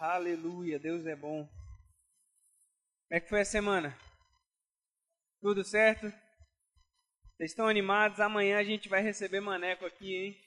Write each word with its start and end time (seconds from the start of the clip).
Aleluia, 0.00 0.78
Deus 0.78 1.04
é 1.06 1.16
bom. 1.16 1.44
Como 1.44 3.10
é 3.10 3.18
que 3.18 3.28
foi 3.28 3.40
a 3.40 3.44
semana? 3.44 3.98
Tudo 5.40 5.64
certo? 5.64 6.06
Vocês 7.36 7.50
estão 7.50 7.66
animados? 7.66 8.20
Amanhã 8.20 8.58
a 8.58 8.62
gente 8.62 8.88
vai 8.88 9.02
receber 9.02 9.40
maneco 9.40 9.84
aqui, 9.84 10.14
hein? 10.14 10.40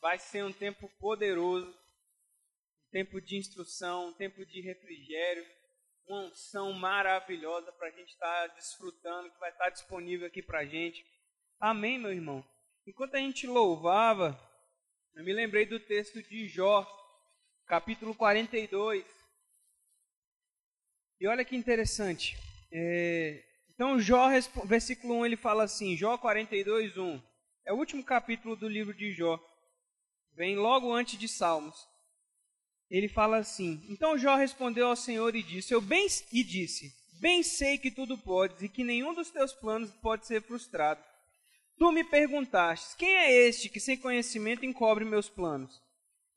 Vai 0.00 0.18
ser 0.18 0.42
um 0.42 0.52
tempo 0.54 0.88
poderoso, 0.98 1.68
um 1.68 2.90
tempo 2.90 3.20
de 3.20 3.36
instrução, 3.36 4.08
um 4.08 4.14
tempo 4.14 4.46
de 4.46 4.62
refrigério, 4.62 5.44
uma 6.06 6.22
unção 6.22 6.72
maravilhosa 6.72 7.70
para 7.72 7.88
a 7.88 7.92
gente 7.92 8.12
estar 8.12 8.48
tá 8.48 8.54
desfrutando, 8.54 9.30
que 9.30 9.38
vai 9.38 9.50
estar 9.50 9.64
tá 9.64 9.70
disponível 9.70 10.26
aqui 10.26 10.42
para 10.42 10.60
a 10.60 10.64
gente. 10.64 11.04
Amém, 11.60 11.98
meu 11.98 12.10
irmão? 12.10 12.42
Enquanto 12.86 13.16
a 13.16 13.18
gente 13.18 13.46
louvava, 13.46 14.40
eu 15.14 15.22
me 15.24 15.34
lembrei 15.34 15.66
do 15.66 15.78
texto 15.78 16.22
de 16.22 16.48
Jó, 16.48 16.86
capítulo 17.68 18.14
42. 18.14 19.04
E 21.20 21.28
olha 21.28 21.44
que 21.44 21.54
interessante. 21.54 22.36
É, 22.72 23.44
então, 23.74 24.00
Jó, 24.00 24.28
versículo 24.64 25.18
1, 25.18 25.26
ele 25.26 25.36
fala 25.36 25.64
assim, 25.64 25.96
Jó 25.96 26.16
42, 26.16 26.96
1. 26.96 27.22
É 27.66 27.72
o 27.72 27.76
último 27.76 28.02
capítulo 28.02 28.56
do 28.56 28.66
livro 28.66 28.94
de 28.94 29.12
Jó. 29.12 29.38
Vem 30.34 30.56
logo 30.56 30.92
antes 30.92 31.18
de 31.18 31.28
Salmos. 31.28 31.86
Ele 32.90 33.08
fala 33.08 33.36
assim: 33.36 33.84
Então 33.90 34.16
Jó 34.16 34.34
respondeu 34.36 34.86
ao 34.86 34.96
Senhor 34.96 35.36
e 35.36 35.42
disse: 35.42 35.74
Eu 35.74 35.80
bem 35.80 36.06
e 36.32 36.42
disse: 36.42 36.90
Bem 37.20 37.42
sei 37.42 37.76
que 37.76 37.90
tudo 37.90 38.16
podes 38.16 38.62
e 38.62 38.68
que 38.68 38.82
nenhum 38.82 39.12
dos 39.12 39.30
teus 39.30 39.52
planos 39.52 39.90
pode 40.00 40.26
ser 40.26 40.40
frustrado. 40.40 41.02
Tu 41.76 41.92
me 41.92 42.02
perguntaste: 42.02 42.96
Quem 42.96 43.14
é 43.14 43.32
este 43.32 43.68
que 43.68 43.80
sem 43.80 43.98
conhecimento 43.98 44.64
encobre 44.64 45.04
meus 45.04 45.28
planos? 45.28 45.82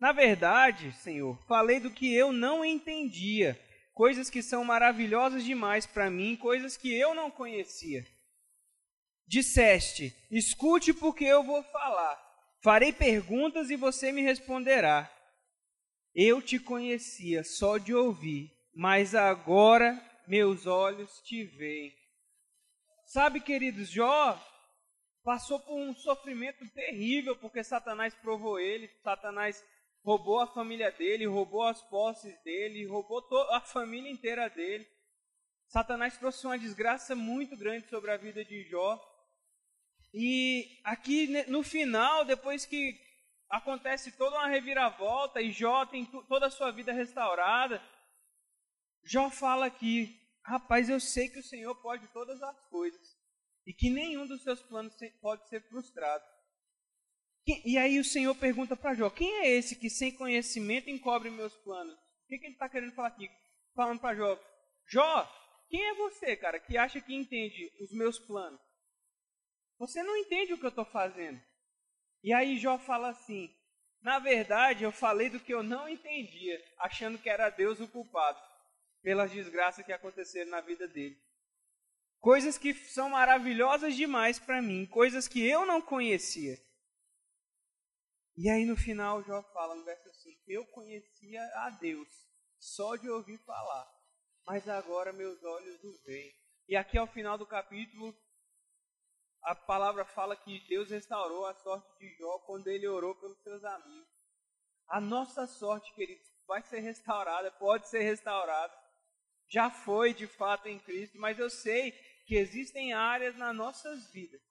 Na 0.01 0.11
verdade, 0.11 0.91
Senhor, 0.93 1.37
falei 1.47 1.79
do 1.79 1.91
que 1.91 2.11
eu 2.11 2.33
não 2.33 2.65
entendia, 2.65 3.55
coisas 3.93 4.31
que 4.31 4.41
são 4.41 4.65
maravilhosas 4.65 5.43
demais 5.43 5.85
para 5.85 6.09
mim, 6.09 6.35
coisas 6.35 6.75
que 6.75 6.91
eu 6.91 7.13
não 7.13 7.30
conhecia. 7.30 8.03
Disseste: 9.27 10.11
Escute, 10.31 10.91
porque 10.91 11.23
eu 11.23 11.43
vou 11.43 11.61
falar. 11.66 12.19
Farei 12.63 12.91
perguntas 12.91 13.69
e 13.69 13.75
você 13.75 14.11
me 14.11 14.23
responderá. 14.23 15.08
Eu 16.15 16.41
te 16.41 16.58
conhecia 16.58 17.43
só 17.43 17.77
de 17.77 17.93
ouvir, 17.93 18.52
mas 18.73 19.13
agora 19.13 20.03
meus 20.27 20.65
olhos 20.65 21.21
te 21.21 21.43
veem. 21.43 21.95
Sabe, 23.05 23.39
queridos, 23.39 23.88
Jó 23.88 24.43
passou 25.23 25.59
por 25.59 25.75
um 25.75 25.93
sofrimento 25.93 26.67
terrível 26.69 27.36
porque 27.36 27.63
Satanás 27.63 28.15
provou 28.15 28.59
ele, 28.59 28.89
Satanás 29.03 29.63
roubou 30.03 30.39
a 30.39 30.47
família 30.47 30.91
dele, 30.91 31.25
roubou 31.25 31.63
as 31.63 31.81
posses 31.81 32.35
dele, 32.44 32.85
roubou 32.85 33.23
a 33.52 33.61
família 33.61 34.11
inteira 34.11 34.49
dele. 34.49 34.88
Satanás 35.67 36.17
trouxe 36.17 36.45
uma 36.45 36.58
desgraça 36.58 37.16
muito 37.16 37.55
grande 37.55 37.88
sobre 37.88 38.11
a 38.11 38.17
vida 38.17 38.43
de 38.43 38.63
Jó. 38.69 38.99
E 40.13 40.81
aqui 40.83 41.27
no 41.47 41.63
final, 41.63 42.25
depois 42.25 42.66
que 42.66 42.99
acontece 43.49 44.11
toda 44.17 44.38
uma 44.38 44.47
reviravolta 44.47 45.41
e 45.41 45.52
Jó 45.52 45.85
tem 45.85 46.05
toda 46.27 46.47
a 46.47 46.52
sua 46.52 46.71
vida 46.71 46.91
restaurada, 46.91 47.81
Jó 49.03 49.30
fala 49.30 49.67
aqui: 49.67 50.19
Rapaz, 50.43 50.89
eu 50.89 50.99
sei 50.99 51.30
que 51.30 51.39
o 51.39 51.43
Senhor 51.43 51.75
pode 51.81 52.08
todas 52.09 52.41
as 52.41 52.65
coisas 52.67 53.17
e 53.65 53.73
que 53.73 53.89
nenhum 53.89 54.25
dos 54.25 54.43
seus 54.43 54.61
planos 54.63 54.95
pode 55.21 55.47
ser 55.47 55.61
frustrado. 55.69 56.23
E 57.45 57.78
aí 57.78 58.00
o 58.00 58.03
Senhor 58.03 58.36
pergunta 58.36 58.75
para 58.75 58.94
Jó: 58.94 59.09
Quem 59.09 59.39
é 59.39 59.50
esse 59.50 59.75
que 59.75 59.89
sem 59.89 60.11
conhecimento 60.11 60.89
encobre 60.89 61.30
meus 61.30 61.56
planos? 61.58 61.95
O 61.95 62.28
que, 62.28 62.38
que 62.38 62.45
ele 62.45 62.53
está 62.53 62.70
querendo 62.70 62.94
falar 62.94 63.08
aqui? 63.08 63.30
Falando 63.75 64.00
para 64.00 64.16
Jó: 64.16 64.39
Jó, 64.88 65.31
quem 65.70 65.83
é 65.83 65.94
você, 65.95 66.36
cara, 66.36 66.59
que 66.59 66.78
acha 66.78 67.02
que 67.02 67.16
entende 67.16 67.72
os 67.81 67.92
meus 67.92 68.20
planos? 68.20 68.59
Você 69.80 70.04
não 70.04 70.15
entende 70.15 70.54
o 70.54 70.58
que 70.60 70.65
eu 70.65 70.70
estou 70.70 70.86
fazendo. 70.86 71.42
E 72.23 72.32
aí 72.32 72.60
Jó 72.60 72.77
fala 72.77 73.10
assim: 73.10 73.49
Na 74.02 74.20
verdade, 74.20 74.83
eu 74.83 74.92
falei 74.92 75.30
do 75.30 75.39
que 75.39 75.52
eu 75.52 75.64
não 75.64 75.89
entendia, 75.89 76.64
achando 76.77 77.17
que 77.17 77.30
era 77.30 77.49
Deus 77.49 77.80
o 77.80 77.88
culpado 77.88 78.39
pelas 79.02 79.32
desgraças 79.32 79.83
que 79.83 79.92
aconteceram 79.92 80.52
na 80.52 80.61
vida 80.61 80.88
dele. 80.88 81.17
Coisas 82.20 82.55
que 82.55 82.71
são 82.76 83.10
maravilhosas 83.10 83.95
demais 83.95 84.38
para 84.38 84.61
mim, 84.61 84.86
coisas 84.86 85.27
que 85.27 85.44
eu 85.44 85.65
não 85.65 85.82
conhecia. 85.82 86.55
E 88.43 88.49
aí 88.49 88.65
no 88.65 88.75
final 88.75 89.21
Jó 89.21 89.43
fala 89.53 89.75
no 89.75 89.85
verso 89.85 90.11
5: 90.11 90.41
Eu 90.47 90.65
conhecia 90.65 91.43
a 91.57 91.69
Deus 91.79 92.09
só 92.57 92.95
de 92.95 93.07
ouvir 93.07 93.37
falar, 93.45 93.87
mas 94.47 94.67
agora 94.67 95.13
meus 95.13 95.43
olhos 95.43 95.83
o 95.83 96.02
veem. 96.03 96.33
E 96.67 96.75
aqui 96.75 96.97
ao 96.97 97.05
final 97.05 97.37
do 97.37 97.45
capítulo, 97.45 98.17
a 99.43 99.53
palavra 99.53 100.03
fala 100.05 100.35
que 100.35 100.67
Deus 100.67 100.89
restaurou 100.89 101.45
a 101.45 101.53
sorte 101.53 101.87
de 101.99 102.17
Jó 102.17 102.39
quando 102.39 102.67
ele 102.67 102.87
orou 102.87 103.13
pelos 103.13 103.39
seus 103.43 103.63
amigos. 103.63 104.09
A 104.87 104.99
nossa 104.99 105.45
sorte, 105.45 105.93
queridos, 105.93 106.27
vai 106.47 106.63
ser 106.63 106.79
restaurada, 106.79 107.52
pode 107.52 107.89
ser 107.89 108.02
restaurada. 108.02 108.73
Já 109.49 109.69
foi 109.69 110.15
de 110.15 110.25
fato 110.25 110.67
em 110.67 110.79
Cristo, 110.79 111.19
mas 111.19 111.37
eu 111.37 111.47
sei 111.52 111.91
que 112.25 112.37
existem 112.37 112.91
áreas 112.91 113.37
nas 113.37 113.55
nossas 113.55 114.11
vidas 114.11 114.41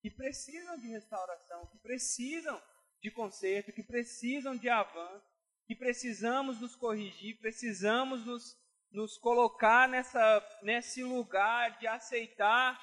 que 0.00 0.10
precisam 0.10 0.76
de 0.80 0.88
restauração, 0.88 1.64
que 1.68 1.78
precisam 1.78 2.60
de 3.06 3.10
conserto, 3.12 3.72
que 3.72 3.84
precisam 3.84 4.56
de 4.56 4.68
avanço, 4.68 5.24
que 5.64 5.76
precisamos 5.76 6.60
nos 6.60 6.74
corrigir, 6.74 7.38
precisamos 7.38 8.26
nos, 8.26 8.58
nos 8.90 9.16
colocar 9.16 9.88
nessa, 9.88 10.58
nesse 10.62 11.04
lugar 11.04 11.78
de 11.78 11.86
aceitar, 11.86 12.76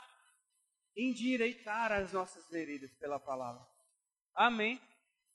endireitar 0.95 1.91
as 1.91 2.13
nossas 2.13 2.49
veredas 2.49 2.89
pela 2.95 3.19
palavra. 3.19 3.67
Amém? 4.33 4.81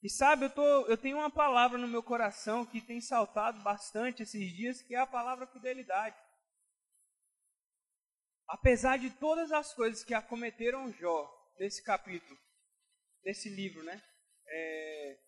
E 0.03 0.09
sabe, 0.09 0.47
eu, 0.47 0.50
tô, 0.50 0.87
eu 0.87 0.97
tenho 0.97 1.19
uma 1.19 1.31
palavra 1.31 1.76
no 1.76 1.87
meu 1.87 2.03
coração 2.03 2.65
que 2.65 2.81
tem 2.81 2.99
saltado 2.99 3.60
bastante 3.60 4.22
esses 4.22 4.56
dias, 4.56 4.81
que 4.81 4.94
é 4.94 4.99
a 4.99 5.06
palavra 5.06 5.47
fidelidade. 5.47 6.16
Apesar 8.47 8.97
de 8.97 9.10
todas 9.10 9.53
as 9.53 9.75
coisas 9.75 10.03
que 10.03 10.15
acometeram 10.15 10.91
Jó 10.93 11.31
nesse 11.59 11.84
capítulo, 11.84 12.38
nesse 13.22 13.50
livro, 13.50 13.82
né? 13.82 14.03
É, 14.48 15.19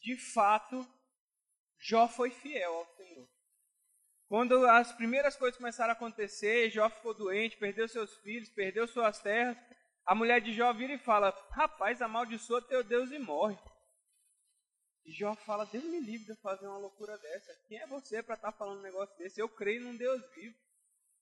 de 0.00 0.16
fato, 0.32 0.86
Jó 1.78 2.08
foi 2.08 2.30
fiel 2.30 2.72
ao 2.72 2.86
Senhor. 2.96 3.28
Quando 4.28 4.66
as 4.66 4.92
primeiras 4.92 5.36
coisas 5.36 5.56
começaram 5.56 5.90
a 5.90 5.92
acontecer, 5.92 6.70
Jó 6.70 6.88
ficou 6.90 7.14
doente, 7.14 7.56
perdeu 7.56 7.88
seus 7.88 8.16
filhos, 8.18 8.48
perdeu 8.48 8.88
suas 8.88 9.20
terras, 9.20 9.56
a 10.04 10.14
mulher 10.14 10.40
de 10.40 10.52
Jó 10.52 10.72
vira 10.72 10.94
e 10.94 10.98
fala: 10.98 11.30
Rapaz, 11.50 12.00
amaldiçoa 12.00 12.62
teu 12.62 12.84
Deus 12.84 13.10
e 13.10 13.18
morre. 13.18 13.58
E 15.04 15.12
Jó 15.12 15.34
fala: 15.34 15.66
Deus 15.66 15.84
me 15.84 16.00
livre 16.00 16.32
de 16.32 16.40
fazer 16.40 16.66
uma 16.66 16.78
loucura 16.78 17.16
dessa. 17.18 17.52
Quem 17.66 17.78
é 17.78 17.86
você 17.86 18.22
para 18.22 18.36
estar 18.36 18.52
tá 18.52 18.58
falando 18.58 18.78
um 18.78 18.82
negócio 18.82 19.16
desse? 19.18 19.40
Eu 19.40 19.48
creio 19.48 19.82
num 19.82 19.96
Deus 19.96 20.22
vivo. 20.34 20.56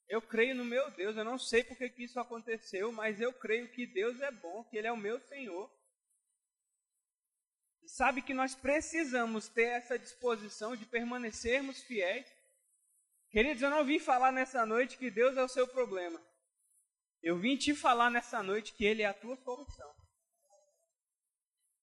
Eu 0.08 0.20
creio 0.20 0.54
no 0.54 0.64
meu 0.64 0.90
Deus. 0.90 1.16
Eu 1.16 1.24
não 1.24 1.38
sei 1.38 1.64
porque 1.64 1.88
que 1.88 2.04
isso 2.04 2.20
aconteceu, 2.20 2.92
mas 2.92 3.20
eu 3.20 3.32
creio 3.32 3.70
que 3.72 3.86
Deus 3.86 4.20
é 4.20 4.30
bom, 4.30 4.64
que 4.64 4.76
Ele 4.76 4.86
é 4.86 4.92
o 4.92 4.96
meu 4.96 5.18
Senhor 5.20 5.70
sabe 7.86 8.22
que 8.22 8.34
nós 8.34 8.54
precisamos 8.54 9.48
ter 9.48 9.68
essa 9.68 9.98
disposição 9.98 10.76
de 10.76 10.86
permanecermos 10.86 11.82
fiéis. 11.82 12.26
Queridos, 13.30 13.62
eu 13.62 13.70
não 13.70 13.84
vim 13.84 13.98
falar 13.98 14.32
nessa 14.32 14.64
noite 14.64 14.96
que 14.96 15.10
Deus 15.10 15.36
é 15.36 15.42
o 15.42 15.48
seu 15.48 15.66
problema. 15.66 16.20
Eu 17.22 17.38
vim 17.38 17.56
te 17.56 17.74
falar 17.74 18.10
nessa 18.10 18.42
noite 18.42 18.74
que 18.74 18.84
Ele 18.84 19.02
é 19.02 19.06
a 19.06 19.14
tua 19.14 19.36
solução. 19.36 19.94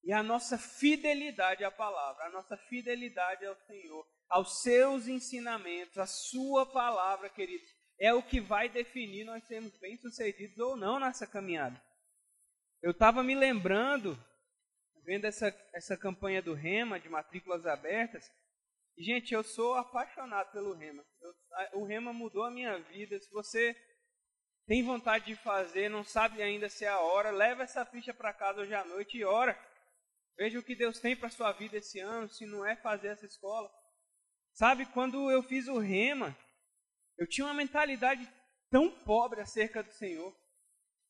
E 0.04 0.12
a 0.12 0.24
nossa 0.24 0.58
fidelidade 0.58 1.64
à 1.64 1.72
palavra, 1.72 2.26
a 2.26 2.30
nossa 2.30 2.58
fidelidade 2.58 3.46
ao 3.46 3.56
Senhor, 3.68 4.08
aos 4.30 4.62
seus 4.62 5.08
ensinamentos, 5.08 5.98
a 5.98 6.08
sua 6.08 6.66
palavra, 6.66 7.30
queridos, 7.30 7.70
é 8.00 8.14
o 8.14 8.24
que 8.24 8.40
vai 8.40 8.68
definir 8.68 9.26
nós 9.26 9.44
sermos 9.46 9.78
bem-sucedidos 9.78 10.58
ou 10.58 10.76
não 10.76 11.00
nessa 11.00 11.28
caminhada. 11.28 11.80
Eu 12.82 12.92
estava 12.92 13.22
me 13.22 13.36
lembrando 13.36 14.18
vendo 15.04 15.26
essa, 15.26 15.48
essa 15.74 15.98
campanha 15.98 16.42
do 16.42 16.54
Rema, 16.54 17.00
de 17.00 17.10
matrículas 17.10 17.66
abertas, 17.66 18.30
gente, 18.98 19.34
eu 19.34 19.44
sou 19.44 19.76
apaixonado 19.76 20.52
pelo 20.52 20.74
Rema. 20.74 21.04
Eu, 21.22 21.82
o 21.82 21.86
Rema 21.86 22.14
mudou 22.14 22.44
a 22.44 22.52
minha 22.52 22.78
vida. 22.80 23.20
Se 23.20 23.32
você 23.32 23.76
tem 24.68 24.84
vontade 24.84 25.26
de 25.26 25.36
fazer, 25.36 25.90
não 25.90 26.04
sabe 26.04 26.42
ainda 26.42 26.70
se 26.70 26.86
é 26.86 26.90
a 26.90 27.00
hora, 27.00 27.32
leva 27.32 27.64
essa 27.64 27.86
ficha 27.86 28.14
para 28.14 28.34
casa 28.34 28.62
hoje 28.62 28.74
à 28.74 28.86
noite 28.86 29.18
e 29.18 29.26
ora. 29.26 29.58
Veja 30.38 30.60
o 30.60 30.64
que 30.64 30.76
Deus 30.76 31.00
tem 31.00 31.16
para 31.16 31.30
sua 31.30 31.52
vida 31.52 31.78
esse 31.78 32.00
ano, 32.00 32.30
se 32.30 32.46
não 32.46 32.66
é 32.66 32.76
fazer 32.76 33.10
essa 33.10 33.26
escola. 33.26 33.70
Sabe, 34.54 34.86
quando 34.88 35.30
eu 35.30 35.44
fiz 35.44 35.68
o 35.68 35.78
Rema, 35.78 36.36
eu 37.18 37.28
tinha 37.28 37.46
uma 37.46 37.54
mentalidade 37.54 38.28
tão 38.70 38.90
pobre 38.90 39.42
acerca 39.42 39.84
do 39.84 39.92
Senhor. 39.92 40.36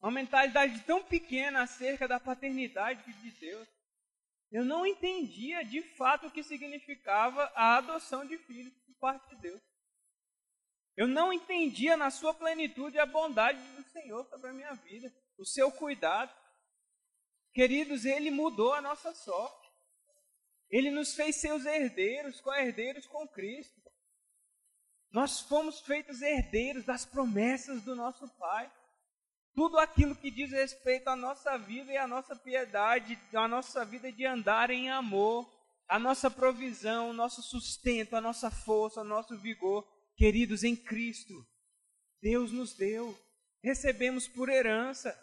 Uma 0.02 0.12
mentalidade 0.12 0.82
tão 0.82 1.04
pequena 1.04 1.62
acerca 1.62 2.08
da 2.08 2.20
paternidade 2.20 3.04
de 3.14 3.32
Deus. 3.32 3.68
Eu 4.52 4.66
não 4.66 4.86
entendia 4.86 5.64
de 5.64 5.82
fato 5.96 6.28
o 6.28 6.32
que 6.32 6.44
significava 6.44 7.44
a 7.56 7.78
adoção 7.78 8.26
de 8.26 8.38
filhos. 8.38 8.74
parte 9.00 9.36
de 9.36 9.42
Deus. 9.42 9.62
Eu 10.96 11.08
não 11.08 11.34
entendia 11.34 11.98
na 11.98 12.12
sua 12.12 12.34
plenitude 12.34 13.00
a 13.00 13.06
bondade 13.06 13.60
do 13.74 13.84
Senhor 13.90 14.24
sobre 14.28 14.50
a 14.50 14.54
minha 14.54 14.74
vida, 14.76 15.12
o 15.38 15.46
seu 15.46 15.72
cuidado. 15.72 16.32
Queridos, 17.54 18.06
Ele 18.06 18.30
mudou 18.30 18.74
a 18.74 18.82
nossa 18.82 19.14
sorte. 19.16 19.72
Ele 20.70 20.92
nos 20.92 21.16
fez 21.16 21.38
seus 21.38 21.66
herdeiros, 21.66 22.40
co-herdeiros 22.42 23.08
com 23.08 23.28
Cristo. 23.28 23.82
Nós 25.12 25.40
fomos 25.42 25.82
feitos 25.82 26.22
herdeiros 26.22 26.86
das 26.86 27.06
promessas 27.06 27.84
do 27.84 27.96
nosso 27.96 28.28
Pai. 28.38 28.72
Tudo 29.54 29.78
aquilo 29.78 30.16
que 30.16 30.32
diz 30.32 30.52
respeito 30.52 31.10
à 31.10 31.16
nossa 31.16 31.58
vida 31.58 31.92
e 31.92 31.98
à 31.98 32.08
nossa 32.08 32.36
piedade, 32.36 33.20
à 33.34 33.48
nossa 33.48 33.84
vida 33.84 34.12
de 34.12 34.26
andar 34.26 34.70
em 34.70 34.90
amor, 34.90 35.50
a 35.88 36.00
nossa 36.00 36.32
provisão, 36.32 37.10
o 37.10 37.14
nosso 37.14 37.42
sustento, 37.42 38.16
a 38.16 38.22
nossa 38.22 38.50
força, 38.50 39.02
o 39.02 39.06
nosso 39.06 39.38
vigor, 39.38 39.86
queridos, 40.16 40.64
em 40.64 40.76
Cristo, 40.76 41.34
Deus 42.22 42.52
nos 42.52 42.74
deu, 42.76 43.18
recebemos 43.62 44.28
por 44.28 44.48
herança. 44.48 45.18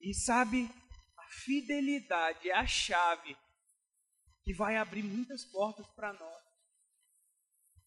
E 0.00 0.12
sabe, 0.12 0.70
a 1.16 1.26
fidelidade 1.30 2.50
é 2.50 2.54
a 2.54 2.66
chave 2.66 3.36
que 4.42 4.52
vai 4.52 4.76
abrir 4.76 5.02
muitas 5.02 5.44
portas 5.44 5.86
para 5.88 6.12
nós. 6.12 6.42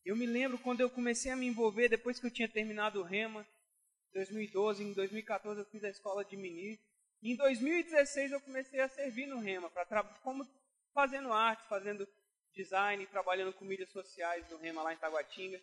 Eu 0.03 0.15
me 0.15 0.25
lembro 0.25 0.57
quando 0.57 0.81
eu 0.81 0.89
comecei 0.89 1.31
a 1.31 1.35
me 1.35 1.45
envolver, 1.45 1.87
depois 1.87 2.19
que 2.19 2.25
eu 2.25 2.31
tinha 2.31 2.49
terminado 2.49 2.99
o 2.99 3.03
Rema, 3.03 3.45
2012, 4.13 4.83
em 4.83 4.93
2014 4.93 5.59
eu 5.59 5.65
fiz 5.65 5.83
a 5.83 5.89
escola 5.89 6.23
de 6.23 6.35
ministro. 6.37 6.85
Em 7.23 7.35
2016 7.35 8.31
eu 8.31 8.41
comecei 8.41 8.79
a 8.79 8.89
servir 8.89 9.27
no 9.27 9.39
Rema, 9.39 9.69
pra, 9.69 10.03
como 10.23 10.47
fazendo 10.93 11.31
arte, 11.31 11.67
fazendo 11.67 12.07
design, 12.53 13.05
trabalhando 13.07 13.53
com 13.53 13.65
mídias 13.65 13.91
sociais 13.91 14.49
no 14.49 14.57
Rema 14.57 14.83
lá 14.83 14.93
em 14.93 14.97
Taguatinga. 14.97 15.61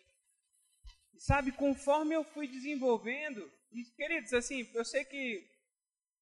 E 1.13 1.19
sabe, 1.19 1.51
conforme 1.51 2.15
eu 2.15 2.23
fui 2.23 2.47
desenvolvendo, 2.47 3.51
e, 3.71 3.83
queridos, 3.95 4.33
assim, 4.33 4.69
eu 4.73 4.85
sei 4.85 5.05
que 5.05 5.47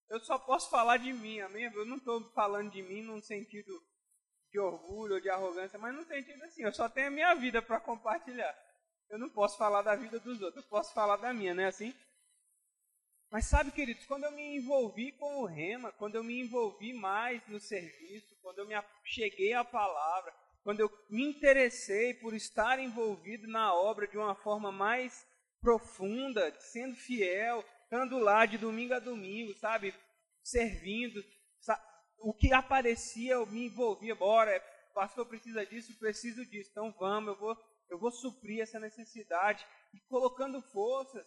eu 0.09 0.19
só 0.21 0.37
posso 0.37 0.69
falar 0.69 0.97
de 0.97 1.13
mim, 1.13 1.39
amém? 1.41 1.65
Eu 1.65 1.85
não 1.85 1.97
estou 1.97 2.23
falando 2.31 2.71
de 2.71 2.81
mim 2.81 3.01
num 3.01 3.21
sentido 3.21 3.71
de 4.49 4.59
orgulho 4.59 5.15
ou 5.15 5.21
de 5.21 5.29
arrogância, 5.29 5.77
mas 5.77 5.93
num 5.93 6.05
sentido 6.05 6.41
assim, 6.43 6.63
eu 6.63 6.73
só 6.73 6.87
tenho 6.87 7.07
a 7.07 7.11
minha 7.11 7.33
vida 7.35 7.61
para 7.61 7.79
compartilhar. 7.79 8.57
Eu 9.09 9.19
não 9.19 9.29
posso 9.29 9.57
falar 9.57 9.81
da 9.81 9.95
vida 9.95 10.19
dos 10.19 10.41
outros, 10.41 10.63
eu 10.63 10.69
posso 10.69 10.93
falar 10.93 11.17
da 11.17 11.33
minha, 11.33 11.53
não 11.53 11.63
é 11.63 11.67
assim? 11.67 11.93
Mas 13.29 13.45
sabe, 13.45 13.71
queridos, 13.71 14.05
quando 14.05 14.23
eu 14.23 14.31
me 14.31 14.55
envolvi 14.55 15.11
com 15.11 15.41
o 15.41 15.45
rema, 15.45 15.91
quando 15.91 16.15
eu 16.15 16.23
me 16.23 16.39
envolvi 16.39 16.93
mais 16.93 17.45
no 17.47 17.59
serviço, 17.59 18.35
quando 18.41 18.59
eu 18.59 18.67
me 18.67 18.75
cheguei 19.03 19.53
à 19.53 19.65
palavra, 19.65 20.33
quando 20.63 20.79
eu 20.79 20.89
me 21.09 21.23
interessei 21.23 22.13
por 22.13 22.33
estar 22.33 22.79
envolvido 22.79 23.47
na 23.47 23.73
obra 23.73 24.07
de 24.07 24.17
uma 24.17 24.35
forma 24.35 24.71
mais 24.71 25.25
profunda, 25.59 26.53
sendo 26.59 26.95
fiel, 26.95 27.63
estando 27.83 28.17
lá 28.17 28.45
de 28.45 28.57
domingo 28.57 28.93
a 28.93 28.99
domingo, 28.99 29.53
sabe, 29.55 29.93
servindo, 30.41 31.21
sabe? 31.59 31.81
o 32.19 32.33
que 32.33 32.53
aparecia 32.53 33.33
eu 33.33 33.45
me 33.45 33.65
envolvia, 33.65 34.15
bora, 34.15 34.59
pastor 34.93 35.25
precisa 35.25 35.65
disso, 35.65 35.97
preciso 35.99 36.45
disso, 36.45 36.69
então 36.71 36.93
vamos, 36.97 37.33
eu 37.33 37.39
vou, 37.39 37.57
eu 37.89 37.99
vou 37.99 38.11
suprir 38.11 38.61
essa 38.61 38.79
necessidade, 38.79 39.65
e 39.93 39.99
colocando 40.09 40.61
forças, 40.61 41.25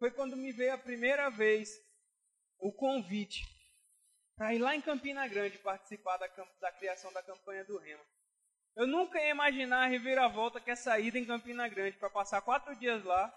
foi 0.00 0.10
quando 0.10 0.34
me 0.34 0.50
veio 0.50 0.72
a 0.72 0.78
primeira 0.78 1.28
vez 1.30 1.78
o 2.58 2.72
convite 2.72 3.44
para 4.34 4.54
ir 4.54 4.58
lá 4.58 4.74
em 4.74 4.80
Campina 4.80 5.28
Grande 5.28 5.58
participar 5.58 6.16
da, 6.16 6.26
da 6.58 6.72
criação 6.72 7.12
da 7.12 7.22
campanha 7.22 7.62
do 7.66 7.76
Remo. 7.76 8.02
Eu 8.74 8.86
nunca 8.86 9.20
ia 9.20 9.28
imaginar 9.28 9.84
a 9.84 9.88
reviravolta 9.88 10.58
que 10.58 10.70
essa 10.70 10.98
ida 10.98 11.18
em 11.18 11.26
Campina 11.26 11.68
Grande 11.68 11.98
para 11.98 12.08
passar 12.08 12.40
quatro 12.40 12.74
dias 12.76 13.04
lá 13.04 13.30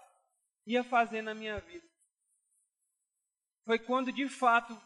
ia 0.66 0.82
fazer 0.82 1.20
na 1.20 1.34
minha 1.34 1.60
vida. 1.60 1.86
Foi 3.66 3.78
quando 3.78 4.10
de 4.10 4.26
fato 4.26 4.80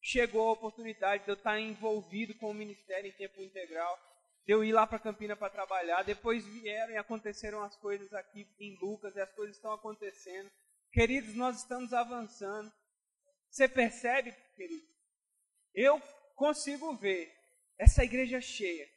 chegou 0.00 0.48
a 0.48 0.52
oportunidade 0.52 1.24
de 1.24 1.30
eu 1.30 1.34
estar 1.34 1.58
envolvido 1.58 2.32
com 2.36 2.50
o 2.50 2.54
ministério 2.54 3.08
em 3.08 3.12
tempo 3.12 3.42
integral, 3.42 3.98
de 4.46 4.52
eu 4.52 4.62
ir 4.62 4.72
lá 4.72 4.86
para 4.86 5.00
Campina 5.00 5.34
para 5.34 5.50
trabalhar. 5.50 6.04
Depois 6.04 6.44
vieram 6.44 6.92
e 6.92 6.96
aconteceram 6.96 7.60
as 7.64 7.74
coisas 7.74 8.12
aqui 8.12 8.46
em 8.60 8.78
Lucas 8.78 9.16
e 9.16 9.20
as 9.20 9.32
coisas 9.32 9.56
estão 9.56 9.72
acontecendo. 9.72 10.48
Queridos, 10.94 11.34
nós 11.34 11.56
estamos 11.58 11.92
avançando. 11.92 12.72
Você 13.50 13.68
percebe, 13.68 14.30
querido? 14.54 14.86
Eu 15.74 16.00
consigo 16.36 16.96
ver 16.96 17.34
essa 17.76 18.04
igreja 18.04 18.40
cheia. 18.40 18.88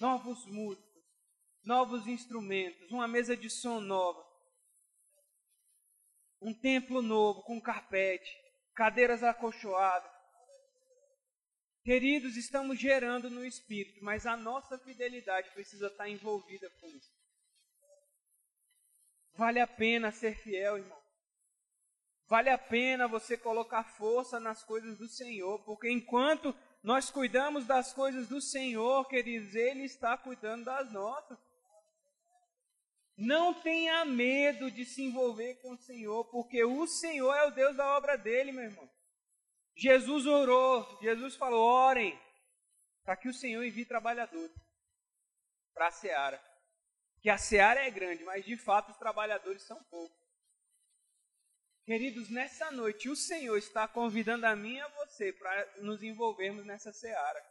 Novos 0.00 0.46
músicos, 0.46 1.04
novos 1.62 2.06
instrumentos, 2.06 2.90
uma 2.90 3.06
mesa 3.06 3.36
de 3.36 3.50
som 3.50 3.80
nova, 3.80 4.26
um 6.40 6.54
templo 6.58 7.02
novo 7.02 7.42
com 7.42 7.60
carpete, 7.60 8.34
cadeiras 8.74 9.22
acolchoadas. 9.22 10.10
Queridos, 11.84 12.34
estamos 12.38 12.78
gerando 12.80 13.28
no 13.28 13.44
espírito, 13.44 14.02
mas 14.02 14.24
a 14.24 14.38
nossa 14.38 14.78
fidelidade 14.78 15.50
precisa 15.50 15.88
estar 15.88 16.08
envolvida 16.08 16.70
com 16.80 16.88
isso. 16.88 17.25
Vale 19.36 19.60
a 19.60 19.66
pena 19.66 20.10
ser 20.10 20.34
fiel, 20.34 20.78
irmão. 20.78 20.98
Vale 22.26 22.50
a 22.50 22.58
pena 22.58 23.06
você 23.06 23.36
colocar 23.36 23.84
força 23.84 24.40
nas 24.40 24.64
coisas 24.64 24.98
do 24.98 25.06
Senhor, 25.06 25.62
porque 25.64 25.90
enquanto 25.90 26.54
nós 26.82 27.10
cuidamos 27.10 27.66
das 27.66 27.92
coisas 27.92 28.28
do 28.28 28.40
Senhor, 28.40 29.06
queridos, 29.06 29.54
Ele 29.54 29.84
está 29.84 30.16
cuidando 30.16 30.64
das 30.64 30.90
nossas. 30.90 31.38
Não 33.16 33.54
tenha 33.54 34.04
medo 34.04 34.70
de 34.70 34.84
se 34.84 35.02
envolver 35.02 35.56
com 35.56 35.74
o 35.74 35.78
Senhor, 35.78 36.24
porque 36.30 36.64
o 36.64 36.86
Senhor 36.86 37.32
é 37.34 37.44
o 37.46 37.50
Deus 37.50 37.76
da 37.76 37.96
obra 37.96 38.16
dele, 38.16 38.52
meu 38.52 38.64
irmão. 38.64 38.90
Jesus 39.74 40.26
orou, 40.26 40.98
Jesus 41.00 41.36
falou: 41.36 41.62
orem, 41.62 42.18
para 43.04 43.16
que 43.16 43.28
o 43.28 43.34
Senhor 43.34 43.62
envie 43.62 43.84
trabalhadores 43.84 44.50
para 45.74 45.88
a 45.88 45.92
seara 45.92 46.45
que 47.26 47.30
a 47.30 47.36
seara 47.36 47.84
é 47.84 47.90
grande, 47.90 48.22
mas 48.22 48.44
de 48.44 48.56
fato 48.56 48.92
os 48.92 48.98
trabalhadores 48.98 49.60
são 49.62 49.82
poucos. 49.90 50.16
Queridos, 51.84 52.30
nessa 52.30 52.70
noite 52.70 53.08
o 53.08 53.16
Senhor 53.16 53.58
está 53.58 53.88
convidando 53.88 54.46
a 54.46 54.54
mim 54.54 54.74
e 54.74 54.80
a 54.80 54.86
você 54.90 55.32
para 55.32 55.82
nos 55.82 56.04
envolvermos 56.04 56.64
nessa 56.64 56.92
seara. 56.92 57.44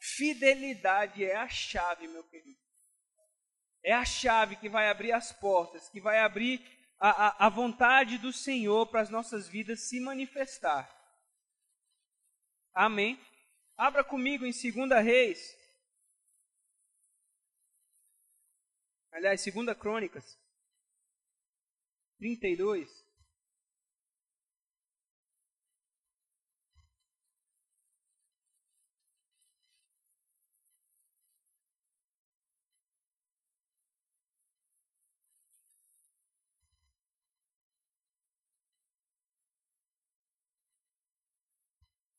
Fidelidade 0.00 1.22
é 1.22 1.36
a 1.36 1.46
chave, 1.46 2.08
meu 2.08 2.24
querido. 2.24 2.58
É 3.82 3.92
a 3.92 4.02
chave 4.02 4.56
que 4.56 4.66
vai 4.66 4.88
abrir 4.88 5.12
as 5.12 5.30
portas, 5.30 5.90
que 5.90 6.00
vai 6.00 6.20
abrir 6.20 6.66
a, 6.98 7.26
a, 7.26 7.46
a 7.48 7.48
vontade 7.50 8.16
do 8.16 8.32
Senhor 8.32 8.86
para 8.86 9.02
as 9.02 9.10
nossas 9.10 9.46
vidas 9.46 9.90
se 9.90 10.00
manifestar. 10.00 10.90
Amém? 12.72 13.20
Abra 13.76 14.02
comigo 14.02 14.46
em 14.46 14.52
2 14.52 15.04
Reis, 15.04 15.57
Aliás, 19.18 19.44
2 19.44 19.76
Crônicas 19.76 20.38
32. 22.20 22.88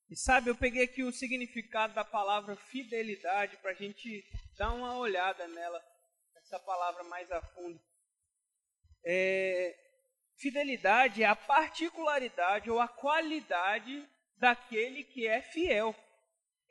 E 0.10 0.18
sabe, 0.18 0.50
eu 0.50 0.56
peguei 0.56 0.84
aqui 0.84 1.02
o 1.04 1.14
significado 1.14 1.94
da 1.94 2.04
palavra 2.04 2.58
fidelidade 2.58 3.56
para 3.58 3.72
a 3.72 3.74
gente 3.74 4.26
dar 4.58 4.74
uma 4.74 4.98
olhada 4.98 5.48
nela 5.48 5.82
essa 6.50 6.60
palavra 6.60 7.04
mais 7.04 7.32
a 7.32 7.40
fundo. 7.42 7.80
É, 9.06 9.78
fidelidade 10.36 11.22
é 11.22 11.28
a 11.28 11.36
particularidade 11.36 12.72
ou 12.72 12.80
a 12.80 12.88
qualidade 12.88 14.10
daquele 14.36 15.04
que 15.04 15.28
é 15.28 15.44
fiel, 15.44 15.96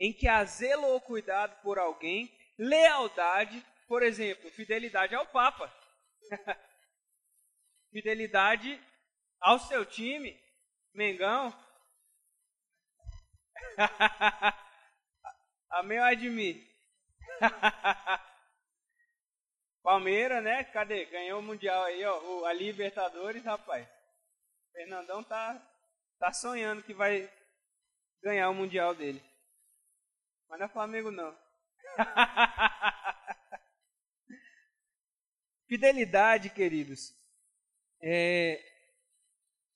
em 0.00 0.12
que 0.12 0.26
há 0.26 0.44
zelo 0.44 0.88
ou 0.88 1.00
cuidado 1.00 1.62
por 1.62 1.78
alguém, 1.78 2.28
lealdade, 2.58 3.64
por 3.86 4.02
exemplo, 4.02 4.50
fidelidade 4.50 5.14
ao 5.14 5.26
Papa, 5.26 5.72
fidelidade 7.92 8.82
ao 9.40 9.60
seu 9.60 9.86
time, 9.86 10.36
Mengão. 10.92 11.56
Amém 15.70 16.00
ou 16.00 16.04
admir? 16.04 16.66
Palmeiras, 19.88 20.44
né? 20.44 20.64
Cadê? 20.64 21.06
Ganhou 21.06 21.40
o 21.40 21.42
Mundial 21.42 21.84
aí, 21.84 22.04
ó. 22.04 22.44
A 22.44 22.52
Libertadores, 22.52 23.42
rapaz. 23.42 23.88
Fernandão 24.70 25.24
tá, 25.24 25.66
tá 26.18 26.30
sonhando 26.30 26.82
que 26.82 26.92
vai 26.92 27.26
ganhar 28.22 28.50
o 28.50 28.54
Mundial 28.54 28.94
dele. 28.94 29.24
Mas 30.46 30.58
não 30.58 30.66
é 30.66 30.68
Flamengo, 30.68 31.10
não. 31.10 31.34
Fidelidade, 35.66 36.50
queridos, 36.50 37.14
é, 38.02 38.62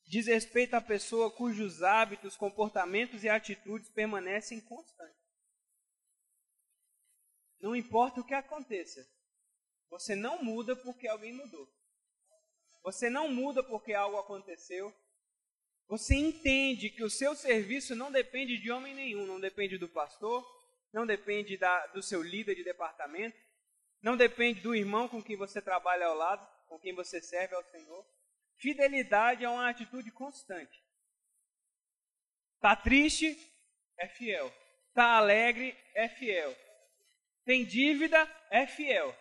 diz 0.05 0.27
respeito 0.27 0.75
à 0.75 0.81
pessoa 0.83 1.35
cujos 1.35 1.83
hábitos, 1.83 2.37
comportamentos 2.37 3.25
e 3.25 3.31
atitudes 3.31 3.89
permanecem 3.89 4.61
constantes. 4.61 5.23
Não 7.59 7.75
importa 7.75 8.21
o 8.21 8.27
que 8.27 8.35
aconteça, 8.35 9.01
você 9.93 10.17
não 10.17 10.43
muda 10.43 10.75
porque 10.75 11.07
alguém 11.07 11.35
mudou. 11.35 11.69
Você 12.83 13.11
não 13.11 13.29
muda 13.29 13.63
porque 13.63 13.93
algo 13.93 14.17
aconteceu. 14.17 14.91
Você 15.87 16.15
entende 16.15 16.89
que 16.89 17.05
o 17.05 17.11
seu 17.11 17.35
serviço 17.37 17.95
não 17.95 18.11
depende 18.11 18.57
de 18.57 18.71
homem 18.71 18.95
nenhum, 18.95 19.27
não 19.27 19.39
depende 19.39 19.77
do 19.77 19.87
pastor, 19.87 20.43
não 20.95 21.05
depende 21.05 21.59
da, 21.59 21.89
do 21.89 22.03
seu 22.03 22.23
líder 22.23 22.55
de 22.55 22.65
departamento, 22.65 23.37
não 24.01 24.17
depende 24.17 24.63
do 24.63 24.75
irmão 24.75 25.09
com 25.09 25.23
quem 25.23 25.37
você 25.37 25.61
trabalha 25.61 26.07
ao 26.07 26.17
lado, 26.17 26.49
com 26.69 26.79
quem 26.79 26.95
você 26.95 27.21
serve 27.21 27.55
ao 27.55 27.63
Senhor. 27.65 28.07
Fidelidade 28.57 29.45
é 29.45 29.49
uma 29.49 29.69
atitude 29.69 30.11
constante. 30.11 30.83
Tá 32.61 32.75
triste? 32.75 33.37
É 33.99 34.09
fiel. 34.09 34.51
Tá 34.95 35.19
alegre? 35.19 35.77
É 35.95 36.09
fiel. 36.09 36.57
Tem 37.45 37.63
dívida? 37.67 38.19
É 38.51 38.67
fiel. 38.67 39.15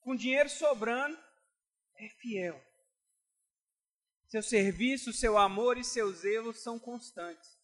Com 0.00 0.16
dinheiro 0.16 0.48
sobrando? 0.48 1.18
É 1.96 2.08
fiel. 2.08 2.60
Seu 4.28 4.42
serviço, 4.42 5.12
seu 5.12 5.36
amor 5.38 5.78
e 5.78 5.84
seu 5.84 6.10
zelo 6.12 6.52
são 6.52 6.78
constantes 6.78 7.62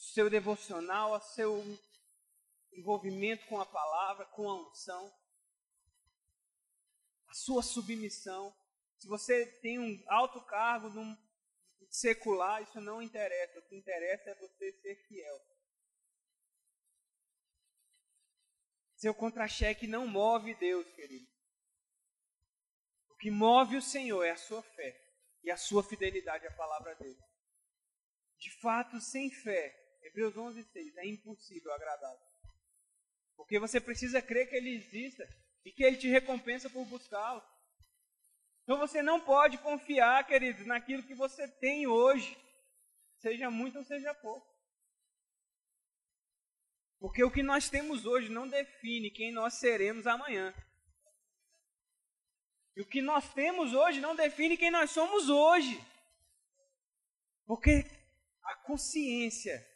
seu 0.00 0.30
devocional, 0.30 1.20
seu 1.20 1.62
envolvimento 2.72 3.46
com 3.46 3.60
a 3.60 3.66
palavra, 3.66 4.24
com 4.26 4.48
a 4.48 4.68
unção, 4.68 5.12
a 7.28 7.34
sua 7.34 7.62
submissão. 7.62 8.54
Se 8.98 9.06
você 9.06 9.46
tem 9.46 9.78
um 9.78 10.02
alto 10.08 10.40
cargo 10.40 10.88
num 10.88 11.16
secular, 11.88 12.62
isso 12.62 12.80
não 12.80 13.00
interessa. 13.00 13.58
O 13.58 13.62
que 13.62 13.76
interessa 13.76 14.30
é 14.30 14.34
você 14.34 14.72
ser 14.72 14.96
fiel. 15.06 15.40
Seu 19.00 19.14
contra-cheque 19.14 19.86
não 19.86 20.06
move 20.06 20.54
Deus, 20.56 20.86
querido. 20.92 21.26
O 23.08 23.16
que 23.16 23.30
move 23.30 23.78
o 23.78 23.82
Senhor 23.82 24.22
é 24.22 24.32
a 24.32 24.36
sua 24.36 24.62
fé 24.62 24.94
e 25.42 25.50
a 25.50 25.56
sua 25.56 25.82
fidelidade 25.82 26.46
à 26.46 26.52
palavra 26.52 26.94
dele. 26.96 27.18
De 28.38 28.50
fato, 28.60 29.00
sem 29.00 29.30
fé, 29.30 29.74
Hebreus 30.02 30.36
11, 30.36 30.62
6. 30.64 30.96
É 30.98 31.06
impossível 31.06 31.72
agradá-lo. 31.72 32.20
Porque 33.36 33.58
você 33.58 33.80
precisa 33.80 34.20
crer 34.20 34.50
que 34.50 34.56
ele 34.56 34.76
exista 34.76 35.26
e 35.64 35.72
que 35.72 35.82
ele 35.82 35.96
te 35.96 36.08
recompensa 36.08 36.68
por 36.68 36.84
buscá-lo. 36.84 37.42
Então 38.64 38.76
você 38.76 39.00
não 39.00 39.18
pode 39.18 39.56
confiar, 39.56 40.26
queridos, 40.26 40.66
naquilo 40.66 41.02
que 41.04 41.14
você 41.14 41.48
tem 41.48 41.86
hoje, 41.86 42.36
seja 43.16 43.50
muito 43.50 43.78
ou 43.78 43.84
seja 43.84 44.14
pouco. 44.16 44.49
Porque 47.00 47.24
o 47.24 47.30
que 47.30 47.42
nós 47.42 47.70
temos 47.70 48.04
hoje 48.04 48.28
não 48.28 48.46
define 48.46 49.10
quem 49.10 49.32
nós 49.32 49.54
seremos 49.54 50.06
amanhã. 50.06 50.54
E 52.76 52.82
o 52.82 52.86
que 52.86 53.00
nós 53.00 53.32
temos 53.32 53.72
hoje 53.72 54.00
não 54.00 54.14
define 54.14 54.56
quem 54.56 54.70
nós 54.70 54.90
somos 54.90 55.30
hoje. 55.30 55.82
Porque 57.46 57.84
a 58.44 58.54
consciência 58.66 59.66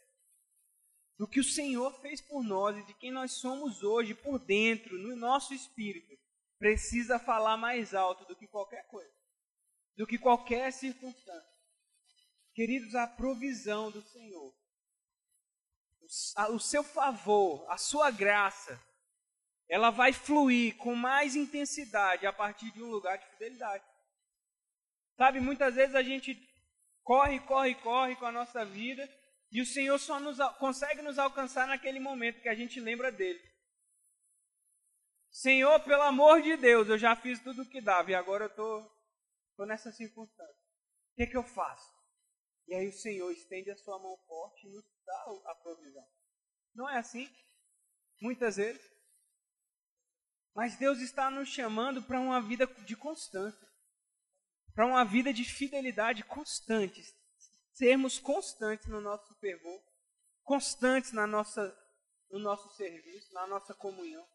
do 1.17 1.27
que 1.27 1.41
o 1.41 1.45
Senhor 1.45 1.99
fez 2.01 2.21
por 2.21 2.45
nós 2.45 2.77
e 2.77 2.83
de 2.85 2.95
quem 2.95 3.11
nós 3.11 3.33
somos 3.33 3.83
hoje 3.83 4.15
por 4.15 4.39
dentro, 4.39 4.99
no 4.99 5.17
nosso 5.17 5.55
espírito, 5.55 6.15
precisa 6.59 7.19
falar 7.19 7.57
mais 7.57 7.95
alto 7.95 8.27
do 8.27 8.37
que 8.37 8.47
qualquer 8.47 8.87
coisa, 8.89 9.13
do 9.97 10.07
que 10.07 10.19
qualquer 10.19 10.73
circunstância. 10.73 11.55
Queridos, 12.55 12.95
a 12.95 13.07
provisão 13.07 13.91
do 13.91 14.03
Senhor, 14.03 14.55
o 16.51 16.59
seu 16.59 16.83
favor, 16.83 17.65
a 17.71 17.77
sua 17.77 18.11
graça, 18.11 18.81
ela 19.69 19.91
vai 19.91 20.13
fluir 20.13 20.77
com 20.77 20.95
mais 20.95 21.35
intensidade 21.35 22.27
a 22.27 22.33
partir 22.33 22.71
de 22.73 22.83
um 22.83 22.91
lugar 22.91 23.19
de 23.19 23.27
fidelidade. 23.31 23.85
Sabe, 25.17 25.41
muitas 25.41 25.75
vezes 25.75 25.95
a 25.95 26.03
gente 26.03 26.37
corre, 27.03 27.41
corre, 27.41 27.75
corre 27.77 28.17
com 28.17 28.27
a 28.27 28.33
nossa 28.33 28.65
vida 28.65 29.09
e 29.51 29.61
o 29.61 29.67
Senhor 29.67 29.99
só 29.99 30.19
nos, 30.19 30.39
consegue 30.59 31.01
nos 31.03 31.19
alcançar 31.19 31.67
naquele 31.67 32.01
momento 32.01 32.41
que 32.41 32.49
a 32.49 32.55
gente 32.55 32.81
lembra 32.81 33.13
dele. 33.13 33.41
Senhor, 35.31 35.81
pelo 35.81 36.03
amor 36.03 36.43
de 36.43 36.57
Deus, 36.57 36.89
eu 36.89 36.99
já 36.99 37.17
fiz 37.17 37.41
tudo 37.41 37.63
o 37.63 37.69
que 37.69 37.81
dava 37.81 38.11
e 38.11 38.15
agora 38.15 38.45
eu 38.45 38.49
estou 38.49 38.83
tô, 38.83 38.91
tô 39.59 39.67
nessa 39.67 39.91
circunstância. 39.91 40.65
O 41.13 41.17
que, 41.17 41.23
é 41.23 41.27
que 41.27 41.37
eu 41.37 41.43
faço? 41.43 41.93
E 42.67 42.75
aí 42.75 42.89
o 42.89 42.93
Senhor 42.93 43.31
estende 43.31 43.71
a 43.71 43.77
sua 43.77 43.99
mão 43.99 44.17
forte 44.27 44.67
e 44.67 44.71
nos 44.71 44.85
dá 45.05 45.25
a 45.47 45.55
provisão. 45.55 46.07
Não 46.75 46.89
é 46.89 46.99
assim? 46.99 47.29
Muitas 48.21 48.57
vezes. 48.57 48.83
Mas 50.55 50.77
Deus 50.77 51.01
está 51.01 51.31
nos 51.31 51.49
chamando 51.49 52.03
para 52.03 52.21
uma 52.21 52.41
vida 52.41 52.67
de 52.67 52.97
constância, 52.97 53.69
para 54.73 54.87
uma 54.87 55.05
vida 55.05 55.33
de 55.33 55.45
fidelidade 55.45 56.23
constante, 56.23 57.03
sermos 57.73 58.21
constantes 58.21 58.87
no 58.87 59.01
nosso 59.01 59.35
fervor, 59.41 59.83
constantes 60.45 61.13
na 61.13 61.27
nossa, 61.27 61.77
no 62.31 62.39
nosso 62.39 62.69
serviço, 62.77 63.33
na 63.35 63.49
nossa 63.49 63.75
comunhão, 63.75 64.27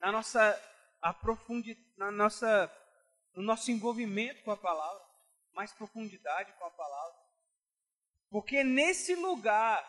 na 0.00 0.10
nossa 0.10 0.58
aprofundidade, 1.02 1.86
na 1.96 2.10
nossa, 2.10 2.72
no 3.34 3.42
nosso 3.42 3.70
envolvimento 3.70 4.42
com 4.42 4.50
a 4.50 4.56
palavra, 4.56 5.04
mais 5.52 5.72
profundidade 5.72 6.52
com 6.54 6.64
a 6.64 6.70
palavra. 6.70 7.25
Porque 8.36 8.62
nesse 8.62 9.14
lugar 9.14 9.82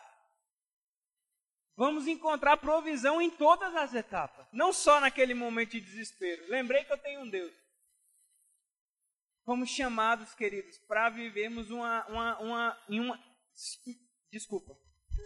vamos 1.76 2.06
encontrar 2.06 2.56
provisão 2.56 3.20
em 3.20 3.30
todas 3.30 3.76
as 3.76 3.92
etapas, 3.92 4.46
não 4.50 4.72
só 4.72 4.98
naquele 5.02 5.34
momento 5.34 5.72
de 5.72 5.82
desespero. 5.82 6.48
Lembrei 6.48 6.82
que 6.82 6.90
eu 6.90 6.96
tenho 6.96 7.20
um 7.20 7.28
Deus. 7.28 7.52
Fomos 9.44 9.68
chamados, 9.68 10.34
queridos, 10.34 10.78
para 10.78 11.10
vivermos 11.10 11.70
uma, 11.70 12.06
uma, 12.06 12.38
uma, 12.38 12.84
em 12.88 13.00
uma. 13.00 13.22
Desculpa. 14.32 14.74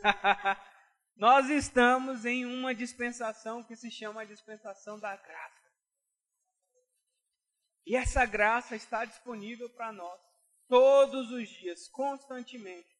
Nós 1.14 1.48
estamos 1.48 2.24
em 2.24 2.44
uma 2.44 2.74
dispensação 2.74 3.62
que 3.62 3.76
se 3.76 3.88
chama 3.88 4.22
a 4.22 4.24
dispensação 4.24 4.98
da 4.98 5.14
graça. 5.14 5.72
E 7.86 7.94
essa 7.94 8.26
graça 8.26 8.74
está 8.74 9.04
disponível 9.04 9.70
para 9.70 9.92
nós 9.92 10.20
todos 10.66 11.30
os 11.30 11.48
dias, 11.48 11.86
constantemente. 11.86 12.91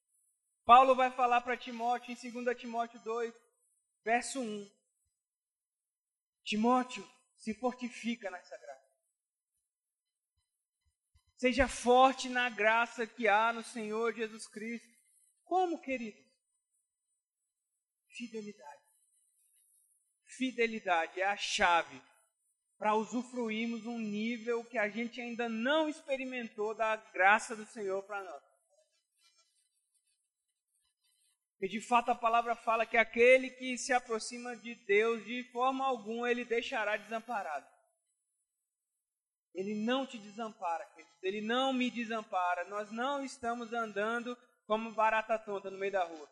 Paulo 0.65 0.95
vai 0.95 1.11
falar 1.11 1.41
para 1.41 1.57
Timóteo 1.57 2.13
em 2.13 2.31
2 2.31 2.57
Timóteo 2.57 3.01
2, 3.01 3.35
verso 4.05 4.41
1. 4.41 4.71
Timóteo, 6.45 7.09
se 7.37 7.53
fortifica 7.55 8.31
nessa 8.31 8.57
graça. 8.57 8.93
Seja 11.37 11.67
forte 11.67 12.29
na 12.29 12.49
graça 12.49 13.05
que 13.05 13.27
há 13.27 13.53
no 13.53 13.65
Senhor 13.65 14.15
Jesus 14.15 14.47
Cristo. 14.47 14.89
Como, 15.43 15.81
querido? 15.81 16.23
Fidelidade. 18.07 18.83
Fidelidade 20.25 21.21
é 21.21 21.25
a 21.25 21.37
chave 21.37 22.01
para 22.79 22.95
usufruirmos 22.95 23.87
um 23.87 23.99
nível 23.99 24.65
que 24.65 24.79
a 24.79 24.89
gente 24.89 25.21
ainda 25.21 25.49
não 25.49 25.89
experimentou 25.89 26.75
da 26.75 26.97
graça 26.97 27.57
do 27.57 27.67
Senhor 27.67 28.03
para 28.05 28.23
nós. 28.23 28.52
E 31.63 31.69
de 31.69 31.81
fato 31.81 32.11
a 32.11 32.15
palavra 32.15 32.57
fala 32.57 32.85
que 32.85 32.97
aquele 32.97 33.49
que 33.49 33.79
se 33.79 33.93
aproxima 33.93 34.57
de 34.57 34.75
Deus, 34.75 35.25
de 35.25 35.45
forma 35.53 35.87
alguma 35.87 36.29
ele 36.29 36.45
deixará 36.45 36.97
desamparado. 36.97 37.65
Ele 39.55 39.73
não 39.73 40.05
te 40.05 40.19
desampara. 40.19 40.85
Ele 41.23 41.41
não 41.41 41.73
me 41.73 41.89
desampara. 41.89 42.65
Nós 42.65 42.91
não 42.91 43.25
estamos 43.25 43.73
andando 43.73 44.37
como 44.67 44.93
barata 44.93 45.39
tonta 45.39 45.71
no 45.71 45.79
meio 45.79 45.93
da 45.93 46.03
rua. 46.03 46.29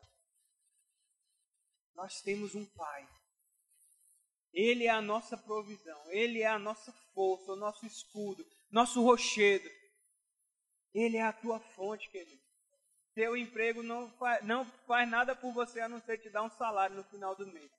Nós 1.94 2.20
temos 2.22 2.56
um 2.56 2.66
Pai. 2.66 3.08
Ele 4.52 4.86
é 4.86 4.90
a 4.90 5.00
nossa 5.00 5.36
provisão. 5.36 6.10
Ele 6.10 6.42
é 6.42 6.48
a 6.48 6.58
nossa 6.58 6.92
força, 7.14 7.52
o 7.52 7.56
nosso 7.56 7.86
escudo, 7.86 8.44
nosso 8.68 9.00
rochedo. 9.00 9.70
Ele 10.92 11.18
é 11.18 11.22
a 11.22 11.32
tua 11.32 11.60
fonte, 11.60 12.10
querido. 12.10 12.49
Teu 13.14 13.36
emprego 13.36 13.82
não 13.82 14.10
faz, 14.12 14.44
não 14.44 14.64
faz 14.86 15.08
nada 15.08 15.34
por 15.34 15.52
você 15.52 15.80
a 15.80 15.88
não 15.88 16.00
ser 16.00 16.18
te 16.18 16.30
dar 16.30 16.42
um 16.42 16.50
salário 16.50 16.96
no 16.96 17.04
final 17.04 17.34
do 17.34 17.46
mês. 17.46 17.70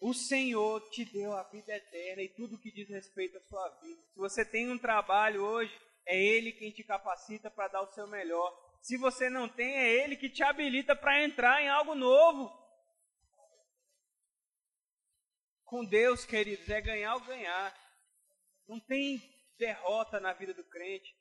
O 0.00 0.12
Senhor 0.12 0.80
te 0.90 1.04
deu 1.04 1.32
a 1.32 1.44
vida 1.44 1.72
eterna 1.72 2.22
e 2.22 2.28
tudo 2.28 2.58
que 2.58 2.72
diz 2.72 2.88
respeito 2.88 3.38
à 3.38 3.40
sua 3.42 3.68
vida. 3.80 4.02
Se 4.12 4.18
você 4.18 4.44
tem 4.44 4.68
um 4.68 4.78
trabalho 4.78 5.44
hoje, 5.44 5.72
é 6.04 6.20
Ele 6.20 6.52
quem 6.52 6.72
te 6.72 6.82
capacita 6.82 7.50
para 7.50 7.68
dar 7.68 7.82
o 7.82 7.92
seu 7.92 8.06
melhor. 8.08 8.52
Se 8.82 8.96
você 8.96 9.30
não 9.30 9.48
tem, 9.48 9.76
é 9.76 10.02
Ele 10.02 10.16
que 10.16 10.28
te 10.28 10.42
habilita 10.42 10.96
para 10.96 11.22
entrar 11.22 11.62
em 11.62 11.68
algo 11.68 11.94
novo. 11.94 12.52
Com 15.64 15.84
Deus, 15.84 16.24
queridos, 16.24 16.68
é 16.68 16.80
ganhar 16.80 17.14
ou 17.14 17.20
ganhar. 17.20 17.72
Não 18.66 18.80
tem 18.80 19.22
derrota 19.56 20.18
na 20.18 20.32
vida 20.32 20.52
do 20.52 20.64
crente. 20.64 21.14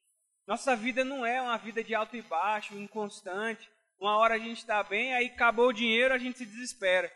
Nossa 0.48 0.76
vida 0.76 1.04
não 1.04 1.26
é 1.26 1.42
uma 1.42 1.58
vida 1.58 1.84
de 1.84 1.94
alto 1.94 2.16
e 2.16 2.22
baixo, 2.22 2.78
inconstante. 2.78 3.70
Uma 4.00 4.18
hora 4.18 4.36
a 4.36 4.40
gente 4.40 4.58
está 4.58 4.84
bem, 4.84 5.14
aí 5.14 5.28
acabou 5.28 5.68
o 5.68 5.74
dinheiro, 5.74 6.14
a 6.14 6.18
gente 6.18 6.40
se 6.40 6.46
desespera. 6.46 7.12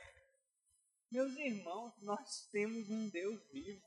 Meus 1.12 1.36
irmãos, 1.38 1.94
nós 2.01 2.48
temos 2.51 2.89
um 2.89 3.10
Deus 3.10 3.41
vivo. 3.51 3.82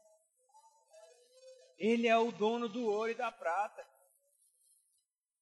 Ele 1.78 2.08
é 2.08 2.18
o 2.18 2.32
dono 2.32 2.68
do 2.68 2.84
ouro 2.84 3.10
e 3.10 3.14
da 3.14 3.30
prata. 3.30 3.86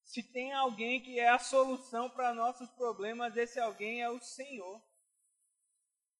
Se 0.04 0.22
tem 0.22 0.52
alguém 0.52 1.00
que 1.00 1.18
é 1.18 1.28
a 1.28 1.38
solução 1.38 2.10
para 2.10 2.34
nossos 2.34 2.70
problemas, 2.72 3.36
esse 3.36 3.58
alguém 3.58 4.02
é 4.02 4.10
o 4.10 4.20
Senhor. 4.20 4.82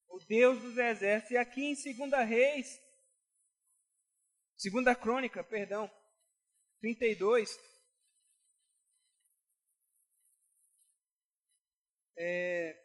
O 0.09 0.19
Deus 0.21 0.61
dos 0.61 0.79
exércitos. 0.79 1.33
E 1.33 1.37
aqui 1.37 1.65
em 1.65 1.75
2 1.75 2.29
Reis, 2.29 2.81
2 4.63 4.97
Crônica, 4.99 5.45
perdão, 5.45 5.91
32. 6.81 7.59
É, 12.19 12.77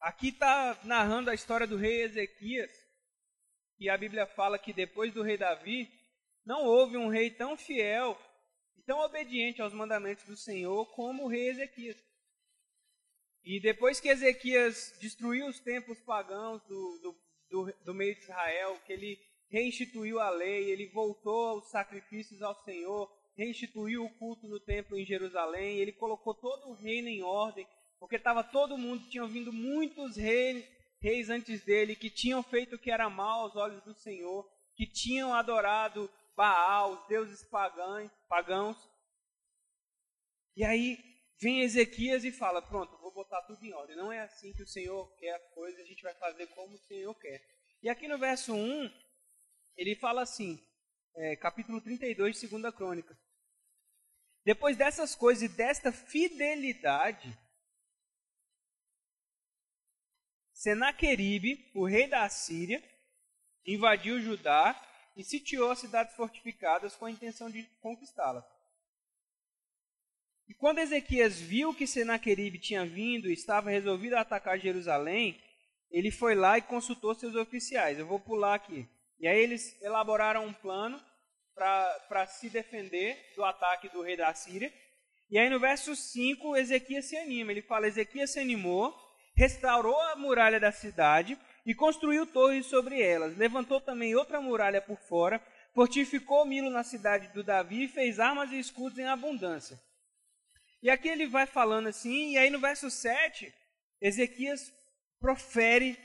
aqui 0.00 0.28
está 0.28 0.78
narrando 0.84 1.30
a 1.30 1.34
história 1.34 1.66
do 1.66 1.76
rei 1.76 2.02
Ezequias. 2.02 2.70
E 3.78 3.90
a 3.90 3.98
Bíblia 3.98 4.26
fala 4.26 4.58
que 4.58 4.72
depois 4.72 5.12
do 5.12 5.22
rei 5.22 5.36
Davi, 5.36 5.90
não 6.44 6.64
houve 6.64 6.96
um 6.96 7.08
rei 7.08 7.30
tão 7.30 7.56
fiel 7.56 8.18
e 8.76 8.82
tão 8.82 8.98
obediente 9.00 9.60
aos 9.60 9.74
mandamentos 9.74 10.24
do 10.24 10.36
Senhor 10.36 10.86
como 10.94 11.24
o 11.24 11.28
rei 11.28 11.48
Ezequias. 11.48 11.96
E 13.44 13.60
depois 13.60 14.00
que 14.00 14.08
Ezequias 14.08 14.96
destruiu 15.00 15.46
os 15.46 15.60
templos 15.60 16.00
pagãos 16.00 16.62
do, 16.64 16.98
do, 16.98 17.20
do, 17.48 17.72
do 17.84 17.94
meio 17.94 18.14
de 18.14 18.22
Israel, 18.22 18.80
que 18.84 18.92
ele 18.92 19.20
reinstituiu 19.48 20.20
a 20.20 20.30
lei, 20.30 20.70
ele 20.70 20.88
voltou 20.88 21.48
aos 21.48 21.70
sacrifícios 21.70 22.42
ao 22.42 22.54
Senhor, 22.64 23.10
reinstituiu 23.36 24.04
o 24.04 24.10
culto 24.18 24.48
no 24.48 24.58
templo 24.58 24.98
em 24.98 25.04
Jerusalém, 25.04 25.78
ele 25.78 25.92
colocou 25.92 26.34
todo 26.34 26.68
o 26.68 26.74
reino 26.74 27.08
em 27.08 27.22
ordem, 27.22 27.66
porque 27.98 28.16
estava 28.16 28.42
todo 28.42 28.78
mundo, 28.78 29.08
tinham 29.08 29.28
vindo 29.28 29.52
muitos 29.52 30.16
reis, 30.16 30.64
reis 31.00 31.30
antes 31.30 31.64
dele, 31.64 31.96
que 31.96 32.10
tinham 32.10 32.42
feito 32.42 32.76
o 32.76 32.78
que 32.78 32.90
era 32.90 33.08
mal 33.08 33.42
aos 33.42 33.56
olhos 33.56 33.82
do 33.82 33.94
Senhor, 33.94 34.48
que 34.74 34.86
tinham 34.86 35.32
adorado 35.32 36.10
Baal, 36.36 36.92
os 36.92 37.06
deuses 37.08 37.42
pagãos, 37.44 38.10
pagãos. 38.28 38.76
E 40.54 40.62
aí 40.62 40.98
vem 41.40 41.62
Ezequias 41.62 42.24
e 42.24 42.30
fala: 42.30 42.60
Pronto, 42.60 42.96
vou 42.98 43.10
botar 43.10 43.40
tudo 43.42 43.64
em 43.64 43.72
ordem. 43.72 43.96
Não 43.96 44.12
é 44.12 44.20
assim 44.20 44.52
que 44.52 44.62
o 44.62 44.66
Senhor 44.66 45.10
quer 45.16 45.34
a 45.34 45.40
coisa, 45.54 45.80
a 45.80 45.84
gente 45.84 46.02
vai 46.02 46.14
fazer 46.14 46.46
como 46.48 46.74
o 46.74 46.86
Senhor 46.86 47.14
quer. 47.14 47.42
E 47.82 47.88
aqui 47.88 48.06
no 48.06 48.18
verso 48.18 48.54
1, 48.54 48.90
ele 49.76 49.94
fala 49.94 50.22
assim, 50.22 50.58
é, 51.14 51.36
capítulo 51.36 51.80
32 51.80 52.40
de 52.40 52.48
2 52.48 52.74
Crônica. 52.74 53.18
Depois 54.44 54.76
dessas 54.76 55.14
coisas 55.14 55.42
e 55.42 55.56
desta 55.56 55.90
fidelidade, 55.92 57.36
Senaqueribe, 60.52 61.70
o 61.74 61.84
rei 61.84 62.08
da 62.08 62.24
Assíria, 62.24 62.82
invadiu 63.66 64.20
Judá 64.20 64.80
e 65.16 65.24
sitiou 65.24 65.70
as 65.70 65.80
cidades 65.80 66.14
fortificadas 66.14 66.94
com 66.94 67.06
a 67.06 67.10
intenção 67.10 67.50
de 67.50 67.62
conquistá-las. 67.80 68.44
E 70.48 70.54
quando 70.54 70.78
Ezequias 70.78 71.40
viu 71.40 71.74
que 71.74 71.86
Senaqueribe 71.86 72.58
tinha 72.58 72.86
vindo 72.86 73.28
e 73.28 73.32
estava 73.32 73.70
resolvido 73.70 74.14
a 74.14 74.20
atacar 74.20 74.58
Jerusalém, 74.58 75.42
ele 75.90 76.10
foi 76.10 76.34
lá 76.34 76.56
e 76.56 76.62
consultou 76.62 77.14
seus 77.14 77.34
oficiais. 77.34 77.98
Eu 77.98 78.06
vou 78.06 78.20
pular 78.20 78.54
aqui. 78.54 78.88
E 79.18 79.26
aí 79.26 79.38
eles 79.38 79.80
elaboraram 79.82 80.44
um 80.44 80.52
plano 80.52 81.02
para 81.54 82.26
se 82.26 82.50
defender 82.50 83.32
do 83.34 83.44
ataque 83.44 83.88
do 83.88 84.02
rei 84.02 84.16
da 84.16 84.32
Síria. 84.34 84.72
E 85.30 85.38
aí 85.38 85.48
no 85.48 85.58
verso 85.58 85.96
5, 85.96 86.56
Ezequias 86.56 87.06
se 87.06 87.16
anima. 87.16 87.50
Ele 87.50 87.62
fala: 87.62 87.86
Ezequias 87.86 88.30
se 88.30 88.38
animou, 88.38 88.94
restaurou 89.34 89.98
a 90.00 90.16
muralha 90.16 90.60
da 90.60 90.70
cidade 90.70 91.38
e 91.64 91.74
construiu 91.74 92.26
torres 92.26 92.66
sobre 92.66 93.00
elas. 93.00 93.36
Levantou 93.36 93.80
também 93.80 94.14
outra 94.14 94.40
muralha 94.40 94.80
por 94.80 94.98
fora, 94.98 95.42
fortificou 95.74 96.44
Milo 96.44 96.70
na 96.70 96.84
cidade 96.84 97.28
do 97.28 97.42
Davi 97.42 97.84
e 97.84 97.88
fez 97.88 98.20
armas 98.20 98.52
e 98.52 98.58
escudos 98.58 98.98
em 98.98 99.06
abundância. 99.06 99.80
E 100.82 100.90
aqui 100.90 101.08
ele 101.08 101.26
vai 101.26 101.46
falando 101.46 101.88
assim, 101.88 102.32
e 102.32 102.38
aí 102.38 102.50
no 102.50 102.60
verso 102.60 102.90
7, 102.90 103.52
Ezequias 104.00 104.72
profere 105.18 105.98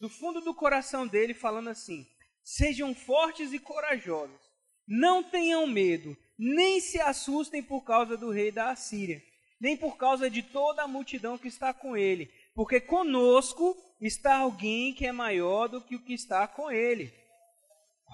do 0.00 0.08
fundo 0.08 0.40
do 0.40 0.54
coração 0.54 1.06
dele, 1.06 1.32
falando 1.32 1.70
assim: 1.70 2.04
Sejam 2.42 2.94
fortes 2.94 3.52
e 3.52 3.58
corajosos, 3.58 4.40
não 4.86 5.22
tenham 5.22 5.66
medo, 5.66 6.16
nem 6.38 6.80
se 6.80 7.00
assustem 7.00 7.62
por 7.62 7.82
causa 7.82 8.16
do 8.16 8.30
rei 8.30 8.50
da 8.50 8.70
Assíria, 8.70 9.22
nem 9.60 9.76
por 9.76 9.96
causa 9.96 10.28
de 10.28 10.42
toda 10.42 10.82
a 10.82 10.88
multidão 10.88 11.38
que 11.38 11.46
está 11.48 11.72
com 11.72 11.96
ele, 11.96 12.28
porque 12.54 12.80
conosco 12.80 13.76
está 14.00 14.38
alguém 14.38 14.92
que 14.92 15.06
é 15.06 15.12
maior 15.12 15.68
do 15.68 15.80
que 15.80 15.94
o 15.94 16.02
que 16.02 16.12
está 16.12 16.48
com 16.48 16.70
ele. 16.70 17.12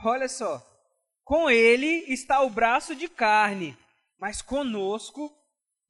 Olha 0.04 0.28
só, 0.28 0.62
com 1.24 1.50
ele 1.50 2.04
está 2.06 2.42
o 2.42 2.50
braço 2.50 2.94
de 2.94 3.08
carne, 3.08 3.76
mas 4.18 4.42
conosco 4.42 5.32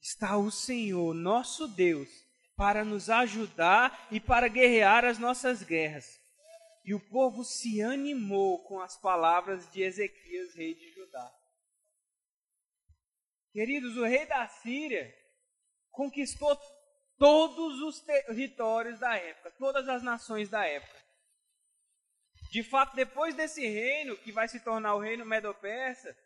está 0.01 0.37
o 0.37 0.51
Senhor, 0.51 1.13
nosso 1.13 1.67
Deus, 1.67 2.09
para 2.57 2.85
nos 2.85 3.11
ajudar 3.11 4.09
e 4.11 4.21
para 4.21 4.49
guerrear 4.49 5.05
as 5.05 5.19
nossas 5.19 5.63
guerras. 5.63 6.18
E 6.89 6.95
o 6.95 7.01
povo 7.01 7.45
se 7.45 7.83
animou 7.83 8.65
com 8.65 8.81
as 8.81 8.97
palavras 8.97 9.71
de 9.71 9.83
Ezequias, 9.83 10.55
rei 10.55 10.75
de 10.75 10.91
Judá. 10.95 11.31
Queridos, 13.53 13.95
o 13.99 14.05
rei 14.05 14.25
da 14.25 14.49
Síria 14.49 15.15
conquistou 15.91 16.59
todos 17.19 17.83
os 17.83 18.01
territórios 18.01 18.99
da 18.99 19.15
época, 19.19 19.51
todas 19.59 19.87
as 19.87 20.03
nações 20.03 20.49
da 20.49 20.65
época. 20.65 20.99
De 22.51 22.63
fato, 22.63 22.97
depois 22.97 23.35
desse 23.35 23.69
reino, 23.69 24.17
que 24.17 24.33
vai 24.33 24.49
se 24.49 24.59
tornar 24.59 24.95
o 24.95 25.01
reino 25.01 25.27
Medo-Persa, 25.27 26.17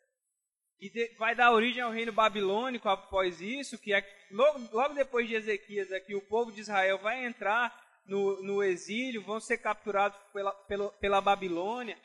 e 0.81 1.17
vai 1.19 1.35
dar 1.35 1.51
origem 1.51 1.83
ao 1.83 1.91
reino 1.91 2.13
babilônico 2.13 2.89
após 2.89 3.41
isso, 3.41 3.77
que 3.81 3.93
é, 3.93 4.29
logo, 4.31 4.61
logo 4.73 4.95
depois 4.95 5.27
de 5.27 5.35
Ezequias, 5.35 5.91
aqui, 5.91 6.15
o 6.15 6.23
povo 6.29 6.53
de 6.53 6.61
Israel 6.61 6.99
vai 6.99 7.27
entrar 7.27 7.82
no, 8.05 8.43
no 8.43 8.63
exílio, 8.63 9.23
vão 9.23 9.41
ser 9.41 9.59
capturados 9.59 10.19
pela, 10.33 10.53
pela, 10.53 10.91
pela 10.93 11.21
Babilônia. 11.21 11.99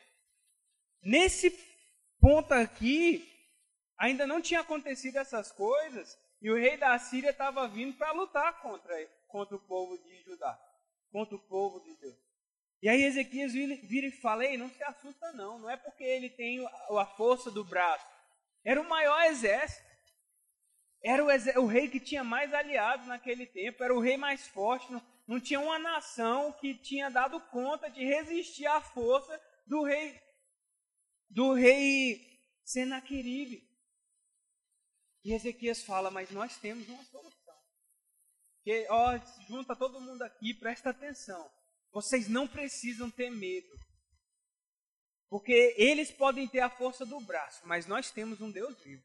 Nesse 1.01 1.51
ponto 2.19 2.53
aqui, 2.53 3.27
ainda 3.97 4.27
não 4.27 4.41
tinha 4.41 4.61
acontecido 4.61 5.17
essas 5.17 5.51
coisas, 5.51 6.17
e 6.41 6.49
o 6.51 6.55
rei 6.55 6.77
da 6.77 6.97
Síria 6.99 7.31
estava 7.31 7.67
vindo 7.67 7.97
para 7.97 8.11
lutar 8.11 8.61
contra, 8.61 8.93
contra 9.27 9.55
o 9.55 9.59
povo 9.59 9.97
de 9.97 10.21
Judá, 10.23 10.59
contra 11.11 11.35
o 11.35 11.39
povo 11.39 11.79
de 11.79 11.95
Deus. 11.95 12.27
E 12.81 12.87
aí 12.87 13.03
Ezequias 13.03 13.53
vira 13.53 14.07
e 14.07 14.11
fala: 14.11 14.45
Ei, 14.45 14.57
não 14.57 14.69
se 14.69 14.83
assusta, 14.83 15.31
não. 15.31 15.57
Não 15.59 15.69
é 15.69 15.75
porque 15.75 16.03
ele 16.03 16.29
tem 16.29 16.63
a 16.65 17.05
força 17.05 17.49
do 17.49 17.63
braço. 17.63 18.05
Era 18.63 18.79
o 18.79 18.87
maior 18.87 19.23
exército. 19.25 19.87
Era 21.03 21.23
o, 21.23 21.63
o 21.63 21.65
rei 21.65 21.87
que 21.89 21.99
tinha 21.99 22.23
mais 22.23 22.53
aliados 22.53 23.07
naquele 23.07 23.47
tempo. 23.47 23.83
Era 23.83 23.95
o 23.95 23.99
rei 23.99 24.15
mais 24.15 24.47
forte. 24.47 24.91
Não, 24.91 25.01
não 25.27 25.39
tinha 25.39 25.59
uma 25.59 25.77
nação 25.77 26.53
que 26.53 26.73
tinha 26.73 27.09
dado 27.09 27.39
conta 27.49 27.89
de 27.89 28.03
resistir 28.03 28.65
à 28.65 28.79
força 28.81 29.39
do 29.65 29.83
rei 29.83 30.19
do 31.29 31.53
rei 31.53 32.25
Senaqueribe. 32.63 33.67
E 35.23 35.33
Ezequias 35.33 35.83
fala, 35.83 36.09
mas 36.09 36.31
nós 36.31 36.57
temos 36.57 36.87
uma 36.87 37.03
solução. 37.05 37.55
Que, 38.63 38.87
ó, 38.89 39.17
junta 39.47 39.75
todo 39.75 40.01
mundo 40.01 40.21
aqui, 40.21 40.53
presta 40.53 40.89
atenção. 40.89 41.51
Vocês 41.91 42.27
não 42.27 42.47
precisam 42.47 43.09
ter 43.09 43.29
medo. 43.29 43.67
Porque 45.29 45.75
eles 45.77 46.11
podem 46.11 46.47
ter 46.47 46.61
a 46.61 46.69
força 46.69 47.05
do 47.05 47.19
braço, 47.19 47.67
mas 47.67 47.85
nós 47.85 48.11
temos 48.11 48.39
um 48.39 48.49
Deus 48.49 48.81
vivo. 48.81 49.03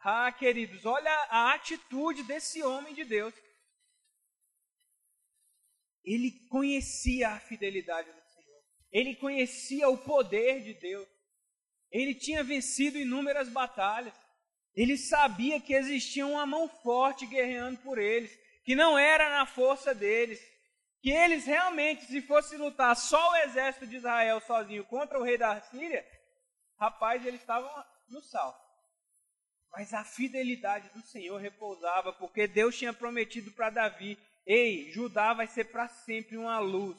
Ah, 0.00 0.30
queridos, 0.30 0.84
olha 0.84 1.10
a 1.30 1.54
atitude 1.54 2.22
desse 2.22 2.62
homem 2.62 2.94
de 2.94 3.04
Deus. 3.04 3.34
Ele 6.06 6.30
conhecia 6.48 7.30
a 7.30 7.40
fidelidade 7.40 8.08
do 8.08 8.22
Senhor. 8.32 8.62
Ele 8.92 9.16
conhecia 9.16 9.88
o 9.88 9.98
poder 9.98 10.62
de 10.62 10.74
Deus. 10.74 11.08
Ele 11.90 12.14
tinha 12.14 12.44
vencido 12.44 12.96
inúmeras 12.96 13.48
batalhas. 13.48 14.14
Ele 14.74 14.96
sabia 14.96 15.60
que 15.60 15.74
existia 15.74 16.24
uma 16.26 16.46
mão 16.46 16.68
forte 16.68 17.26
guerreando 17.26 17.78
por 17.78 17.98
eles, 17.98 18.30
que 18.64 18.76
não 18.76 18.98
era 18.98 19.28
na 19.30 19.46
força 19.46 19.94
deles, 19.94 20.40
que 21.00 21.10
eles 21.10 21.44
realmente, 21.44 22.04
se 22.04 22.20
fosse 22.22 22.56
lutar 22.56 22.94
só 22.94 23.30
o 23.30 23.36
exército 23.36 23.86
de 23.86 23.96
Israel 23.96 24.40
sozinho 24.40 24.84
contra 24.84 25.18
o 25.18 25.22
rei 25.22 25.38
da 25.38 25.60
Síria, 25.62 26.06
rapaz, 26.78 27.24
eles 27.24 27.40
estavam 27.40 27.70
no 28.08 28.20
sal. 28.20 28.54
Mas 29.72 29.92
a 29.92 30.04
fidelidade 30.04 30.88
do 30.90 31.00
Senhor 31.02 31.38
repousava, 31.38 32.12
porque 32.12 32.46
Deus 32.46 32.76
tinha 32.76 32.92
prometido 32.92 33.50
para 33.52 33.70
Davi: 33.70 34.18
Ei, 34.46 34.92
Judá 34.92 35.34
vai 35.34 35.48
ser 35.48 35.64
para 35.64 35.88
sempre 35.88 36.36
uma 36.36 36.60
luz, 36.60 36.96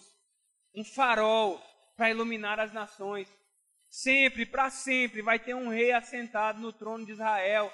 um 0.75 0.83
farol 0.83 1.57
para 1.95 2.09
iluminar 2.09 2.59
as 2.59 2.73
nações. 2.73 3.27
Sempre, 3.89 4.45
para 4.45 4.69
sempre, 4.69 5.21
vai 5.21 5.39
ter 5.39 5.55
um 5.55 5.69
rei 5.69 5.93
assentado 5.93 6.59
no 6.59 6.73
trono 6.73 7.05
de 7.05 7.13
Israel. 7.13 7.71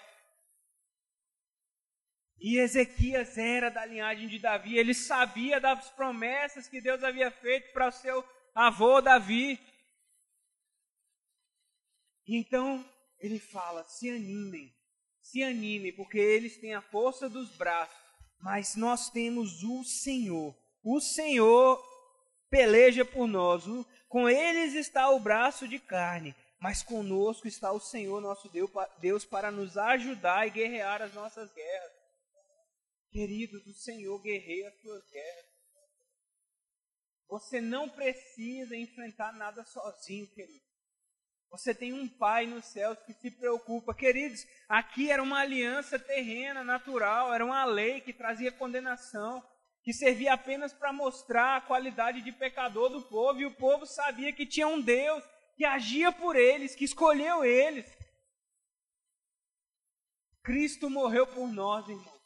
E 2.37 2.59
Ezequias 2.59 3.35
era 3.37 3.69
da 3.69 3.83
linhagem 3.85 4.27
de 4.27 4.37
Davi, 4.37 4.77
ele 4.77 4.93
sabia 4.93 5.59
das 5.59 5.89
promessas 5.91 6.67
que 6.67 6.81
Deus 6.81 7.03
havia 7.03 7.31
feito 7.31 7.71
para 7.73 7.87
o 7.87 7.91
seu 7.91 8.23
avô 8.53 9.01
Davi. 9.01 9.59
Então 12.27 12.85
ele 13.17 13.39
fala: 13.39 13.83
se 13.87 14.09
animem, 14.09 14.71
se 15.21 15.41
animem, 15.41 15.95
porque 15.95 16.17
eles 16.17 16.57
têm 16.57 16.75
a 16.75 16.81
força 16.81 17.29
dos 17.29 17.55
braços, 17.55 18.02
mas 18.43 18.75
nós 18.75 19.09
temos 19.09 19.63
o 19.63 19.85
Senhor. 19.85 20.53
O 20.83 20.99
Senhor 20.99 21.81
peleja 22.49 23.05
por 23.05 23.25
nós. 23.25 23.63
Com 24.09 24.29
eles 24.29 24.73
está 24.73 25.09
o 25.09 25.19
braço 25.19 25.65
de 25.65 25.79
carne, 25.79 26.35
mas 26.59 26.83
conosco 26.83 27.47
está 27.47 27.71
o 27.71 27.79
Senhor 27.79 28.19
nosso 28.19 28.51
Deus 28.99 29.23
para 29.23 29.49
nos 29.49 29.77
ajudar 29.77 30.45
e 30.45 30.51
guerrear 30.51 31.01
as 31.01 31.13
nossas 31.13 31.53
guerras. 31.53 31.93
Queridos, 33.11 33.65
o 33.65 33.73
Senhor 33.73 34.19
guerreia 34.21 34.67
as 34.67 34.81
suas 34.81 35.09
guerras. 35.09 35.45
Você 37.29 37.61
não 37.61 37.87
precisa 37.87 38.75
enfrentar 38.75 39.31
nada 39.31 39.63
sozinho, 39.63 40.27
querido. 40.27 40.65
Você 41.53 41.73
tem 41.73 41.93
um 41.93 42.09
Pai 42.09 42.47
nos 42.47 42.65
céus 42.65 42.97
que 43.05 43.13
se 43.13 43.29
preocupa. 43.29 43.93
Queridos, 43.93 44.43
aqui 44.67 45.11
era 45.11 45.21
uma 45.21 45.39
aliança 45.39 45.99
terrena, 45.99 46.63
natural, 46.63 47.31
era 47.31 47.45
uma 47.45 47.63
lei 47.63 48.01
que 48.01 48.11
trazia 48.11 48.51
condenação 48.51 49.41
que 49.83 49.93
servia 49.93 50.33
apenas 50.33 50.73
para 50.73 50.91
mostrar 50.91 51.57
a 51.57 51.61
qualidade 51.61 52.21
de 52.21 52.31
pecador 52.31 52.89
do 52.89 53.01
povo, 53.03 53.39
e 53.39 53.45
o 53.45 53.53
povo 53.53 53.85
sabia 53.85 54.31
que 54.31 54.45
tinha 54.45 54.67
um 54.67 54.81
Deus 54.81 55.23
que 55.55 55.65
agia 55.65 56.11
por 56.11 56.35
eles, 56.35 56.73
que 56.73 56.85
escolheu 56.85 57.43
eles. 57.43 57.85
Cristo 60.41 60.89
morreu 60.89 61.27
por 61.27 61.47
nós, 61.49 61.87
irmão, 61.87 62.19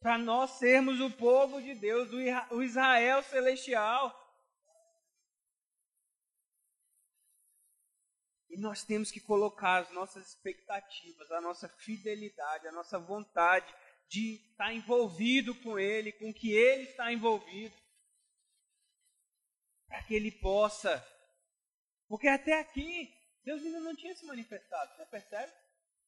para 0.00 0.18
nós 0.18 0.52
sermos 0.52 0.98
o 0.98 1.10
povo 1.10 1.60
de 1.60 1.74
Deus, 1.74 2.10
o 2.50 2.62
Israel 2.62 3.22
celestial. 3.22 4.18
E 8.52 8.58
nós 8.58 8.84
temos 8.84 9.10
que 9.10 9.18
colocar 9.18 9.78
as 9.78 9.90
nossas 9.92 10.28
expectativas, 10.28 11.30
a 11.30 11.40
nossa 11.40 11.70
fidelidade, 11.70 12.68
a 12.68 12.72
nossa 12.72 12.98
vontade 12.98 13.74
de 14.10 14.34
estar 14.50 14.74
envolvido 14.74 15.54
com 15.62 15.78
Ele, 15.78 16.12
com 16.12 16.34
que 16.34 16.52
Ele 16.52 16.82
está 16.82 17.10
envolvido, 17.10 17.74
para 19.88 20.02
que 20.02 20.14
Ele 20.14 20.30
possa. 20.30 21.02
Porque 22.06 22.28
até 22.28 22.60
aqui, 22.60 23.10
Deus 23.42 23.62
ainda 23.62 23.80
não 23.80 23.96
tinha 23.96 24.14
se 24.14 24.26
manifestado, 24.26 24.96
você 24.96 25.06
percebe? 25.06 25.50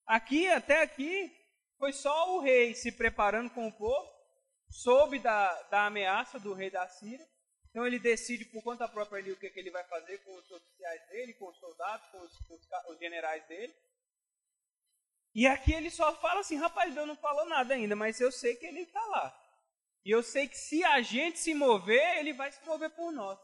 Aqui, 0.07 0.47
até 0.49 0.83
aqui, 0.83 1.35
foi 1.79 1.95
só 1.95 2.37
o 2.37 2.41
rei 2.41 2.75
se 2.75 2.93
preparando 2.93 3.49
com 3.55 3.67
o 3.67 3.73
povo, 3.73 4.13
soube 4.69 5.19
da, 5.19 5.63
da 5.71 5.87
ameaça 5.87 6.39
do 6.39 6.53
rei 6.53 6.71
da 6.71 6.87
Síria, 6.89 7.27
então 7.75 7.85
ele 7.85 7.99
decide 7.99 8.45
por 8.45 8.63
conta 8.63 8.87
própria 8.87 9.19
ali 9.19 9.33
o 9.33 9.37
que, 9.37 9.51
que 9.51 9.59
ele 9.59 9.73
vai 9.73 9.83
fazer 9.89 10.19
com 10.19 10.33
os 10.39 10.49
oficiais 10.49 11.09
dele, 11.09 11.35
com 11.35 11.49
os 11.49 11.59
soldados, 11.59 12.09
com 12.13 12.21
os, 12.21 12.39
com 12.47 12.55
os, 12.93 12.99
generais 13.01 13.45
dele. 13.49 13.75
E 15.35 15.45
aqui 15.49 15.73
ele 15.73 15.91
só 15.91 16.15
fala 16.21 16.39
assim, 16.39 16.55
rapaz, 16.55 16.95
Deus 16.95 17.09
não 17.09 17.17
falou 17.17 17.45
nada 17.47 17.75
ainda, 17.75 17.97
mas 17.97 18.21
eu 18.21 18.31
sei 18.31 18.55
que 18.55 18.65
ele 18.65 18.83
está 18.83 19.05
lá. 19.07 19.37
E 20.05 20.11
eu 20.13 20.23
sei 20.23 20.47
que 20.47 20.57
se 20.57 20.85
a 20.85 21.03
gente 21.03 21.41
se 21.41 21.53
mover, 21.53 22.19
ele 22.19 22.33
vai 22.33 22.53
se 22.53 22.65
mover 22.65 22.91
por 22.91 23.11
nós. 23.11 23.37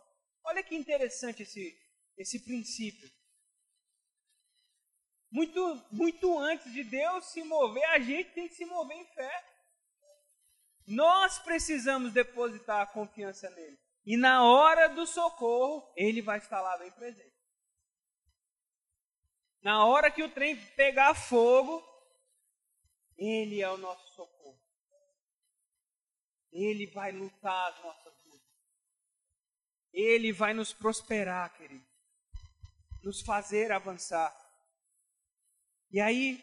Olha 0.44 0.62
que 0.62 0.76
interessante 0.76 1.42
esse, 1.42 1.76
esse 2.16 2.38
princípio. 2.44 3.10
Muito, 5.28 5.88
muito 5.90 6.38
antes 6.38 6.72
de 6.72 6.84
Deus 6.84 7.24
se 7.32 7.42
mover, 7.42 7.84
a 7.86 7.98
gente 7.98 8.30
tem 8.30 8.46
que 8.46 8.54
se 8.54 8.64
mover 8.64 8.96
em 8.96 9.06
fé. 9.06 9.44
Nós 10.86 11.40
precisamos 11.40 12.12
depositar 12.12 12.82
a 12.82 12.86
confiança 12.86 13.50
nele. 13.50 13.89
E 14.04 14.16
na 14.16 14.44
hora 14.44 14.88
do 14.88 15.06
socorro, 15.06 15.92
ele 15.96 16.22
vai 16.22 16.38
estar 16.38 16.60
lá 16.60 16.76
bem 16.78 16.90
presente. 16.92 17.30
Na 19.62 19.84
hora 19.84 20.10
que 20.10 20.22
o 20.22 20.30
trem 20.30 20.56
pegar 20.74 21.14
fogo, 21.14 21.84
Ele 23.16 23.60
é 23.60 23.70
o 23.70 23.76
nosso 23.76 24.14
socorro. 24.14 24.58
Ele 26.50 26.86
vai 26.86 27.12
lutar 27.12 27.72
as 27.72 27.82
nossas 27.82 28.14
lutas. 28.24 28.48
Ele 29.92 30.32
vai 30.32 30.54
nos 30.54 30.72
prosperar, 30.72 31.54
querido. 31.56 31.84
Nos 33.02 33.20
fazer 33.20 33.70
avançar. 33.70 34.34
E 35.90 36.00
aí, 36.00 36.42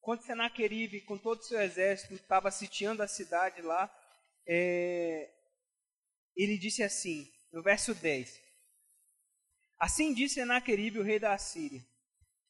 quando 0.00 0.22
Senaqueribe, 0.22 1.00
com 1.02 1.18
todo 1.18 1.40
o 1.40 1.44
seu 1.44 1.60
exército, 1.60 2.14
estava 2.14 2.50
sitiando 2.50 3.02
a 3.02 3.08
cidade 3.08 3.60
lá, 3.60 3.92
é, 4.46 5.32
ele 6.36 6.56
disse 6.56 6.82
assim, 6.82 7.30
no 7.52 7.62
verso 7.62 7.94
10. 7.94 8.40
Assim 9.78 10.14
disse 10.14 10.36
Senaqueribe, 10.36 10.98
o 10.98 11.02
rei 11.02 11.18
da 11.18 11.34
Assíria. 11.34 11.84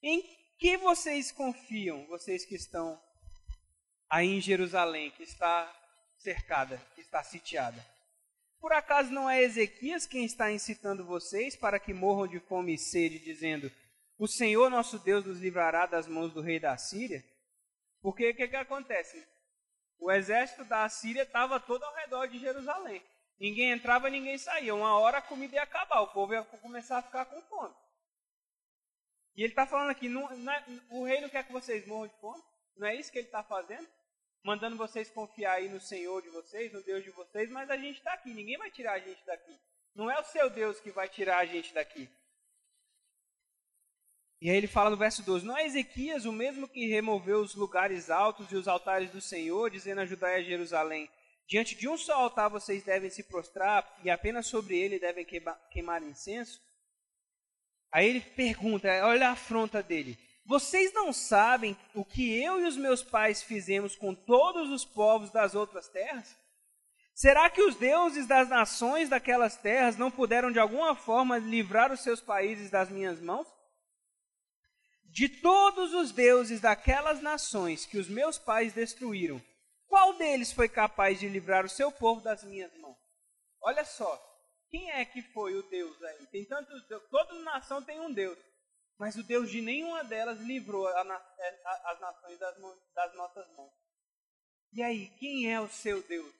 Em 0.03 0.23
que 0.59 0.77
vocês 0.77 1.33
confiam, 1.33 2.07
vocês 2.07 2.45
que 2.45 2.55
estão 2.55 3.01
aí 4.09 4.29
em 4.29 4.41
Jerusalém, 4.41 5.11
que 5.11 5.23
está 5.23 5.73
cercada, 6.19 6.77
que 6.95 7.01
está 7.01 7.23
sitiada? 7.25 7.85
Por 8.61 8.73
acaso 8.73 9.11
não 9.11 9.29
é 9.29 9.43
Ezequias 9.43 10.07
quem 10.07 10.25
está 10.25 10.53
incitando 10.53 11.05
vocês 11.05 11.57
para 11.57 11.81
que 11.81 11.93
morram 11.93 12.29
de 12.29 12.39
fome 12.39 12.75
e 12.75 12.79
sede, 12.79 13.19
dizendo: 13.19 13.73
O 14.17 14.29
Senhor 14.29 14.71
nosso 14.71 15.01
Deus 15.01 15.25
nos 15.25 15.41
livrará 15.41 15.85
das 15.85 16.07
mãos 16.07 16.33
do 16.33 16.41
rei 16.41 16.61
da 16.61 16.77
Síria? 16.79 17.25
Porque 18.01 18.31
o 18.31 18.37
que, 18.37 18.47
que 18.47 18.57
acontece? 18.57 19.27
O 19.99 20.13
exército 20.13 20.65
da 20.65 20.89
Síria 20.89 21.23
estava 21.23 21.59
todo 21.59 21.83
ao 21.83 21.95
redor 21.95 22.27
de 22.27 22.39
Jerusalém. 22.39 23.03
Ninguém 23.43 23.73
entrava, 23.73 24.09
ninguém 24.09 24.39
saía. 24.39 24.73
Uma 24.73 24.97
hora 24.97 25.19
a 25.19 25.23
comida 25.23 25.57
ia 25.57 25.65
acabar, 25.65 26.01
o 26.01 26.13
povo 26.13 26.33
ia 26.33 26.45
começar 26.45 26.99
a 26.99 27.03
ficar 27.03 27.25
com 27.25 27.43
fome. 27.43 27.75
E 29.35 29.43
ele 29.43 29.51
está 29.51 29.67
falando 29.67 29.91
aqui, 29.91 30.09
não, 30.09 30.31
não 30.37 30.53
é, 30.53 30.65
o 30.91 31.05
rei 31.05 31.21
não 31.21 31.29
quer 31.29 31.45
que 31.45 31.51
vocês 31.51 31.85
morram 31.85 32.07
de 32.07 32.15
fome. 32.21 32.41
Não 32.77 32.87
é 32.87 32.95
isso 32.95 33.11
que 33.11 33.19
ele 33.19 33.27
está 33.27 33.43
fazendo? 33.43 33.89
Mandando 34.45 34.77
vocês 34.77 35.11
confiar 35.11 35.55
aí 35.55 35.69
no 35.69 35.81
Senhor 35.81 36.23
de 36.23 36.29
vocês, 36.29 36.73
no 36.73 36.85
Deus 36.85 37.03
de 37.03 37.11
vocês, 37.11 37.51
mas 37.51 37.69
a 37.69 37.77
gente 37.77 37.99
está 37.99 38.13
aqui, 38.13 38.33
ninguém 38.33 38.57
vai 38.59 38.71
tirar 38.71 38.93
a 38.93 39.01
gente 39.01 39.27
daqui. 39.27 39.59
Não 39.93 40.09
é 40.09 40.21
o 40.21 40.25
seu 40.25 40.49
Deus 40.49 40.79
que 40.79 40.93
vai 40.93 41.09
tirar 41.09 41.39
a 41.39 41.45
gente 41.45 41.75
daqui. 41.75 42.09
E 44.41 44.51
aí 44.51 44.57
ele 44.57 44.69
fala 44.69 44.91
no 44.91 44.97
verso 44.97 45.21
12: 45.25 45.45
Não 45.45 45.59
é 45.59 45.67
Ezequias 45.67 46.27
o 46.27 46.33
mesmo 46.33 46.69
que 46.69 46.87
removeu 46.87 47.41
os 47.41 47.57
lugares 47.57 48.09
altos 48.09 48.53
e 48.53 48.55
os 48.55 48.69
altares 48.69 49.11
do 49.11 49.21
Senhor, 49.21 49.69
dizendo 49.69 50.01
a 50.01 50.07
Judá 50.07 50.31
e 50.31 50.37
a 50.37 50.43
Jerusalém: 50.43 51.11
Diante 51.53 51.75
de 51.75 51.87
um 51.87 51.99
só 51.99 52.15
altar 52.15 52.49
vocês 52.49 52.83
devem 52.83 53.11
se 53.11 53.23
prostrar, 53.25 53.87
e 54.03 54.09
apenas 54.09 54.47
sobre 54.47 54.75
ele 54.75 54.99
devem 54.99 55.23
queimar 55.71 56.03
incenso? 56.03 56.59
Aí 57.93 58.09
ele 58.09 58.23
pergunta, 58.23 58.89
olha 59.05 59.29
a 59.29 59.33
afronta 59.33 59.83
dele. 59.83 60.19
Vocês 60.47 60.95
não 60.95 61.13
sabem 61.13 61.77
o 61.95 62.07
que 62.07 62.43
eu 62.43 62.59
e 62.59 62.65
os 62.65 62.75
meus 62.75 63.03
pais 63.03 63.43
fizemos 63.43 63.95
com 63.95 64.15
todos 64.15 64.71
os 64.71 64.87
povos 64.87 65.29
das 65.29 65.55
outras 65.55 65.89
terras? 65.89 66.35
Será 67.15 67.51
que 67.51 67.61
os 67.61 67.77
deuses 67.77 68.27
das 68.27 68.49
nações 68.49 69.11
daquelas 69.11 69.55
terras 69.55 69.99
não 69.99 70.11
puderam 70.11 70.51
de 70.51 70.59
alguma 70.59 70.97
forma 70.97 71.37
livrar 71.37 71.93
os 71.93 72.01
seus 72.01 72.23
países 72.23 72.71
das 72.71 72.89
minhas 72.89 73.21
mãos? 73.21 73.47
De 75.05 75.29
todos 75.29 75.93
os 75.93 76.13
deuses 76.13 76.63
daquelas 76.63 77.21
nações 77.21 77.85
que 77.85 77.99
os 77.99 78.09
meus 78.09 78.39
pais 78.39 78.73
destruíram, 78.73 79.39
qual 79.93 80.15
deles 80.15 80.51
foi 80.51 80.71
capaz 80.71 81.21
de 81.21 81.29
livrar 81.29 81.67
o 81.67 81.69
seu 81.69 81.93
povo 81.93 82.23
das 82.23 82.43
minhas 82.43 82.75
mãos? 82.79 82.97
Olha 83.61 83.85
só, 83.85 84.19
quem 84.71 84.91
é 84.91 85.05
que 85.05 85.21
foi 85.21 85.55
o 85.55 85.63
Deus 85.69 86.03
aí? 86.03 86.27
Tem 86.29 86.47
tantos 86.47 86.89
deuses, 86.89 87.07
toda 87.11 87.35
nação 87.41 87.85
tem 87.85 88.01
um 88.01 88.11
Deus. 88.11 88.39
Mas 88.99 89.17
o 89.17 89.23
Deus 89.23 89.51
de 89.51 89.61
nenhuma 89.61 90.03
delas 90.03 90.41
livrou 90.41 90.89
a, 90.89 91.35
é, 91.39 91.63
a, 91.67 91.93
as 91.93 92.01
nações 92.01 92.39
das, 92.39 92.57
das 92.95 93.15
nossas 93.17 93.47
mãos. 93.55 93.71
E 94.73 94.83
aí, 94.83 95.11
quem 95.19 95.53
é 95.53 95.61
o 95.61 95.69
seu 95.69 96.03
Deus? 96.05 96.35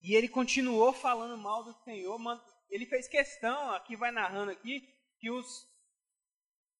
E 0.00 0.14
ele 0.14 0.30
continuou 0.30 0.94
falando 0.94 1.36
mal 1.36 1.62
do 1.62 1.74
Senhor. 1.84 2.18
Ele 2.70 2.86
fez 2.86 3.06
questão, 3.06 3.72
aqui 3.72 3.96
vai 3.96 4.10
narrando 4.10 4.50
aqui, 4.50 4.80
que 5.18 5.30
os 5.30 5.73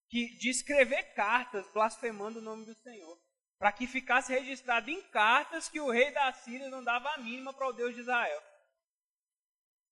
que 0.09 0.37
de 0.37 0.49
escrever 0.49 1.13
cartas 1.13 1.67
blasfemando 1.71 2.39
o 2.39 2.41
nome 2.41 2.65
do 2.65 2.75
Senhor 2.75 3.19
para 3.57 3.71
que 3.71 3.87
ficasse 3.87 4.31
registrado 4.33 4.89
em 4.89 5.01
cartas 5.09 5.69
que 5.69 5.79
o 5.79 5.89
rei 5.89 6.11
da 6.11 6.31
Síria 6.33 6.69
não 6.69 6.83
dava 6.83 7.09
a 7.09 7.17
mínima 7.17 7.53
para 7.53 7.67
o 7.67 7.73
Deus 7.73 7.95
de 7.95 8.01
Israel. 8.01 8.43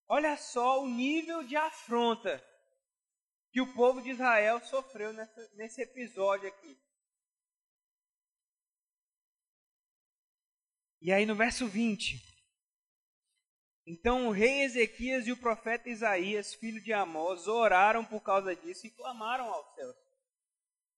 Olha 0.08 0.36
só 0.38 0.82
o 0.84 0.88
nível 0.88 1.44
de 1.44 1.56
afronta. 1.56 2.44
que 3.52 3.62
o 3.62 3.72
povo 3.76 4.02
de 4.02 4.10
Israel 4.10 4.60
sofreu 4.66 5.14
nessa, 5.14 5.50
nesse 5.54 5.80
episódio 5.82 6.48
aqui. 6.48 6.76
E 11.00 11.12
aí 11.12 11.24
no 11.24 11.36
verso 11.36 11.68
20. 11.68 12.20
Então 13.86 14.28
o 14.28 14.32
rei 14.32 14.64
Ezequias 14.64 15.28
e 15.28 15.32
o 15.32 15.38
profeta 15.38 15.88
Isaías, 15.88 16.56
filho 16.56 16.82
de 16.82 16.92
Amós, 16.92 17.48
oraram 17.48 18.04
por 18.04 18.22
causa 18.22 18.56
disso 18.56 18.88
e 18.88 18.92
clamaram 18.92 19.46
ao 19.46 19.76
céu. 19.76 20.03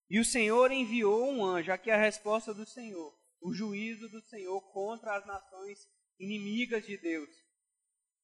E 0.10 0.20
o 0.20 0.26
Senhor 0.26 0.72
enviou 0.72 1.30
um 1.32 1.44
anjo, 1.44 1.72
aqui 1.72 1.89
é 1.89 1.96
a 1.96 2.02
resposta 2.02 2.54
do 2.54 2.65
Senhor, 2.65 3.13
o 3.41 3.54
juízo 3.54 4.08
do 4.10 4.22
Senhor 4.22 4.62
contra 4.72 5.15
as 5.15 5.26
nações 5.26 5.88
inimigas 6.20 6.86
de 6.86 6.98
Deus. 6.98 7.30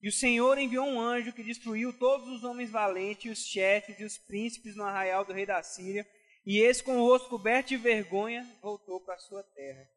E 0.02 0.10
o 0.10 0.12
Senhor 0.12 0.58
enviou 0.58 0.86
um 0.86 1.00
anjo 1.00 1.34
que 1.34 1.44
destruiu 1.44 1.98
todos 1.98 2.28
os 2.28 2.44
homens 2.44 2.72
valentes, 2.72 3.32
os 3.32 3.46
chefes 3.46 4.00
e 4.00 4.04
os 4.04 4.18
príncipes 4.18 4.76
no 4.76 4.84
arraial 4.84 5.24
do 5.24 5.34
rei 5.34 5.46
da 5.46 5.62
Síria. 5.62 6.08
E 6.44 6.60
esse, 6.60 6.84
com 6.84 6.98
o 6.98 7.06
rosto 7.06 7.30
coberto 7.30 7.70
de 7.70 7.78
vergonha, 7.78 8.44
voltou 8.62 9.00
para 9.00 9.20
sua 9.20 9.44
terra. 9.44 9.88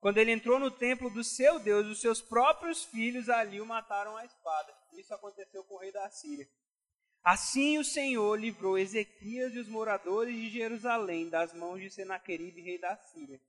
Quando 0.00 0.18
ele 0.18 0.32
entrou 0.32 0.58
no 0.58 0.68
templo 0.68 1.08
do 1.10 1.22
seu 1.22 1.60
Deus, 1.60 1.86
os 1.86 2.00
seus 2.00 2.20
próprios 2.20 2.84
filhos 2.84 3.28
ali 3.28 3.60
o 3.60 3.66
mataram 3.66 4.16
à 4.16 4.24
espada. 4.24 4.74
Isso 4.94 5.14
aconteceu 5.14 5.62
com 5.62 5.74
o 5.74 5.78
rei 5.78 5.92
da 5.92 6.10
Síria. 6.10 6.48
Assim 7.22 7.78
o 7.78 7.84
Senhor 7.84 8.38
livrou 8.38 8.76
Ezequias 8.76 9.54
e 9.54 9.58
os 9.58 9.68
moradores 9.68 10.34
de 10.34 10.50
Jerusalém 10.50 11.28
das 11.28 11.54
mãos 11.54 11.80
de 11.80 11.88
Senaqueribe, 11.88 12.62
rei 12.62 12.78
da 12.78 12.96
Síria, 12.96 13.40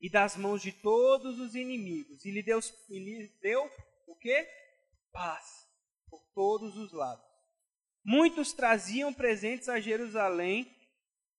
e 0.00 0.10
das 0.10 0.36
mãos 0.36 0.62
de 0.62 0.72
todos 0.72 1.38
os 1.38 1.54
inimigos, 1.54 2.24
e 2.24 2.30
lhe 2.30 2.42
deu, 2.42 2.60
e 2.88 2.98
lhe 2.98 3.28
deu 3.40 3.70
o 4.06 4.16
quê? 4.16 4.48
paz 5.14 5.68
por 6.10 6.20
todos 6.34 6.76
os 6.76 6.92
lados. 6.92 7.24
Muitos 8.04 8.52
traziam 8.52 9.14
presentes 9.14 9.68
a 9.68 9.80
Jerusalém, 9.80 10.70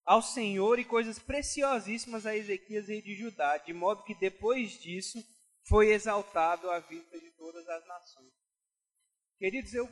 ao 0.04 0.22
Senhor 0.22 0.80
e 0.80 0.86
coisas 0.86 1.20
preciosíssimas 1.20 2.26
a 2.26 2.36
Ezequias, 2.36 2.88
rei 2.88 3.02
de 3.02 3.16
Judá, 3.16 3.58
de 3.58 3.74
modo 3.74 4.04
que 4.04 4.16
depois 4.16 4.80
disso 4.80 5.24
foi 5.68 5.92
exaltado 5.92 6.70
à 6.72 6.80
vista 6.80 7.20
de 7.20 7.30
todas 7.32 7.68
as 7.68 7.86
nações. 7.86 8.34
Queridos, 9.38 9.74
eu 9.74 9.90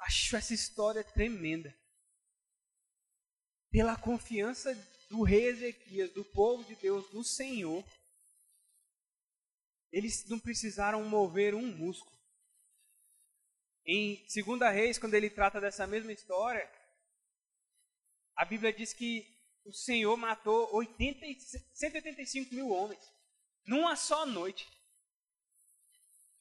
acho 0.00 0.36
essa 0.36 0.54
história 0.54 1.04
tremenda. 1.04 1.74
Pela 3.70 3.96
confiança 3.96 4.74
do 5.08 5.22
rei 5.22 5.46
Ezequias, 5.46 6.12
do 6.12 6.24
povo 6.24 6.64
de 6.64 6.74
Deus, 6.76 7.12
no 7.12 7.22
Senhor, 7.22 7.84
eles 9.92 10.28
não 10.28 10.38
precisaram 10.38 11.02
mover 11.04 11.54
um 11.54 11.66
músculo. 11.66 12.18
Em 13.84 14.24
2 14.34 14.60
Reis, 14.72 14.98
quando 14.98 15.14
ele 15.14 15.30
trata 15.30 15.60
dessa 15.60 15.86
mesma 15.86 16.12
história, 16.12 16.70
a 18.36 18.44
Bíblia 18.44 18.72
diz 18.72 18.92
que 18.92 19.26
o 19.64 19.72
Senhor 19.72 20.16
matou 20.16 20.74
80, 20.74 21.26
185 21.72 22.54
mil 22.54 22.70
homens 22.70 23.02
numa 23.66 23.96
só 23.96 24.24
noite. 24.26 24.68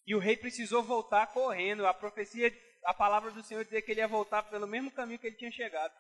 E 0.05 0.15
o 0.15 0.19
rei 0.19 0.35
precisou 0.35 0.81
voltar 0.81 1.27
correndo. 1.27 1.85
A 1.85 1.93
profecia, 1.93 2.51
a 2.83 2.93
palavra 2.93 3.31
do 3.31 3.43
Senhor 3.43 3.63
dizia 3.63 3.81
que 3.81 3.91
ele 3.91 4.01
ia 4.01 4.07
voltar 4.07 4.43
pelo 4.43 4.67
mesmo 4.67 4.91
caminho 4.91 5.19
que 5.19 5.27
ele 5.27 5.37
tinha 5.37 5.51
chegado. 5.51 5.93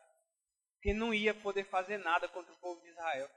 Porque 0.75 0.93
não 0.93 1.13
ia 1.13 1.33
poder 1.33 1.65
fazer 1.65 1.97
nada 1.97 2.27
contra 2.29 2.53
o 2.53 2.59
povo 2.59 2.81
de 2.81 2.89
Israel. 2.89 3.29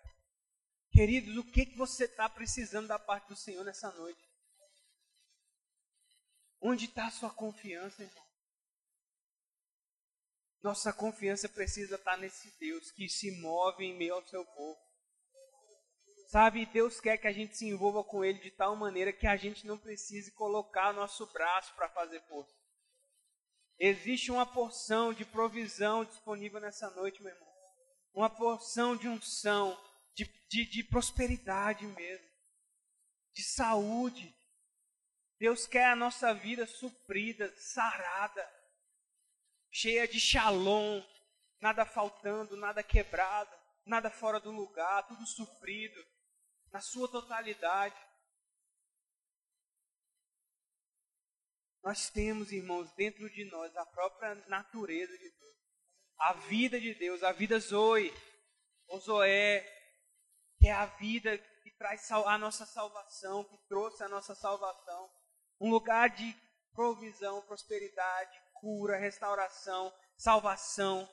Queridos, 0.92 1.36
o 1.36 1.44
que, 1.50 1.66
que 1.66 1.76
você 1.76 2.04
está 2.04 2.28
precisando 2.28 2.86
da 2.86 2.98
parte 2.98 3.28
do 3.28 3.36
Senhor 3.36 3.64
nessa 3.64 3.90
noite? 3.92 4.22
Onde 6.60 6.84
está 6.84 7.06
a 7.06 7.10
sua 7.10 7.30
confiança, 7.30 8.02
irmão? 8.02 8.22
Nossa 10.62 10.92
confiança 10.92 11.48
precisa 11.48 11.96
estar 11.96 12.12
tá 12.12 12.16
nesse 12.16 12.56
Deus 12.60 12.92
que 12.92 13.08
se 13.08 13.32
move 13.40 13.84
em 13.84 13.96
meio 13.96 14.14
ao 14.14 14.28
seu 14.28 14.44
povo. 14.44 14.78
Sabe, 16.28 16.64
Deus 16.66 17.00
quer 17.00 17.18
que 17.18 17.26
a 17.26 17.32
gente 17.32 17.56
se 17.56 17.66
envolva 17.66 18.04
com 18.04 18.24
Ele 18.24 18.38
de 18.38 18.50
tal 18.52 18.76
maneira 18.76 19.12
que 19.12 19.26
a 19.26 19.36
gente 19.36 19.66
não 19.66 19.76
precise 19.76 20.30
colocar 20.32 20.92
nosso 20.92 21.26
braço 21.32 21.74
para 21.74 21.90
fazer 21.90 22.20
força. 22.28 22.61
Existe 23.78 24.30
uma 24.30 24.46
porção 24.46 25.12
de 25.12 25.24
provisão 25.24 26.04
disponível 26.04 26.60
nessa 26.60 26.90
noite, 26.90 27.22
meu 27.22 27.32
irmão. 27.32 27.52
Uma 28.14 28.30
porção 28.30 28.96
de 28.96 29.08
unção, 29.08 29.78
de, 30.14 30.24
de, 30.48 30.64
de 30.66 30.84
prosperidade 30.84 31.86
mesmo, 31.86 32.26
de 33.34 33.42
saúde, 33.42 34.34
Deus 35.42 35.66
quer 35.66 35.86
a 35.86 35.96
nossa 35.96 36.32
vida 36.32 36.66
suprida, 36.68 37.52
sarada, 37.56 38.48
cheia 39.72 40.06
de 40.06 40.20
shalom, 40.20 41.02
nada 41.60 41.84
faltando, 41.84 42.56
nada 42.56 42.80
quebrado, 42.80 43.50
nada 43.84 44.08
fora 44.08 44.38
do 44.38 44.52
lugar, 44.52 45.06
tudo 45.08 45.26
suprido, 45.26 46.00
na 46.70 46.80
sua 46.80 47.08
totalidade. 47.08 47.96
Nós 51.82 52.10
temos, 52.10 52.52
irmãos, 52.52 52.92
dentro 52.92 53.28
de 53.30 53.44
nós 53.50 53.74
a 53.76 53.86
própria 53.86 54.34
natureza 54.46 55.12
de 55.18 55.30
Deus, 55.30 55.56
a 56.18 56.32
vida 56.34 56.80
de 56.80 56.94
Deus, 56.94 57.22
a 57.22 57.32
vida 57.32 57.58
Zoe, 57.58 58.12
o 58.88 58.98
Zoé, 59.00 59.62
que 60.58 60.68
é 60.68 60.72
a 60.72 60.86
vida 60.86 61.36
que 61.36 61.70
traz 61.72 62.10
a 62.10 62.38
nossa 62.38 62.64
salvação, 62.64 63.44
que 63.44 63.58
trouxe 63.68 64.02
a 64.04 64.08
nossa 64.08 64.34
salvação 64.34 65.10
um 65.60 65.70
lugar 65.70 66.10
de 66.10 66.36
provisão, 66.72 67.40
prosperidade, 67.42 68.36
cura, 68.54 68.96
restauração, 68.96 69.94
salvação. 70.16 71.08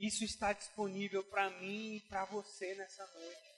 Isso 0.00 0.24
está 0.24 0.52
disponível 0.52 1.22
para 1.24 1.50
mim 1.50 1.96
e 1.96 2.00
para 2.08 2.24
você 2.24 2.74
nessa 2.74 3.06
noite. 3.06 3.48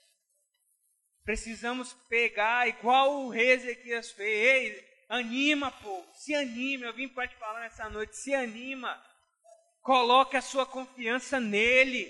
Precisamos 1.24 1.94
pegar, 2.08 2.68
igual 2.68 3.22
o 3.22 3.28
rei 3.30 3.52
Ezequias 3.52 4.10
fez. 4.10 4.89
Anima, 5.10 5.72
povo, 5.72 6.06
se 6.14 6.34
anima. 6.34 6.86
Eu 6.86 6.94
vim 6.94 7.08
para 7.08 7.26
te 7.26 7.34
falar 7.34 7.60
nessa 7.60 7.90
noite, 7.90 8.16
se 8.16 8.32
anima. 8.32 9.02
Coloque 9.82 10.36
a 10.36 10.42
sua 10.42 10.64
confiança 10.64 11.40
nele. 11.40 12.08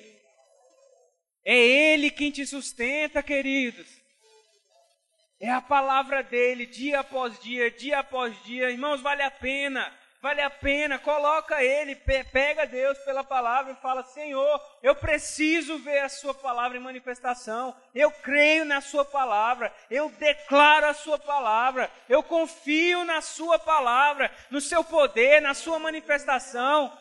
É 1.45 1.57
ele 1.57 2.11
quem 2.11 2.31
te 2.31 2.47
sustenta, 2.47 3.23
queridos. 3.23 3.89
É 5.41 5.49
a 5.51 5.63
palavra 5.63 6.23
dele, 6.23 6.67
dia 6.67 7.01
após 7.01 7.41
dia, 7.41 7.71
dia 7.71 8.01
após 8.01 8.37
dia. 8.45 8.71
Irmãos, 8.71 9.01
vale 9.01 9.23
a 9.23 9.31
pena, 9.31 9.91
vale 10.21 10.41
a 10.41 10.51
pena. 10.51 10.99
Coloca 10.99 11.63
ele, 11.63 11.95
pega 11.97 12.67
Deus 12.67 12.99
pela 12.99 13.25
palavra 13.25 13.73
e 13.73 13.83
fala: 13.83 14.03
Senhor, 14.03 14.61
eu 14.83 14.95
preciso 14.95 15.79
ver 15.79 16.01
a 16.01 16.09
Sua 16.09 16.35
palavra 16.35 16.79
em 16.79 16.81
manifestação. 16.81 17.75
Eu 17.95 18.11
creio 18.11 18.65
na 18.65 18.81
Sua 18.81 19.05
palavra, 19.05 19.73
eu 19.91 20.09
declaro 20.11 20.87
a 20.87 20.95
Sua 20.95 21.19
palavra, 21.19 21.91
eu 22.09 22.23
confio 22.23 23.05
na 23.05 23.21
Sua 23.21 23.59
palavra, 23.59 24.31
no 24.51 24.61
Seu 24.61 24.85
poder, 24.85 25.41
na 25.41 25.55
Sua 25.55 25.79
manifestação. 25.79 26.97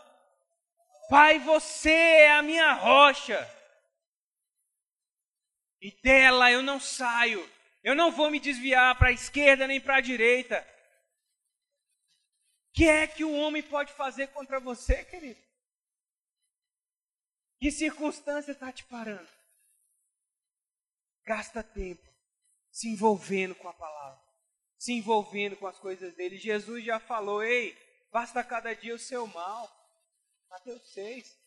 Pai, 1.09 1.39
você 1.39 1.91
é 1.91 2.31
a 2.31 2.41
minha 2.41 2.73
rocha, 2.73 3.49
e 5.81 5.91
dela 6.03 6.51
eu 6.51 6.61
não 6.61 6.79
saio 6.79 7.49
eu 7.83 7.95
não 7.95 8.11
vou 8.11 8.29
me 8.29 8.39
desviar 8.39 8.95
para 8.95 9.09
a 9.09 9.13
esquerda 9.13 9.65
nem 9.65 9.79
para 9.79 9.97
a 9.97 10.01
direita. 10.01 10.65
Que 12.73 12.85
é 12.85 13.07
que 13.07 13.23
o 13.23 13.33
homem 13.33 13.63
pode 13.63 13.91
fazer 13.93 14.27
contra 14.27 14.59
você, 14.59 15.03
querido? 15.05 15.41
Que 17.59 17.71
circunstância 17.71 18.51
está 18.51 18.71
te 18.71 18.83
parando? 18.85 19.29
Gasta 21.25 21.63
tempo 21.63 22.07
se 22.71 22.87
envolvendo 22.87 23.55
com 23.55 23.67
a 23.67 23.73
palavra, 23.73 24.23
se 24.77 24.93
envolvendo 24.93 25.57
com 25.57 25.67
as 25.67 25.77
coisas 25.79 26.15
dele. 26.15 26.37
Jesus 26.37 26.83
já 26.85 26.99
falou: 26.99 27.43
ei, 27.43 27.75
basta 28.11 28.43
cada 28.43 28.73
dia 28.73 28.95
o 28.95 28.99
seu 28.99 29.27
mal. 29.27 29.69
Mateus 30.49 30.81
6. 30.93 31.37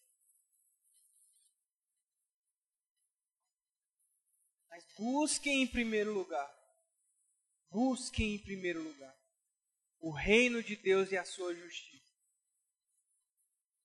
Mas 4.68 4.84
busquem 4.96 5.62
em 5.62 5.66
primeiro 5.66 6.12
lugar. 6.12 6.50
Busquem 7.70 8.34
em 8.34 8.38
primeiro 8.38 8.82
lugar 8.82 9.21
o 10.02 10.10
reino 10.10 10.62
de 10.62 10.74
Deus 10.76 11.10
e 11.12 11.16
a 11.16 11.24
sua 11.24 11.54
justiça. 11.54 12.02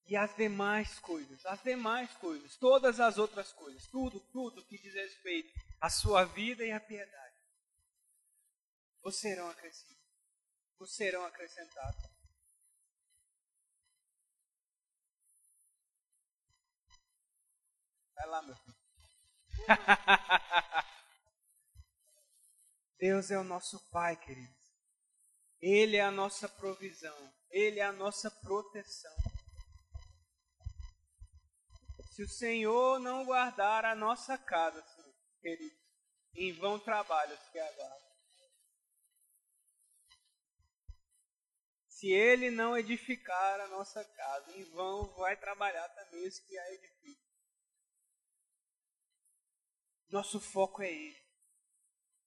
E 0.07 0.15
as 0.15 0.35
demais 0.35 0.97
coisas, 0.99 1.45
as 1.45 1.61
demais 1.61 2.11
coisas, 2.15 2.57
todas 2.57 2.99
as 2.99 3.17
outras 3.17 3.53
coisas, 3.53 3.85
tudo, 3.87 4.19
tudo 4.31 4.65
que 4.65 4.79
diz 4.79 4.93
respeito 4.93 5.53
à 5.79 5.89
sua 5.89 6.25
vida 6.25 6.65
e 6.65 6.71
à 6.71 6.79
piedade, 6.79 7.35
vos 9.03 9.19
serão 9.19 9.49
acrescidos, 9.49 10.01
vos 10.79 10.95
serão 10.95 11.23
acrescentados. 11.23 12.09
Vai 18.15 18.27
lá, 18.27 18.41
meu 18.41 18.55
filho. 18.55 18.77
Deus 22.97 23.29
é 23.29 23.37
o 23.37 23.43
nosso 23.43 23.79
Pai, 23.91 24.15
queridos. 24.15 24.66
Ele 25.61 25.97
é 25.97 26.01
a 26.01 26.11
nossa 26.11 26.47
provisão. 26.47 27.33
Ele 27.49 27.79
é 27.79 27.83
a 27.83 27.91
nossa 27.91 28.29
proteção. 28.29 29.15
Se 32.11 32.23
o 32.23 32.29
Senhor 32.29 32.99
não 32.99 33.25
guardar 33.25 33.85
a 33.85 33.95
nossa 33.95 34.37
casa, 34.37 34.81
Senhor, 34.81 35.13
querido, 35.39 35.77
em 36.35 36.51
vão 36.53 36.79
trabalhos 36.79 37.39
que 37.51 37.59
aguardam. 37.59 38.07
Se 41.87 42.11
ele 42.11 42.51
não 42.51 42.77
edificar 42.77 43.59
a 43.59 43.67
nossa 43.69 44.03
casa, 44.03 44.51
em 44.51 44.63
vão 44.65 45.05
vai 45.15 45.35
trabalhar 45.35 45.89
também 45.89 46.27
os 46.27 46.37
que 46.39 46.55
a 46.55 46.73
edificam. 46.73 47.27
Nosso 50.09 50.39
foco 50.39 50.83
é 50.83 50.91
ele. 50.91 51.27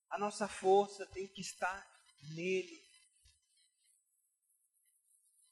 A 0.09 0.19
nossa 0.19 0.47
força 0.47 1.05
tem 1.07 1.25
que 1.27 1.39
estar 1.39 1.89
nele. 2.35 2.80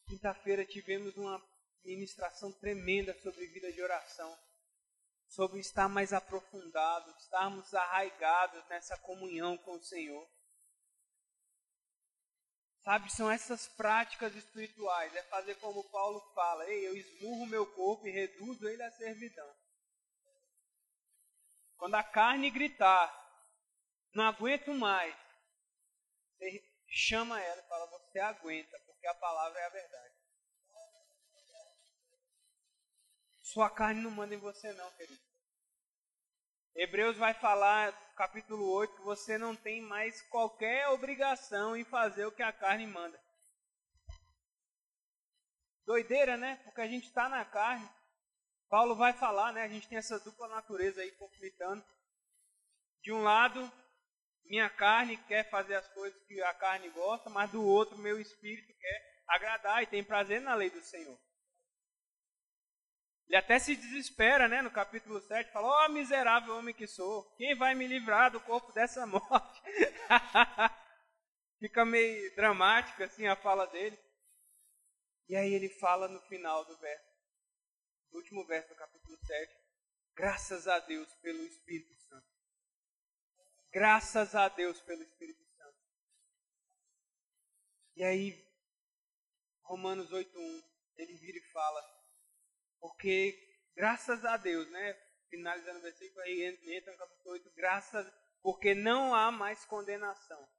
Quinta-feira 0.09 0.65
tivemos 0.65 1.15
uma 1.17 1.39
ministração 1.85 2.51
tremenda 2.51 3.13
sobre 3.21 3.45
vida 3.45 3.71
de 3.71 3.79
oração, 3.79 4.35
sobre 5.27 5.59
estar 5.59 5.87
mais 5.87 6.11
aprofundado, 6.11 7.15
estarmos 7.19 7.71
arraigados 7.75 8.67
nessa 8.69 8.97
comunhão 8.97 9.55
com 9.59 9.73
o 9.73 9.83
Senhor. 9.83 10.27
Sabe, 12.83 13.11
são 13.13 13.29
essas 13.29 13.67
práticas 13.67 14.35
espirituais, 14.35 15.15
é 15.15 15.21
fazer 15.25 15.53
como 15.59 15.87
Paulo 15.91 16.19
fala, 16.33 16.67
ei, 16.67 16.87
eu 16.87 16.97
esmurro 16.97 17.45
meu 17.45 17.71
corpo 17.75 18.07
e 18.07 18.11
reduzo 18.11 18.67
ele 18.67 18.81
à 18.81 18.89
servidão. 18.89 19.55
Quando 21.77 21.93
a 21.93 22.03
carne 22.03 22.49
gritar, 22.49 23.13
não 24.15 24.23
aguento 24.23 24.73
mais, 24.73 25.15
você 26.33 26.63
chama 26.87 27.39
ela 27.39 27.61
e 27.61 27.67
fala, 27.67 27.85
você 27.85 28.17
aguenta, 28.17 28.88
porque 28.99 29.07
a 29.07 29.15
palavra 29.15 29.57
é 29.57 29.65
a 29.65 29.69
verdade. 29.69 30.13
Sua 33.41 33.69
carne 33.69 34.01
não 34.01 34.11
manda 34.11 34.35
em 34.35 34.37
você 34.37 34.73
não, 34.73 34.91
querido. 34.91 35.23
Hebreus 36.75 37.17
vai 37.17 37.33
falar, 37.33 37.93
capítulo 38.15 38.69
8, 38.69 38.97
que 38.97 39.01
você 39.01 39.37
não 39.37 39.55
tem 39.55 39.81
mais 39.81 40.21
qualquer 40.23 40.89
obrigação 40.89 41.77
em 41.77 41.85
fazer 41.85 42.25
o 42.25 42.31
que 42.31 42.43
a 42.43 42.51
carne 42.51 42.85
manda. 42.85 43.17
Doideira, 45.85 46.35
né? 46.35 46.57
Porque 46.65 46.81
a 46.81 46.87
gente 46.87 47.07
está 47.07 47.29
na 47.29 47.45
carne. 47.45 47.89
Paulo 48.67 48.95
vai 48.95 49.13
falar, 49.13 49.53
né? 49.53 49.63
A 49.63 49.69
gente 49.69 49.87
tem 49.87 49.97
essa 49.97 50.19
dupla 50.19 50.47
natureza 50.49 51.01
aí 51.01 51.11
conflitando. 51.13 51.83
De 53.01 53.13
um 53.13 53.23
lado, 53.23 53.71
minha 54.49 54.69
carne 54.69 55.15
quer 55.27 55.47
fazer 55.49 55.75
as 55.75 55.87
coisas 55.89 56.19
que 56.23 56.41
a 56.41 56.53
carne 56.55 56.89
gosta, 56.89 57.29
mas 57.29 57.51
do 57.51 57.63
outro, 57.63 57.97
meu 57.99 58.19
espírito 58.19 58.73
quer 58.73 59.23
agradar 59.27 59.83
e 59.83 59.87
tem 59.87 60.03
prazer 60.03 60.41
na 60.41 60.55
lei 60.55 60.71
do 60.71 60.81
Senhor. 60.81 61.17
Ele 63.27 63.37
até 63.37 63.59
se 63.59 63.75
desespera, 63.75 64.47
né, 64.47 64.63
no 64.63 64.71
capítulo 64.71 65.21
7, 65.21 65.51
fala: 65.51 65.67
Ó 65.67 65.85
oh, 65.85 65.89
miserável 65.89 66.55
homem 66.57 66.73
que 66.73 66.87
sou, 66.87 67.31
quem 67.35 67.55
vai 67.55 67.75
me 67.75 67.85
livrar 67.85 68.31
do 68.31 68.41
corpo 68.41 68.71
dessa 68.73 69.05
morte? 69.07 69.61
Fica 71.59 71.85
meio 71.85 72.35
dramática 72.35 73.05
assim 73.05 73.27
a 73.27 73.35
fala 73.35 73.67
dele. 73.67 73.99
E 75.27 75.35
aí 75.35 75.53
ele 75.53 75.69
fala 75.69 76.07
no 76.07 76.19
final 76.21 76.65
do 76.65 76.75
verso, 76.79 77.05
no 78.11 78.17
último 78.17 78.43
verso 78.47 78.69
do 78.69 78.75
capítulo 78.75 79.15
7, 79.23 79.55
graças 80.15 80.67
a 80.67 80.79
Deus 80.79 81.13
pelo 81.21 81.43
Espírito 81.43 81.93
Santo. 82.07 82.28
Graças 83.71 84.33
a 84.33 84.49
Deus 84.49 84.81
pelo 84.81 85.03
Espírito 85.03 85.43
Santo. 85.57 85.77
E 87.95 88.03
aí, 88.03 88.45
Romanos 89.61 90.11
8.1, 90.11 90.63
ele 90.97 91.13
vira 91.17 91.37
e 91.37 91.51
fala, 91.51 91.81
porque, 92.79 93.37
graças 93.75 94.25
a 94.25 94.37
Deus, 94.37 94.69
né? 94.71 94.93
Finalizando 95.29 95.79
o 95.79 95.83
versículo 95.83 96.21
aí, 96.21 96.43
entra 96.43 96.91
no 96.91 96.97
capítulo 96.97 97.33
8, 97.33 97.51
graças, 97.55 98.13
porque 98.41 98.73
não 98.73 99.13
há 99.13 99.31
mais 99.31 99.63
condenação 99.65 100.49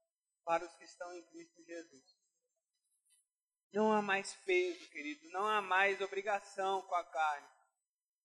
para 0.45 0.65
os 0.65 0.75
que 0.77 0.85
estão 0.85 1.13
em 1.13 1.23
Cristo 1.27 1.65
Jesus. 1.65 2.21
Não 3.73 3.93
há 3.93 4.01
mais 4.01 4.35
peso, 4.45 4.89
querido, 4.91 5.29
não 5.31 5.47
há 5.47 5.61
mais 5.61 6.01
obrigação 6.01 6.83
com 6.83 6.95
a 6.95 7.05
carne. 7.05 7.49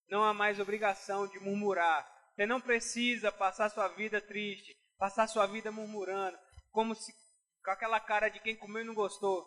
Não 0.08 0.24
há 0.24 0.34
mais 0.34 0.60
obrigação 0.60 1.28
de 1.28 1.39
murmurar. 1.39 2.14
Você 2.36 2.45
não 2.45 2.60
precisa 2.60 3.32
passar 3.32 3.69
sua 3.69 3.88
vida 3.88 4.19
triste, 4.19 4.76
passar 4.98 5.28
sua 5.28 5.45
vida 5.45 5.71
murmurando, 5.71 6.38
como 6.71 6.93
se 6.93 7.13
com 7.63 7.71
aquela 7.71 8.00
cara 8.00 8.30
de 8.30 8.39
quem 8.41 8.56
comeu 8.56 8.84
e 8.84 8.86
não 8.86 8.93
gostou. 8.93 9.43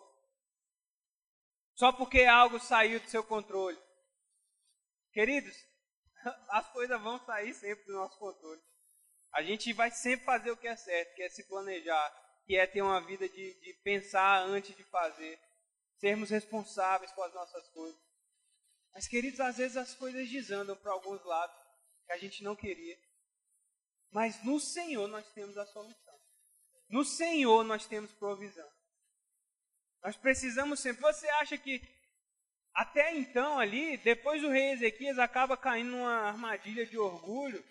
Só 1.75 1.93
porque 1.93 2.23
algo 2.23 2.59
saiu 2.59 2.99
do 2.99 3.07
seu 3.07 3.23
controle. 3.23 3.79
Queridos, 5.13 5.55
as 6.49 6.67
coisas 6.73 7.01
vão 7.01 7.23
sair 7.25 7.53
sempre 7.53 7.85
do 7.85 7.93
nosso 7.93 8.17
controle. 8.17 8.61
A 9.31 9.43
gente 9.43 9.71
vai 9.71 9.91
sempre 9.91 10.25
fazer 10.25 10.51
o 10.51 10.57
que 10.57 10.67
é 10.67 10.75
certo, 10.75 11.15
que 11.15 11.23
é 11.23 11.29
se 11.29 11.47
planejar, 11.47 12.11
que 12.45 12.57
é 12.57 12.65
ter 12.65 12.81
uma 12.81 12.99
vida 12.99 13.29
de, 13.29 13.53
de 13.61 13.73
pensar 13.83 14.41
antes 14.41 14.75
de 14.75 14.83
fazer, 14.85 15.39
sermos 15.99 16.31
responsáveis 16.31 17.11
com 17.11 17.23
as 17.23 17.33
nossas 17.33 17.69
coisas. 17.69 18.01
Mas, 18.91 19.07
queridos, 19.07 19.39
às 19.39 19.57
vezes 19.57 19.77
as 19.77 19.93
coisas 19.93 20.27
desandam 20.27 20.75
para 20.75 20.91
alguns 20.91 21.23
lados 21.23 21.58
que 22.09 22.13
a 22.13 22.17
gente 22.17 22.43
não 22.43 22.55
queria. 22.55 22.97
Mas 24.11 24.43
no 24.43 24.59
Senhor 24.59 25.07
nós 25.07 25.31
temos 25.33 25.55
a 25.57 25.65
solução. 25.67 26.19
No 26.89 27.05
Senhor 27.05 27.63
nós 27.63 27.85
temos 27.85 28.11
provisão. 28.13 28.67
Nós 30.03 30.17
precisamos 30.17 30.79
sempre. 30.79 31.01
Você 31.03 31.29
acha 31.29 31.55
que 31.55 31.79
até 32.73 33.15
então, 33.15 33.59
ali, 33.59 33.97
depois 33.97 34.43
o 34.43 34.49
rei 34.49 34.71
Ezequias 34.71 35.19
acaba 35.19 35.55
caindo 35.55 35.91
numa 35.91 36.29
armadilha 36.29 36.85
de 36.85 36.97
orgulho 36.97 37.63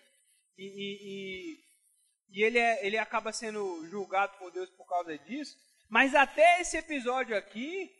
e, 0.57 0.65
e, 0.65 0.97
e, 1.03 2.39
e 2.39 2.43
ele, 2.43 2.59
é, 2.59 2.85
ele 2.85 2.97
acaba 2.97 3.33
sendo 3.33 3.85
julgado 3.87 4.37
por 4.37 4.51
Deus 4.51 4.69
por 4.69 4.87
causa 4.87 5.17
disso. 5.17 5.57
Mas 5.89 6.15
até 6.15 6.61
esse 6.61 6.77
episódio 6.77 7.35
aqui, 7.35 7.91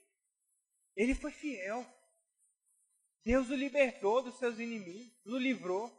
ele 0.95 1.15
foi 1.15 1.31
fiel. 1.31 1.85
Deus 3.25 3.49
o 3.49 3.55
libertou 3.55 4.21
dos 4.21 4.37
seus 4.37 4.57
inimigos, 4.59 5.11
o 5.25 5.37
livrou. 5.37 5.98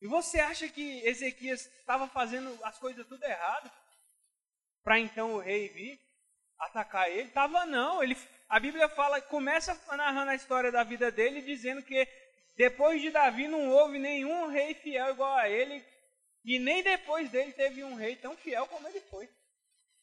E 0.00 0.06
você 0.06 0.38
acha 0.40 0.68
que 0.68 1.00
Ezequias 1.06 1.66
estava 1.66 2.06
fazendo 2.08 2.56
as 2.64 2.78
coisas 2.78 3.06
tudo 3.06 3.24
errado? 3.24 3.70
Para 4.82 4.98
então 4.98 5.34
o 5.34 5.38
rei 5.38 5.68
vir 5.68 6.00
atacar 6.58 7.10
ele? 7.10 7.28
Tava 7.30 7.66
não, 7.66 8.02
ele 8.02 8.16
a 8.48 8.58
Bíblia 8.58 8.88
fala, 8.88 9.20
começa 9.20 9.78
narrando 9.94 10.30
a 10.30 10.34
história 10.34 10.72
da 10.72 10.82
vida 10.82 11.10
dele, 11.10 11.42
dizendo 11.42 11.82
que 11.82 12.08
depois 12.56 13.02
de 13.02 13.10
Davi 13.10 13.46
não 13.46 13.68
houve 13.68 13.98
nenhum 13.98 14.46
rei 14.46 14.72
fiel 14.72 15.10
igual 15.10 15.34
a 15.34 15.48
ele, 15.48 15.84
e 16.44 16.58
nem 16.58 16.82
depois 16.82 17.30
dele 17.30 17.52
teve 17.52 17.84
um 17.84 17.94
rei 17.94 18.16
tão 18.16 18.36
fiel 18.36 18.66
como 18.66 18.88
ele 18.88 19.00
foi. 19.02 19.28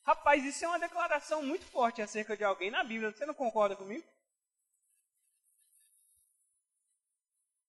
Rapaz, 0.06 0.46
isso 0.46 0.64
é 0.64 0.68
uma 0.68 0.80
declaração 0.80 1.42
muito 1.42 1.66
forte 1.66 2.04
acerca 2.04 2.38
de 2.38 2.44
alguém 2.44 2.70
na 2.70 2.84
Bíblia, 2.84 3.12
você 3.12 3.26
não 3.26 3.34
concorda 3.34 3.76
comigo? 3.76 4.06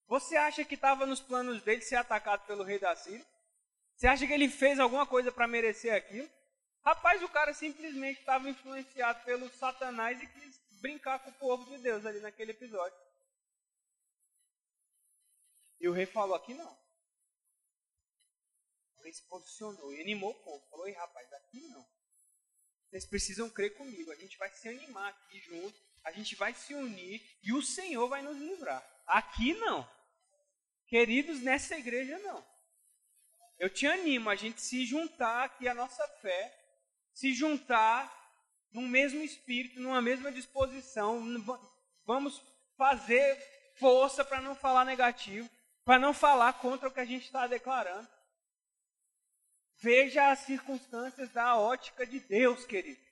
Você 0.09 0.37
acha 0.37 0.65
que 0.65 0.75
estava 0.75 1.05
nos 1.05 1.21
planos 1.21 1.63
dele 1.63 1.83
ser 1.83 1.97
atacado 1.97 2.47
pelo 2.47 2.63
rei 2.63 2.79
da 2.79 2.95
Síria? 2.95 3.27
Você 3.97 4.07
acha 4.07 4.27
que 4.27 4.33
ele 4.33 4.49
fez 4.49 4.79
alguma 4.79 5.07
coisa 5.07 5.33
para 5.33 5.49
merecer 5.49 5.93
aquilo? 5.95 6.31
Rapaz, 6.85 7.23
o 7.23 7.29
cara 7.29 7.53
simplesmente 7.53 8.21
estava 8.21 8.49
influenciado 8.49 9.25
pelo 9.25 9.51
Satanás 9.51 10.23
e 10.23 10.27
quis 10.27 10.61
brincar 10.81 11.19
com 11.19 11.31
o 11.31 11.35
povo 11.35 11.65
de 11.65 11.79
Deus 11.79 12.07
ali 12.07 12.21
naquele 12.21 12.53
episódio. 12.53 12.97
E 15.81 15.89
o 15.89 15.93
rei 15.93 16.07
falou 16.07 16.37
aqui 16.37 16.55
não. 16.55 16.79
O 18.99 19.03
rei 19.03 19.13
se 19.13 19.23
posicionou 19.25 19.93
e 19.93 20.01
animou 20.01 20.31
o 20.31 20.45
povo. 20.45 20.65
Falou, 20.71 20.87
ei 20.87 20.95
rapaz, 20.95 21.33
aqui 21.33 21.61
não. 21.69 21.85
Vocês 22.89 23.05
precisam 23.05 23.51
crer 23.51 23.77
comigo. 23.77 24.13
A 24.13 24.17
gente 24.17 24.39
vai 24.39 24.51
se 24.51 24.69
animar 24.69 25.09
aqui 25.11 25.41
junto. 25.41 25.81
A 26.05 26.13
gente 26.13 26.37
vai 26.37 26.55
se 26.55 26.73
unir 26.75 27.21
e 27.43 27.53
o 27.53 27.63
Senhor 27.63 28.09
vai 28.09 28.23
nos 28.23 28.37
livrar. 28.37 28.85
Aqui 29.07 29.55
não. 29.55 29.96
Queridos, 30.87 31.41
nessa 31.41 31.77
igreja 31.77 32.19
não. 32.19 32.45
Eu 33.59 33.71
te 33.71 33.87
animo 33.87 34.31
a 34.31 34.35
gente 34.35 34.61
se 34.61 34.85
juntar 34.85 35.45
aqui 35.45 35.67
a 35.67 35.75
nossa 35.75 36.07
fé, 36.21 36.57
se 37.13 37.33
juntar 37.35 38.13
num 38.71 38.87
mesmo 38.87 39.23
espírito, 39.23 39.81
numa 39.81 40.03
mesma 40.03 40.31
disposição. 40.31 41.23
Vamos 42.05 42.43
fazer 42.77 43.37
força 43.77 44.25
para 44.25 44.41
não 44.41 44.55
falar 44.55 44.85
negativo, 44.85 45.49
para 45.85 45.99
não 45.99 46.13
falar 46.13 46.53
contra 46.55 46.89
o 46.89 46.93
que 46.93 47.01
a 47.01 47.05
gente 47.05 47.25
está 47.25 47.47
declarando. 47.47 48.09
Veja 49.79 50.31
as 50.31 50.41
circunstâncias 50.41 51.31
da 51.31 51.57
ótica 51.57 52.07
de 52.07 52.21
Deus, 52.21 52.65
querido. 52.65 53.05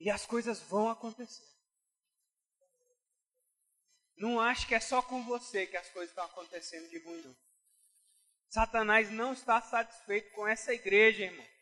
E 0.00 0.10
as 0.10 0.26
coisas 0.26 0.60
vão 0.60 0.90
acontecer. 0.90 1.53
Não 4.16 4.40
ache 4.40 4.66
que 4.66 4.74
é 4.74 4.80
só 4.80 5.02
com 5.02 5.24
você 5.24 5.66
que 5.66 5.76
as 5.76 5.88
coisas 5.90 6.10
estão 6.10 6.24
acontecendo 6.24 6.88
de 6.88 6.98
ruim, 6.98 7.22
não. 7.22 7.36
Satanás 8.48 9.10
não 9.10 9.32
está 9.32 9.60
satisfeito 9.60 10.30
com 10.32 10.46
essa 10.46 10.72
igreja, 10.72 11.24
irmão. 11.24 11.54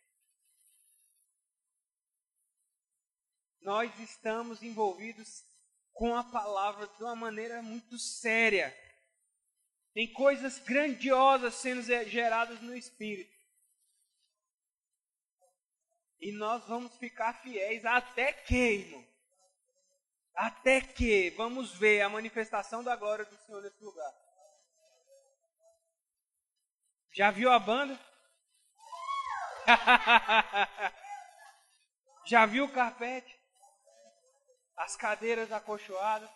nós 3.63 3.97
estamos 4.01 4.63
envolvidos 4.63 5.45
com 5.93 6.15
a 6.15 6.25
palavra 6.25 6.87
de 6.87 7.03
uma 7.03 7.15
maneira 7.15 7.63
muito 7.63 7.99
séria. 7.99 8.77
Tem 9.95 10.13
coisas 10.13 10.59
grandiosas 10.59 11.55
sendo 11.55 11.83
geradas 11.83 12.61
no 12.61 12.75
Espírito. 12.75 13.33
E 16.21 16.33
nós 16.33 16.65
vamos 16.67 16.97
ficar 16.97 17.35
fiéis 17.43 17.85
até 17.85 18.33
que, 18.33 18.55
irmão? 18.55 19.12
Até 20.35 20.81
que 20.81 21.31
vamos 21.31 21.75
ver 21.75 22.01
a 22.01 22.09
manifestação 22.09 22.83
da 22.83 22.97
glória 22.97 23.25
do 23.25 23.37
Senhor 23.39 23.63
nesse 23.63 23.83
lugar. 23.83 24.13
Já 27.13 27.31
viu 27.31 27.51
a 27.51 27.59
banda? 27.59 27.99
Já 32.25 32.47
viu 32.47 32.65
o 32.65 32.73
carpete? 32.73 33.39
As 34.77 34.97
cadeiras 34.97 35.53
acolchoadas? 35.53 36.31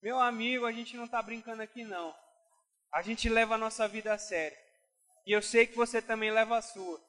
Meu 0.00 0.18
amigo, 0.18 0.64
a 0.66 0.72
gente 0.72 0.96
não 0.96 1.04
está 1.04 1.20
brincando 1.22 1.62
aqui 1.62 1.84
não. 1.84 2.14
A 2.90 3.02
gente 3.02 3.28
leva 3.28 3.56
a 3.56 3.58
nossa 3.58 3.86
vida 3.86 4.14
a 4.14 4.18
sério. 4.18 4.56
E 5.26 5.32
eu 5.32 5.42
sei 5.42 5.66
que 5.66 5.76
você 5.76 6.00
também 6.00 6.30
leva 6.30 6.56
a 6.56 6.62
sua. 6.62 7.02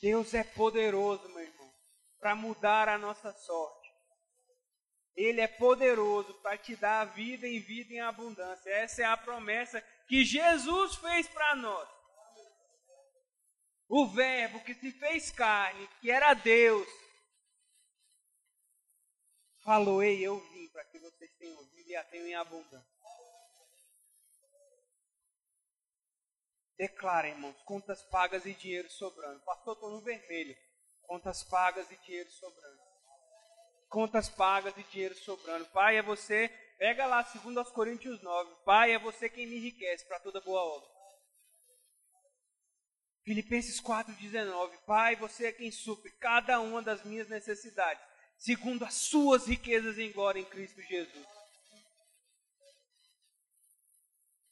Deus 0.00 0.34
é 0.34 0.42
poderoso, 0.42 1.28
meu 1.28 1.40
irmão, 1.40 1.61
para 2.22 2.36
mudar 2.36 2.88
a 2.88 2.96
nossa 2.96 3.32
sorte. 3.32 3.92
Ele 5.16 5.40
é 5.40 5.48
poderoso 5.48 6.32
para 6.34 6.56
te 6.56 6.76
dar 6.76 7.04
vida 7.06 7.48
em 7.48 7.58
vida 7.58 7.92
em 7.92 8.00
abundância. 8.00 8.70
Essa 8.70 9.02
é 9.02 9.04
a 9.04 9.16
promessa 9.16 9.80
que 10.06 10.24
Jesus 10.24 10.94
fez 10.94 11.26
para 11.26 11.56
nós. 11.56 11.88
O 13.88 14.06
Verbo 14.06 14.62
que 14.62 14.72
se 14.72 14.92
fez 14.92 15.32
carne, 15.32 15.86
que 16.00 16.12
era 16.12 16.32
Deus, 16.32 16.86
falou: 19.64 20.00
Ei, 20.00 20.24
eu 20.24 20.38
vim 20.52 20.68
para 20.68 20.84
que 20.84 21.00
vocês 21.00 21.30
tenham 21.34 21.62
vida 21.70 21.90
e 21.90 21.96
a 21.96 22.04
tenham 22.04 22.26
em 22.28 22.34
abundância. 22.36 22.92
Declara, 26.78 27.28
irmãos, 27.28 27.60
contas 27.64 28.00
pagas 28.04 28.46
e 28.46 28.54
dinheiro 28.54 28.88
sobrando. 28.90 29.40
Pastor, 29.40 29.74
estou 29.74 29.90
no 29.90 30.00
vermelho. 30.00 30.56
Contas 31.12 31.44
pagas 31.44 31.90
e 31.90 31.96
dinheiro 32.06 32.30
sobrando. 32.30 32.80
Contas 33.90 34.30
pagas 34.30 34.74
e 34.78 34.82
dinheiro 34.84 35.14
sobrando. 35.14 35.66
Pai, 35.66 35.98
é 35.98 36.02
você. 36.02 36.48
Pega 36.78 37.04
lá, 37.04 37.22
segundo 37.22 37.58
aos 37.58 37.70
Coríntios 37.70 38.22
9. 38.22 38.54
Pai, 38.64 38.92
é 38.92 38.98
você 38.98 39.28
quem 39.28 39.46
me 39.46 39.58
enriquece 39.58 40.06
para 40.06 40.20
toda 40.20 40.40
boa 40.40 40.62
obra. 40.62 40.88
Filipenses 43.24 43.78
4,19. 43.78 44.74
Pai, 44.86 45.14
você 45.16 45.48
é 45.48 45.52
quem 45.52 45.70
supre 45.70 46.10
cada 46.12 46.58
uma 46.60 46.80
das 46.80 47.04
minhas 47.04 47.28
necessidades, 47.28 48.02
segundo 48.38 48.82
as 48.82 48.94
suas 48.94 49.46
riquezas 49.46 49.98
em 49.98 50.10
glória 50.12 50.40
em 50.40 50.46
Cristo 50.46 50.80
Jesus. 50.80 51.26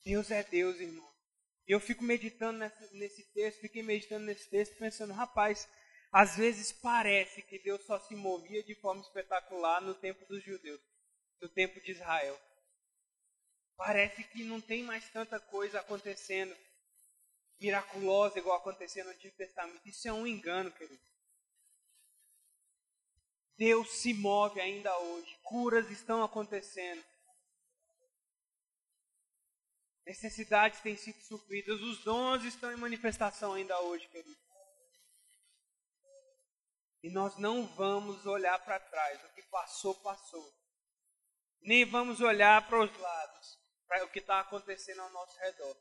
Deus 0.05 0.31
é 0.31 0.43
Deus, 0.43 0.79
irmão. 0.79 1.09
Eu 1.67 1.81
fico 1.81 2.05
meditando 2.05 2.59
nesse, 2.59 2.95
nesse 2.95 3.25
texto, 3.33 3.61
fiquei 3.63 3.83
meditando 3.83 4.27
nesse 4.27 4.51
texto, 4.51 4.77
pensando, 4.77 5.15
rapaz, 5.15 5.67
às 6.13 6.37
vezes 6.37 6.73
parece 6.73 7.43
que 7.43 7.59
Deus 7.59 7.85
só 7.85 7.99
se 8.01 8.17
movia 8.17 8.63
de 8.63 8.75
forma 8.75 9.01
espetacular 9.01 9.81
no 9.81 9.95
tempo 9.95 10.25
dos 10.27 10.43
judeus, 10.43 10.81
no 11.41 11.49
tempo 11.49 11.81
de 11.81 11.93
Israel. 11.93 12.39
Parece 13.77 14.25
que 14.25 14.43
não 14.45 14.61
tem 14.61 14.83
mais 14.83 15.09
tanta 15.11 15.39
coisa 15.39 15.81
acontecendo 15.81 16.57
miraculosa 17.61 18.39
igual 18.39 18.57
acontecia 18.57 19.05
no 19.05 19.11
Antigo 19.11 19.37
Testamento. 19.37 19.81
Isso 19.87 20.09
é 20.09 20.13
um 20.13 20.27
engano, 20.27 20.73
querido. 20.73 21.01
Deus 23.57 23.91
se 23.91 24.15
move 24.15 24.59
ainda 24.61 24.97
hoje. 24.99 25.39
Curas 25.43 25.91
estão 25.91 26.25
acontecendo. 26.25 27.05
Necessidades 30.07 30.81
têm 30.81 30.97
sido 30.97 31.21
supridas, 31.21 31.81
os 31.81 32.03
dons 32.03 32.43
estão 32.45 32.73
em 32.73 32.77
manifestação 32.77 33.53
ainda 33.53 33.79
hoje, 33.83 34.09
querido. 34.09 34.50
E 37.03 37.11
nós 37.11 37.39
não 37.39 37.67
vamos 37.75 38.27
olhar 38.27 38.59
para 38.65 38.79
trás, 38.79 39.25
o 39.25 39.35
que 39.35 39.43
passou, 39.45 39.95
passou. 40.03 40.53
Nem 41.63 41.85
vamos 41.85 42.21
olhar 42.21 42.67
para 42.69 42.81
os 42.81 42.99
lados, 42.99 43.59
para 43.87 44.05
o 44.05 44.09
que 44.09 44.19
está 44.19 44.41
acontecendo 44.41 45.01
ao 45.01 45.11
nosso 45.11 45.39
redor. 45.39 45.77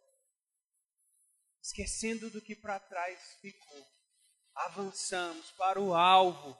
Esquecendo 1.62 2.30
do 2.30 2.42
que 2.42 2.56
para 2.56 2.80
trás 2.80 3.38
ficou. 3.42 3.86
Avançamos 4.56 5.52
para 5.52 5.80
o 5.80 5.94
alvo, 5.94 6.58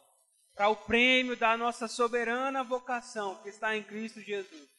para 0.54 0.70
o 0.70 0.76
prêmio 0.76 1.38
da 1.38 1.58
nossa 1.58 1.88
soberana 1.88 2.64
vocação 2.64 3.42
que 3.42 3.50
está 3.50 3.76
em 3.76 3.84
Cristo 3.84 4.22
Jesus. 4.22 4.70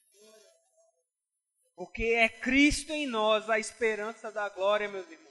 Porque 1.74 2.05
é 2.05 2.28
Cristo 2.28 2.93
em 2.93 3.07
nós 3.07 3.49
a 3.49 3.59
esperança 3.59 4.31
da 4.31 4.49
glória, 4.51 4.89
meus 4.89 5.09
irmãos. 5.11 5.30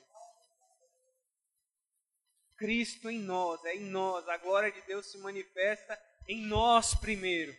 Cristo 2.60 3.10
em 3.10 3.20
nós, 3.20 3.64
é 3.64 3.78
em 3.78 3.89
nós. 3.89 4.28
A 4.28 4.38
glória 4.38 4.70
de 4.70 4.82
Deus 4.82 5.10
se 5.10 5.18
manifesta 5.20 5.97
em 6.28 6.45
nós 6.45 6.93
primeiro. 6.93 7.57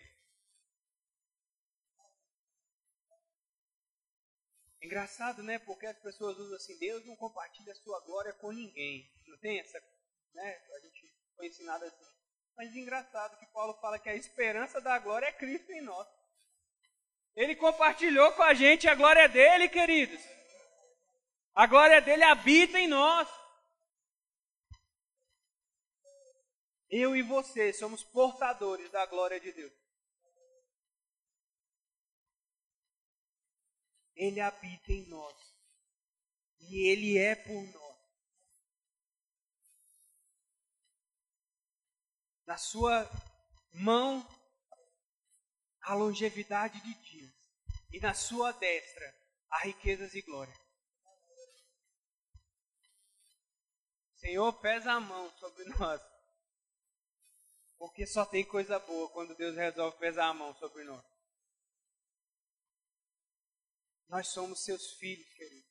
Engraçado, 4.82 5.42
né? 5.42 5.58
Porque 5.58 5.86
as 5.86 5.98
pessoas 6.00 6.36
usam 6.38 6.54
assim, 6.54 6.78
Deus 6.78 7.04
não 7.06 7.16
compartilha 7.16 7.72
a 7.72 7.76
sua 7.76 7.98
glória 8.04 8.34
com 8.34 8.52
ninguém. 8.52 9.10
Não 9.26 9.38
tem 9.38 9.58
essa, 9.58 9.80
né? 10.34 10.60
A 10.76 10.80
gente 10.80 11.14
foi 11.34 11.46
ensinado 11.46 11.84
assim. 11.84 12.04
Mas 12.56 12.76
engraçado 12.76 13.38
que 13.38 13.46
Paulo 13.46 13.72
fala 13.80 13.98
que 13.98 14.10
a 14.10 14.14
esperança 14.14 14.82
da 14.82 14.98
glória 14.98 15.26
é 15.26 15.32
Cristo 15.32 15.72
em 15.72 15.80
nós. 15.80 16.06
Ele 17.34 17.56
compartilhou 17.56 18.32
com 18.32 18.42
a 18.42 18.52
gente 18.52 18.86
a 18.86 18.94
glória 18.94 19.26
dele, 19.28 19.66
queridos. 19.68 20.22
A 21.54 21.66
glória 21.66 22.02
dele 22.02 22.24
habita 22.24 22.78
em 22.78 22.86
nós. 22.86 23.39
Eu 26.90 27.14
e 27.14 27.22
você 27.22 27.72
somos 27.72 28.02
portadores 28.02 28.90
da 28.90 29.06
glória 29.06 29.38
de 29.38 29.52
Deus. 29.52 29.72
Ele 34.16 34.40
habita 34.40 34.92
em 34.92 35.06
nós. 35.08 35.36
E 36.58 36.90
ele 36.90 37.16
é 37.16 37.34
por 37.36 37.62
nós. 37.72 37.96
Na 42.44 42.58
sua 42.58 43.08
mão 43.72 44.26
a 45.82 45.94
longevidade 45.94 46.80
de 46.82 46.94
dias, 46.94 47.34
e 47.92 48.00
na 48.00 48.14
sua 48.14 48.52
destra 48.52 49.16
há 49.48 49.58
riquezas 49.60 50.14
e 50.14 50.22
glória. 50.22 50.54
Senhor, 54.16 54.52
pesa 54.60 54.92
a 54.92 55.00
mão 55.00 55.30
sobre 55.38 55.64
nós. 55.78 56.09
Porque 57.80 58.06
só 58.06 58.26
tem 58.26 58.44
coisa 58.44 58.78
boa 58.78 59.08
quando 59.08 59.34
Deus 59.34 59.56
resolve 59.56 59.96
pesar 59.96 60.26
a 60.26 60.34
mão 60.34 60.54
sobre 60.56 60.84
nós. 60.84 61.02
Nós 64.06 64.28
somos 64.28 64.62
seus 64.62 64.92
filhos, 64.98 65.26
querido. 65.32 65.66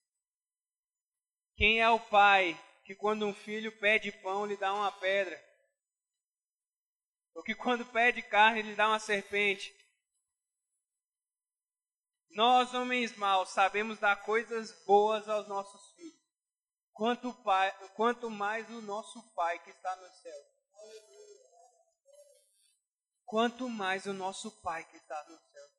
Quem 1.55 1.79
é 1.79 1.87
o 1.87 1.99
pai 1.99 2.59
que 2.83 2.95
quando 2.95 3.27
um 3.27 3.33
filho 3.33 3.71
pede 3.79 4.11
pão 4.23 4.43
lhe 4.43 4.57
dá 4.57 4.73
uma 4.73 4.91
pedra? 4.91 5.39
Ou 7.35 7.43
que 7.43 7.53
quando 7.53 7.85
pede 7.85 8.23
carne 8.23 8.63
lhe 8.63 8.75
dá 8.75 8.87
uma 8.87 8.99
serpente? 8.99 9.71
Nós, 12.31 12.73
homens 12.73 13.15
maus, 13.17 13.49
sabemos 13.49 13.99
dar 13.99 14.15
coisas 14.25 14.71
boas 14.83 15.29
aos 15.29 15.47
nossos 15.47 15.91
filhos. 15.91 16.19
Quanto, 16.91 17.31
pai, 17.43 17.71
quanto 17.89 18.31
mais 18.31 18.67
o 18.71 18.81
nosso 18.81 19.21
Pai 19.35 19.59
que 19.63 19.69
está 19.69 19.95
no 19.95 20.09
céu. 20.11 20.59
Quanto 23.29 23.69
mais 23.69 24.07
o 24.07 24.13
nosso 24.13 24.59
Pai 24.63 24.83
que 24.89 24.97
está 24.97 25.23
no 25.29 25.37
céu. 25.37 25.69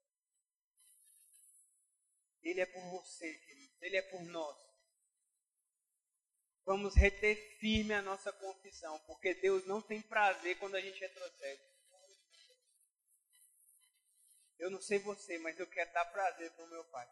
Ele 2.43 2.61
é 2.61 2.67
por 2.67 2.81
você, 2.91 3.35
querido. 3.39 3.75
Ele 3.81 3.97
é 3.97 4.03
por 4.03 4.23
nós. 4.27 4.57
Vamos 6.65 6.95
reter 6.95 7.35
firme 7.59 7.93
a 7.93 8.03
nossa 8.03 8.33
confissão, 8.33 8.97
porque 9.01 9.35
Deus 9.35 9.67
não 9.67 9.83
tem 9.83 10.01
prazer 10.01 10.61
quando 10.61 10.77
a 10.77 10.81
gente 10.81 11.01
retrocede. 11.01 11.61
Eu 14.57 14.71
não 14.71 14.81
sei 14.81 15.01
você, 15.01 15.37
mas 15.41 15.59
eu 15.59 15.67
quero 15.67 15.93
dar 15.93 16.05
prazer 16.05 16.53
para 16.53 16.65
o 16.65 16.71
meu 16.71 16.85
pai. 16.85 17.09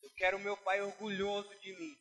Eu 0.00 0.10
quero 0.14 0.38
o 0.38 0.40
meu 0.40 0.56
pai 0.56 0.80
orgulhoso 0.80 1.54
de 1.60 1.76
mim. 1.76 1.94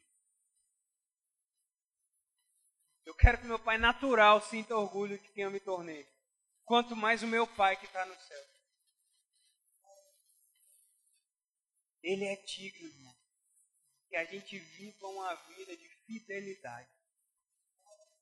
Eu 3.03 3.13
quero 3.13 3.39
que 3.39 3.45
meu 3.45 3.59
pai 3.59 3.78
natural 3.78 4.39
sinta 4.41 4.78
orgulho 4.78 5.19
de 5.19 5.28
quem 5.34 5.43
eu 5.43 5.51
me 5.51 5.59
tornei. 5.59 6.20
Quanto 6.66 6.95
mais 6.95 7.24
o 7.24 7.28
meu 7.28 7.45
pai 7.47 7.78
que 7.78 7.86
está 7.86 8.05
no 8.05 8.16
céu. 8.20 8.43
Ele 12.03 12.26
é 12.26 12.36
digno, 12.38 12.88
irmão. 12.88 13.16
Que 14.09 14.16
a 14.16 14.26
gente 14.26 14.57
viva 14.57 15.07
uma 15.07 15.36
vida 15.36 15.76
de 15.76 15.88
fidelidade. 16.05 16.89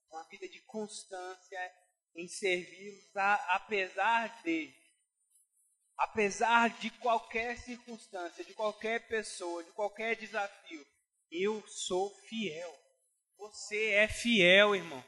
Uma 0.09 0.23
vida 0.23 0.47
de 0.49 0.61
constância 0.61 1.75
em 2.15 2.27
servi-los 2.27 3.05
apesar 3.15 4.41
de 4.41 4.73
apesar 5.97 6.69
de 6.79 6.89
qualquer 6.91 7.57
circunstância, 7.57 8.43
de 8.43 8.53
qualquer 8.53 9.07
pessoa, 9.07 9.63
de 9.63 9.71
qualquer 9.71 10.15
desafio. 10.15 10.85
Eu 11.29 11.65
sou 11.67 12.09
fiel. 12.21 12.73
Você 13.37 13.91
é 13.91 14.07
fiel, 14.07 14.75
irmão. 14.75 15.03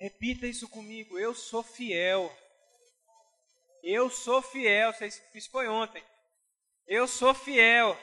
Repita 0.00 0.46
isso 0.46 0.68
comigo. 0.68 1.18
Eu 1.18 1.34
sou 1.34 1.62
fiel. 1.62 2.34
Eu 3.82 4.08
sou 4.08 4.40
fiel. 4.40 4.94
Isso 5.34 5.50
foi 5.50 5.68
ontem. 5.68 6.02
Eu 6.86 7.06
sou 7.06 7.34
fiel. 7.34 7.94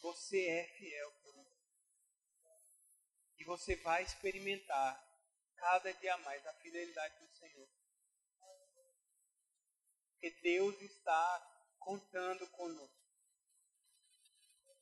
Você 0.00 0.46
é 0.46 0.64
fiel. 0.78 1.12
E 3.38 3.44
você 3.44 3.76
vai 3.76 4.02
experimentar 4.02 4.98
cada 5.54 5.92
dia 5.92 6.16
mais 6.18 6.46
a 6.46 6.54
fidelidade 6.54 7.14
do 7.18 7.28
Senhor. 7.36 7.68
Porque 10.12 10.30
Deus 10.40 10.80
está 10.80 11.68
contando 11.78 12.48
conosco. 12.52 13.04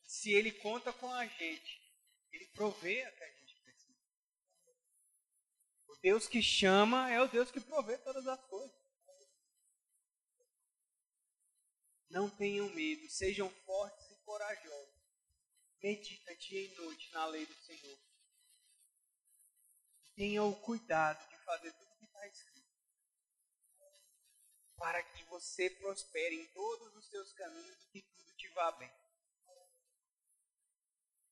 Se 0.05 0.33
Ele 0.33 0.53
conta 0.53 0.93
com 0.93 1.13
a 1.13 1.27
gente, 1.27 1.83
Ele 2.31 2.47
provê 2.55 3.03
a 3.03 3.11
que 3.11 3.25
a 3.25 3.31
gente 3.31 3.42
Deus 6.03 6.27
que 6.27 6.43
chama 6.43 7.09
é 7.13 7.21
o 7.23 7.29
Deus 7.29 7.53
que 7.53 7.61
provê 7.61 7.97
todas 7.99 8.27
as 8.27 8.45
coisas. 8.47 8.77
Não 12.11 12.29
tenham 12.29 12.69
medo, 12.71 13.09
sejam 13.09 13.49
fortes 13.65 14.11
e 14.11 14.17
corajosos. 14.25 15.01
Medita 15.81 16.37
dia 16.37 16.61
e 16.61 16.75
noite 16.75 17.13
na 17.13 17.25
lei 17.27 17.47
do 17.47 17.55
Senhor. 17.55 17.99
Tenha 20.17 20.43
o 20.43 20.61
cuidado 20.61 21.27
de 21.29 21.37
fazer 21.45 21.73
tudo 21.73 21.93
o 21.93 21.99
que 21.99 22.05
está 22.05 22.27
escrito. 22.27 22.69
Para 24.77 25.03
que 25.05 25.25
você 25.25 25.71
prospere 25.71 26.35
em 26.35 26.47
todos 26.49 26.97
os 26.97 27.09
seus 27.09 27.33
caminhos 27.33 27.81
e 27.95 28.03
que 28.03 28.03
tudo 28.03 28.33
te 28.35 28.49
vá 28.49 28.73
bem. 28.73 28.93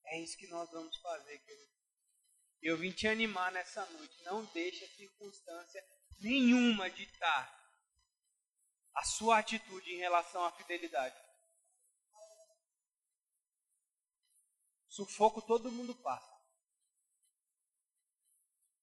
É 0.05 0.21
isso 0.21 0.37
que 0.37 0.47
nós 0.47 0.71
vamos 0.71 0.97
fazer, 0.99 1.39
querido. 1.41 1.80
Eu 2.63 2.77
vim 2.77 2.93
te 2.93 3.07
animar 3.07 3.51
nessa 3.53 3.85
noite. 3.87 4.23
Não 4.23 4.45
deixe 4.47 4.87
circunstância 4.89 5.83
nenhuma 6.19 6.91
ditar 6.91 7.59
a 8.95 9.05
sua 9.05 9.39
atitude 9.39 9.91
em 9.91 9.99
relação 9.99 10.45
à 10.45 10.53
fidelidade. 10.53 11.17
Sufoco 14.89 15.41
todo 15.41 15.73
mundo 15.73 15.95
passa. 15.95 16.31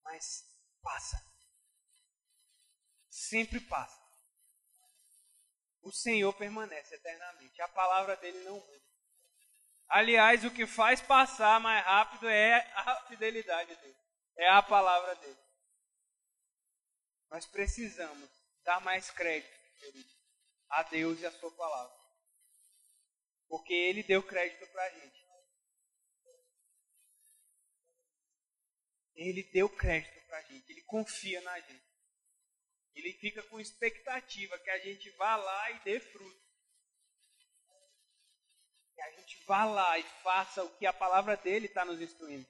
Mas 0.03 0.43
passa. 0.81 1.21
Sempre 3.09 3.59
passa. 3.59 4.07
O 5.81 5.91
Senhor 5.91 6.33
permanece 6.33 6.95
eternamente. 6.95 7.61
A 7.61 7.67
palavra 7.67 8.15
dele 8.17 8.43
não 8.43 8.59
muda. 8.59 8.86
Aliás, 9.89 10.43
o 10.43 10.51
que 10.51 10.67
faz 10.67 11.01
passar 11.01 11.59
mais 11.59 11.83
rápido 11.85 12.27
é 12.27 12.55
a 12.75 13.05
fidelidade 13.07 13.73
dele, 13.75 13.97
é 14.35 14.49
a 14.49 14.61
palavra 14.61 15.15
dele. 15.15 15.39
Nós 17.29 17.45
precisamos 17.45 18.29
dar 18.63 18.81
mais 18.81 19.09
crédito, 19.11 19.57
querido, 19.79 20.09
a 20.69 20.83
Deus 20.83 21.19
e 21.21 21.25
a 21.25 21.31
sua 21.31 21.51
palavra. 21.55 21.95
Porque 23.47 23.73
ele 23.73 24.03
deu 24.03 24.21
crédito 24.21 24.67
para 24.67 24.83
a 24.83 24.89
gente. 24.89 25.27
Ele 29.15 29.43
deu 29.51 29.69
crédito 29.69 30.27
para 30.27 30.37
a 30.37 30.41
gente, 30.43 30.69
ele 30.69 30.83
confia 30.83 31.41
na 31.41 31.59
gente. 31.59 31.87
Ele 32.93 33.13
fica 33.13 33.41
com 33.43 33.59
expectativa 33.59 34.59
que 34.59 34.69
a 34.69 34.79
gente 34.79 35.09
vá 35.11 35.35
lá 35.35 35.71
e 35.71 35.79
dê 35.79 35.99
fruto. 35.99 36.46
Que 38.97 39.01
a 39.03 39.11
gente 39.11 39.45
vá 39.45 39.63
lá 39.63 39.99
e 39.99 40.03
faça 40.23 40.63
o 40.63 40.75
que 40.75 40.87
a 40.87 40.91
palavra 40.91 41.37
dele 41.37 41.67
está 41.67 41.85
nos 41.85 42.01
instruindo. 42.01 42.47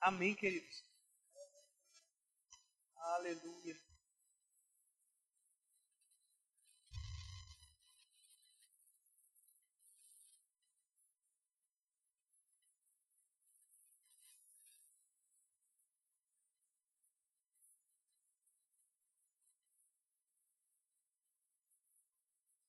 Amém, 0.00 0.32
queridos? 0.36 0.84
Aleluia. 2.94 3.87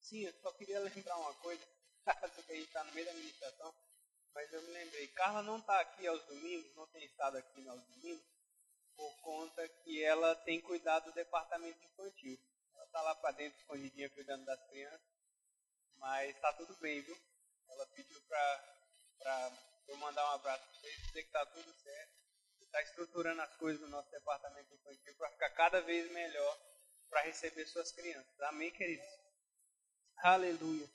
Sim, 0.10 0.22
eu 0.22 0.34
só 0.42 0.52
queria 0.54 0.80
lembrar 0.80 1.18
uma 1.18 1.36
coisa, 1.36 1.64
só 2.34 2.42
que 2.42 2.52
a 2.52 2.56
gente 2.56 2.66
está 2.66 2.84
no 2.84 2.92
meio 2.94 3.06
da 3.06 3.12
administração, 3.12 3.76
mas 4.34 4.52
eu 4.52 4.60
me 4.64 4.72
lembrei, 4.72 5.08
Carla 5.10 5.44
não 5.44 5.60
está 5.60 5.80
aqui 5.82 6.08
aos 6.08 6.26
domingos, 6.26 6.76
não 6.76 6.88
tem 6.88 7.06
estado 7.06 7.38
aqui 7.38 7.68
aos 7.68 7.80
domingos, 7.90 8.26
por 8.96 9.16
conta 9.22 9.70
que 9.70 10.04
ela 10.04 10.36
tem 10.38 10.60
cuidado 10.62 11.06
do 11.06 11.12
departamento 11.14 11.86
infantil. 11.86 12.40
Ela 12.74 12.86
está 12.86 13.02
lá 13.04 13.16
para 13.18 13.36
dentro, 13.36 13.60
escondidinha, 13.60 14.10
cuidando 14.10 14.46
das 14.46 14.60
crianças, 14.68 15.00
mas 15.98 16.36
está 16.36 16.54
tudo 16.54 16.76
bem, 16.78 17.02
viu? 17.02 17.18
Ela 17.68 17.86
pediu 17.90 18.20
para 18.22 19.54
eu 19.90 19.98
mandar 19.98 20.26
um 20.26 20.34
abraço 20.34 20.64
para 20.64 20.74
vocês, 20.74 20.98
dizer 21.04 21.22
que 21.22 21.28
está 21.28 21.46
tudo 21.46 21.72
certo. 21.84 22.14
Está 22.62 22.82
estruturando 22.82 23.44
as 23.44 23.56
coisas 23.58 23.80
no 23.82 23.90
nosso 23.90 24.10
departamento 24.10 24.74
infantil 24.74 25.14
para 25.18 25.30
ficar 25.34 25.50
cada 25.52 25.82
vez 25.82 26.12
melhor 26.12 26.60
para 27.12 27.22
receber 27.22 27.68
suas 27.68 27.92
crianças. 27.92 28.42
Amém, 28.42 28.72
queridos? 28.72 29.29
Aleluia. 30.22 30.88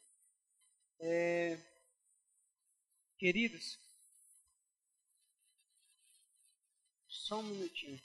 É, 1.01 1.59
queridos, 3.19 3.79
só 7.09 7.39
um 7.39 7.45
minutinho. 7.45 7.99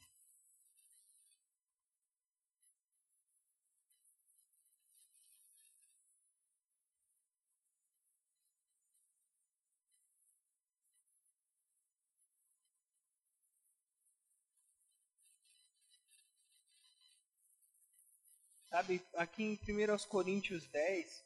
Sabe, 18.69 19.01
aqui 19.15 19.43
em 19.43 19.55
1 19.55 20.07
Coríntios 20.07 20.63
10, 20.67 21.25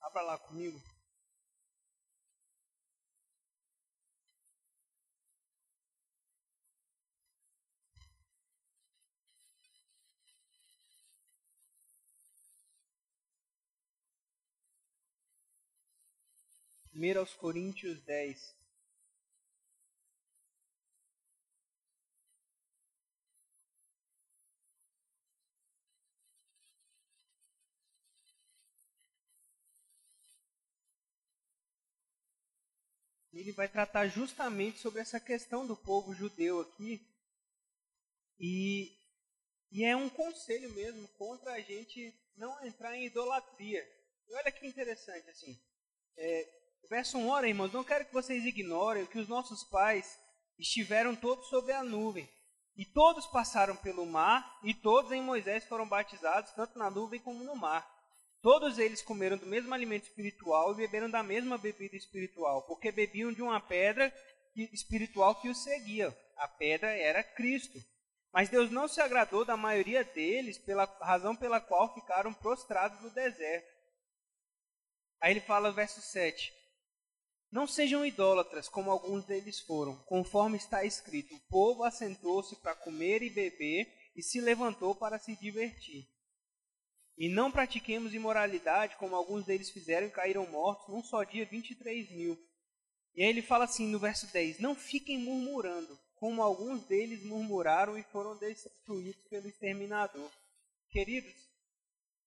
abra 0.00 0.22
lá 0.22 0.38
comigo. 0.38 0.80
Primeiro 16.90 17.20
aos 17.20 17.34
Coríntios 17.34 18.00
10. 18.04 18.63
Ele 33.40 33.52
vai 33.52 33.68
tratar 33.68 34.06
justamente 34.08 34.78
sobre 34.78 35.00
essa 35.00 35.18
questão 35.18 35.66
do 35.66 35.76
povo 35.76 36.14
judeu 36.14 36.60
aqui. 36.60 37.00
E, 38.38 38.92
e 39.70 39.84
é 39.84 39.96
um 39.96 40.08
conselho 40.08 40.70
mesmo 40.72 41.06
contra 41.18 41.52
a 41.52 41.60
gente 41.60 42.14
não 42.36 42.64
entrar 42.64 42.96
em 42.96 43.06
idolatria. 43.06 43.84
E 44.28 44.34
olha 44.34 44.52
que 44.52 44.66
interessante, 44.66 45.28
assim. 45.30 45.58
É, 46.16 46.48
verso 46.88 47.18
1, 47.18 47.28
ora, 47.28 47.48
irmãos, 47.48 47.72
não 47.72 47.84
quero 47.84 48.06
que 48.06 48.12
vocês 48.12 48.44
ignorem 48.44 49.06
que 49.06 49.18
os 49.18 49.28
nossos 49.28 49.64
pais 49.64 50.18
estiveram 50.58 51.14
todos 51.14 51.48
sobre 51.48 51.72
a 51.72 51.82
nuvem. 51.82 52.28
E 52.76 52.84
todos 52.84 53.26
passaram 53.26 53.76
pelo 53.76 54.04
mar, 54.04 54.58
e 54.64 54.74
todos 54.74 55.12
em 55.12 55.22
Moisés 55.22 55.64
foram 55.64 55.88
batizados, 55.88 56.52
tanto 56.52 56.76
na 56.78 56.90
nuvem 56.90 57.20
como 57.20 57.44
no 57.44 57.54
mar. 57.54 57.88
Todos 58.44 58.78
eles 58.78 59.00
comeram 59.00 59.38
do 59.38 59.46
mesmo 59.46 59.72
alimento 59.72 60.02
espiritual 60.02 60.70
e 60.70 60.76
beberam 60.76 61.08
da 61.08 61.22
mesma 61.22 61.56
bebida 61.56 61.96
espiritual, 61.96 62.60
porque 62.66 62.92
bebiam 62.92 63.32
de 63.32 63.40
uma 63.40 63.58
pedra 63.58 64.12
espiritual 64.54 65.40
que 65.40 65.48
os 65.48 65.62
seguia. 65.62 66.14
A 66.36 66.46
pedra 66.46 66.90
era 66.90 67.24
Cristo. 67.24 67.82
Mas 68.30 68.50
Deus 68.50 68.70
não 68.70 68.86
se 68.86 69.00
agradou 69.00 69.46
da 69.46 69.56
maioria 69.56 70.04
deles, 70.04 70.58
pela 70.58 70.84
razão 71.00 71.34
pela 71.34 71.58
qual 71.58 71.94
ficaram 71.94 72.34
prostrados 72.34 73.00
no 73.00 73.08
deserto. 73.08 73.66
Aí 75.22 75.30
ele 75.30 75.40
fala, 75.40 75.72
verso 75.72 76.02
7. 76.02 76.52
Não 77.50 77.66
sejam 77.66 78.04
idólatras, 78.04 78.68
como 78.68 78.90
alguns 78.90 79.24
deles 79.24 79.58
foram, 79.60 79.96
conforme 80.04 80.58
está 80.58 80.84
escrito: 80.84 81.34
o 81.34 81.48
povo 81.48 81.82
assentou-se 81.82 82.54
para 82.56 82.76
comer 82.76 83.22
e 83.22 83.30
beber 83.30 83.90
e 84.14 84.22
se 84.22 84.38
levantou 84.38 84.94
para 84.94 85.18
se 85.18 85.34
divertir. 85.34 86.12
E 87.16 87.28
não 87.28 87.50
pratiquemos 87.50 88.12
imoralidade, 88.12 88.96
como 88.96 89.14
alguns 89.14 89.44
deles 89.44 89.70
fizeram 89.70 90.06
e 90.06 90.10
caíram 90.10 90.46
mortos 90.46 90.88
num 90.88 91.02
só 91.02 91.22
dia 91.22 91.46
23 91.46 92.10
mil. 92.10 92.36
E 93.14 93.22
aí 93.22 93.28
ele 93.28 93.42
fala 93.42 93.64
assim 93.64 93.86
no 93.86 93.98
verso 93.98 94.26
10: 94.32 94.58
Não 94.58 94.74
fiquem 94.74 95.18
murmurando, 95.18 95.98
como 96.16 96.42
alguns 96.42 96.84
deles 96.84 97.24
murmuraram 97.24 97.96
e 97.96 98.02
foram 98.04 98.36
destruídos 98.36 99.22
pelo 99.28 99.46
exterminador. 99.46 100.28
Queridos, 100.90 101.34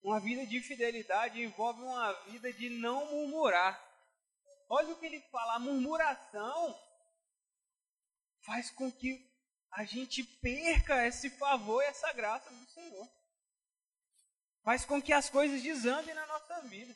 uma 0.02 0.20
vida 0.22 0.46
de 0.46 0.62
fidelidade 0.62 1.42
envolve 1.42 1.82
uma 1.82 2.14
vida 2.30 2.54
de 2.54 2.70
não 2.70 3.12
murmurar. 3.12 3.86
Olha 4.70 4.94
o 4.94 5.00
que 5.00 5.06
ele 5.06 5.20
fala: 5.30 5.56
a 5.56 5.60
murmuração 5.60 6.80
faz 8.46 8.70
com 8.72 8.90
que 8.90 9.30
a 9.72 9.84
gente 9.84 10.24
perca 10.24 11.06
esse 11.06 11.30
favor 11.32 11.84
e 11.84 11.88
essa 11.88 12.14
graça 12.14 12.50
do 12.50 12.66
Senhor. 12.72 13.08
Faz 14.68 14.84
com 14.84 15.02
que 15.02 15.14
as 15.14 15.30
coisas 15.30 15.64
desandem 15.64 16.14
na 16.14 16.26
nossa 16.26 16.60
vida. 16.64 16.94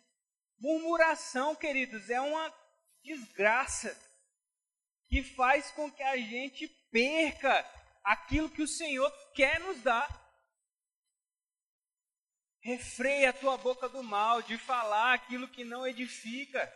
Murmuração, 0.59 1.55
queridos, 1.55 2.09
é 2.09 2.19
uma 2.19 2.53
desgraça 3.01 3.97
que 5.07 5.23
faz 5.23 5.71
com 5.71 5.89
que 5.89 6.03
a 6.03 6.17
gente 6.17 6.67
perca 6.91 7.65
aquilo 8.03 8.49
que 8.49 8.61
o 8.61 8.67
Senhor 8.67 9.09
quer 9.33 9.61
nos 9.61 9.81
dar. 9.83 10.05
Refreia 12.59 13.29
a 13.29 13.33
tua 13.33 13.57
boca 13.57 13.87
do 13.87 14.03
mal, 14.03 14.41
de 14.41 14.57
falar 14.57 15.13
aquilo 15.13 15.47
que 15.47 15.63
não 15.63 15.87
edifica. 15.87 16.69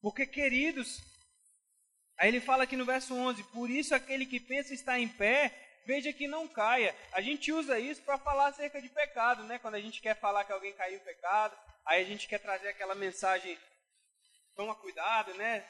Porque, 0.00 0.26
queridos, 0.26 0.98
aí 2.16 2.28
ele 2.28 2.40
fala 2.40 2.64
aqui 2.64 2.74
no 2.74 2.86
verso 2.86 3.14
11: 3.14 3.44
Por 3.52 3.68
isso 3.68 3.94
aquele 3.94 4.24
que 4.24 4.40
pensa 4.40 4.72
estar 4.72 4.98
em 4.98 5.08
pé, 5.08 5.69
veja 5.86 6.12
que 6.12 6.26
não 6.26 6.48
caia. 6.48 6.94
A 7.12 7.20
gente 7.20 7.52
usa 7.52 7.78
isso 7.78 8.02
para 8.02 8.18
falar 8.18 8.48
acerca 8.48 8.80
de 8.80 8.88
pecado, 8.88 9.44
né? 9.44 9.58
Quando 9.58 9.74
a 9.74 9.80
gente 9.80 10.00
quer 10.00 10.18
falar 10.18 10.44
que 10.44 10.52
alguém 10.52 10.72
caiu 10.74 10.96
em 10.96 11.04
pecado, 11.04 11.56
aí 11.84 12.02
a 12.02 12.06
gente 12.06 12.28
quer 12.28 12.38
trazer 12.38 12.68
aquela 12.68 12.94
mensagem: 12.94 13.58
toma 14.54 14.74
cuidado, 14.74 15.34
né? 15.34 15.66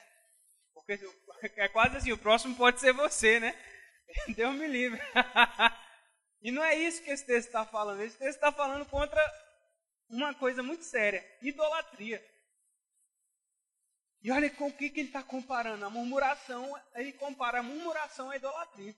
Porque 0.75 0.99
é 1.57 1.69
quase 1.69 1.97
assim: 1.97 2.13
o 2.13 2.19
próximo 2.19 2.57
pode 2.57 2.81
ser 2.81 2.93
você, 2.93 3.41
né? 3.41 3.55
Deus 4.35 4.55
me 4.55 4.67
livre. 4.67 5.01
E 6.43 6.51
não 6.51 6.65
é 6.65 6.75
isso 6.75 7.03
que 7.03 7.11
esse 7.11 7.27
texto 7.27 7.49
está 7.49 7.67
falando. 7.67 8.01
Esse 8.01 8.17
texto 8.17 8.37
está 8.37 8.51
falando 8.51 8.87
contra 8.87 9.21
uma 10.09 10.35
coisa 10.35 10.63
muito 10.63 10.85
séria: 10.85 11.23
idolatria. 11.43 12.25
E 14.23 14.31
olha 14.31 14.51
com 14.51 14.69
o 14.69 14.73
que, 14.73 14.91
que 14.91 15.01
ele 15.01 15.09
está 15.09 15.23
comparando. 15.23 15.85
A 15.85 15.91
murmuração, 15.91 16.79
ele 16.95 17.13
compara 17.13 17.61
a 17.61 17.63
murmuração 17.63 18.31
à 18.31 18.37
idolatria. 18.37 18.95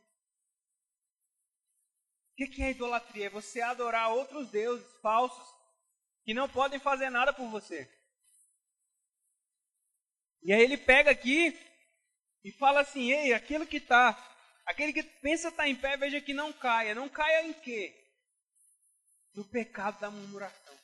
O 2.32 2.36
que, 2.36 2.62
é 2.62 2.70
idolatria? 2.70 3.26
É 3.26 3.30
você 3.30 3.60
adorar 3.60 4.10
outros 4.10 4.50
deuses 4.50 4.86
falsos 5.00 5.46
que 6.24 6.32
não 6.32 6.48
podem 6.48 6.80
fazer 6.80 7.10
nada 7.10 7.32
por 7.32 7.48
você. 7.48 7.90
E 10.42 10.52
aí 10.52 10.62
ele 10.62 10.76
pega 10.76 11.10
aqui 11.10 11.56
e 12.44 12.50
fala 12.52 12.80
assim: 12.80 13.12
ei, 13.12 13.32
aquilo 13.32 13.66
que 13.66 13.76
está 13.76 14.16
Aquele 14.64 14.92
que 14.92 15.02
pensa 15.02 15.48
estar 15.48 15.68
em 15.68 15.74
pé, 15.74 15.96
veja 15.96 16.20
que 16.20 16.32
não 16.32 16.52
caia. 16.52 16.94
Não 16.94 17.08
caia 17.08 17.46
em 17.46 17.52
quê? 17.52 17.98
No 19.34 19.44
pecado 19.44 19.98
da 20.00 20.10
murmuração. 20.10 20.78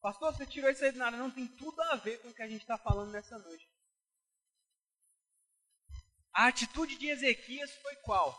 Pastor, 0.00 0.32
você 0.32 0.46
tirou 0.46 0.70
isso 0.70 0.84
aí 0.84 0.92
de 0.92 0.98
nada. 0.98 1.16
Não 1.16 1.30
tem 1.30 1.46
tudo 1.46 1.80
a 1.82 1.96
ver 1.96 2.20
com 2.22 2.28
o 2.28 2.34
que 2.34 2.42
a 2.42 2.48
gente 2.48 2.60
está 2.60 2.78
falando 2.78 3.10
nessa 3.10 3.38
noite. 3.38 3.68
A 6.32 6.46
atitude 6.46 6.96
de 6.96 7.08
Ezequias 7.08 7.74
foi 7.76 7.96
qual? 7.96 8.34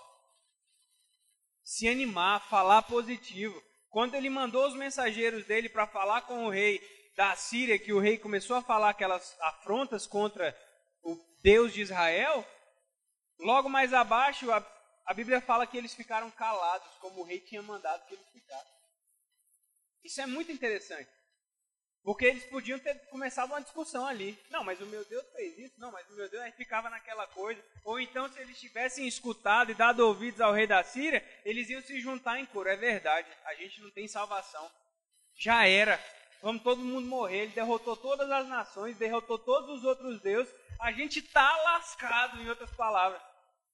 Se 1.67 1.87
animar, 1.87 2.47
falar 2.47 2.83
positivo. 2.83 3.61
Quando 3.89 4.15
ele 4.15 4.29
mandou 4.29 4.67
os 4.67 4.75
mensageiros 4.75 5.45
dele 5.45 5.67
para 5.67 5.87
falar 5.87 6.21
com 6.21 6.45
o 6.45 6.49
rei 6.49 6.79
da 7.15 7.35
Síria, 7.35 7.79
que 7.79 7.91
o 7.91 7.99
rei 7.99 8.17
começou 8.17 8.55
a 8.55 8.61
falar 8.61 8.91
aquelas 8.91 9.35
afrontas 9.41 10.05
contra 10.05 10.55
o 11.03 11.17
Deus 11.41 11.73
de 11.73 11.81
Israel, 11.81 12.45
Logo 13.39 13.69
mais 13.69 13.93
abaixo, 13.93 14.51
a, 14.51 14.65
a 15.05 15.13
Bíblia 15.13 15.39
fala 15.41 15.67
que 15.67 15.77
eles 15.77 15.93
ficaram 15.93 16.29
calados, 16.31 16.89
como 16.99 17.21
o 17.21 17.23
rei 17.23 17.39
tinha 17.39 17.61
mandado 17.61 18.05
que 18.07 18.15
eles 18.15 18.27
ficassem. 18.29 18.77
Isso 20.03 20.21
é 20.21 20.25
muito 20.25 20.51
interessante. 20.51 21.09
Porque 22.03 22.25
eles 22.25 22.45
podiam 22.45 22.79
ter 22.79 22.95
começado 23.09 23.49
uma 23.49 23.61
discussão 23.61 24.05
ali. 24.05 24.37
Não, 24.49 24.63
mas 24.63 24.79
o 24.79 24.85
meu 24.85 25.03
Deus 25.05 25.25
fez 25.35 25.57
isso. 25.59 25.73
Não, 25.77 25.91
mas 25.91 26.09
o 26.09 26.13
meu 26.13 26.29
Deus 26.29 26.41
aí 26.41 26.51
ficava 26.53 26.89
naquela 26.89 27.27
coisa. 27.27 27.61
Ou 27.83 27.99
então, 27.99 28.31
se 28.31 28.39
eles 28.39 28.59
tivessem 28.59 29.07
escutado 29.07 29.71
e 29.71 29.75
dado 29.75 29.99
ouvidos 29.99 30.39
ao 30.39 30.53
rei 30.53 30.65
da 30.65 30.81
Síria, 30.83 31.23
eles 31.43 31.69
iam 31.69 31.81
se 31.81 31.99
juntar 31.99 32.39
em 32.39 32.45
coro. 32.45 32.69
É 32.69 32.77
verdade. 32.77 33.27
A 33.45 33.53
gente 33.55 33.81
não 33.81 33.91
tem 33.91 34.07
salvação. 34.07 34.71
Já 35.35 35.67
era. 35.67 36.01
Vamos 36.41 36.63
todo 36.63 36.81
mundo 36.81 37.07
morrer. 37.07 37.43
Ele 37.43 37.51
derrotou 37.51 37.97
todas 37.97 38.29
as 38.31 38.47
nações, 38.47 38.97
derrotou 38.97 39.37
todos 39.37 39.79
os 39.79 39.83
outros 39.83 40.21
deuses. 40.21 40.53
A 40.79 40.91
gente 40.91 41.19
está 41.19 41.55
lascado, 41.63 42.41
em 42.41 42.49
outras 42.49 42.71
palavras. 42.71 43.21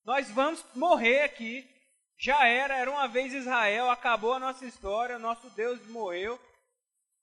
Nós 0.05 0.29
vamos 0.31 0.63
morrer 0.73 1.21
aqui. 1.21 1.69
Já 2.17 2.47
era, 2.47 2.75
era 2.75 2.89
uma 2.89 3.07
vez 3.07 3.33
Israel, 3.33 3.89
acabou 3.89 4.33
a 4.33 4.39
nossa 4.39 4.65
história, 4.65 5.19
nosso 5.19 5.49
Deus 5.51 5.85
morreu. 5.87 6.39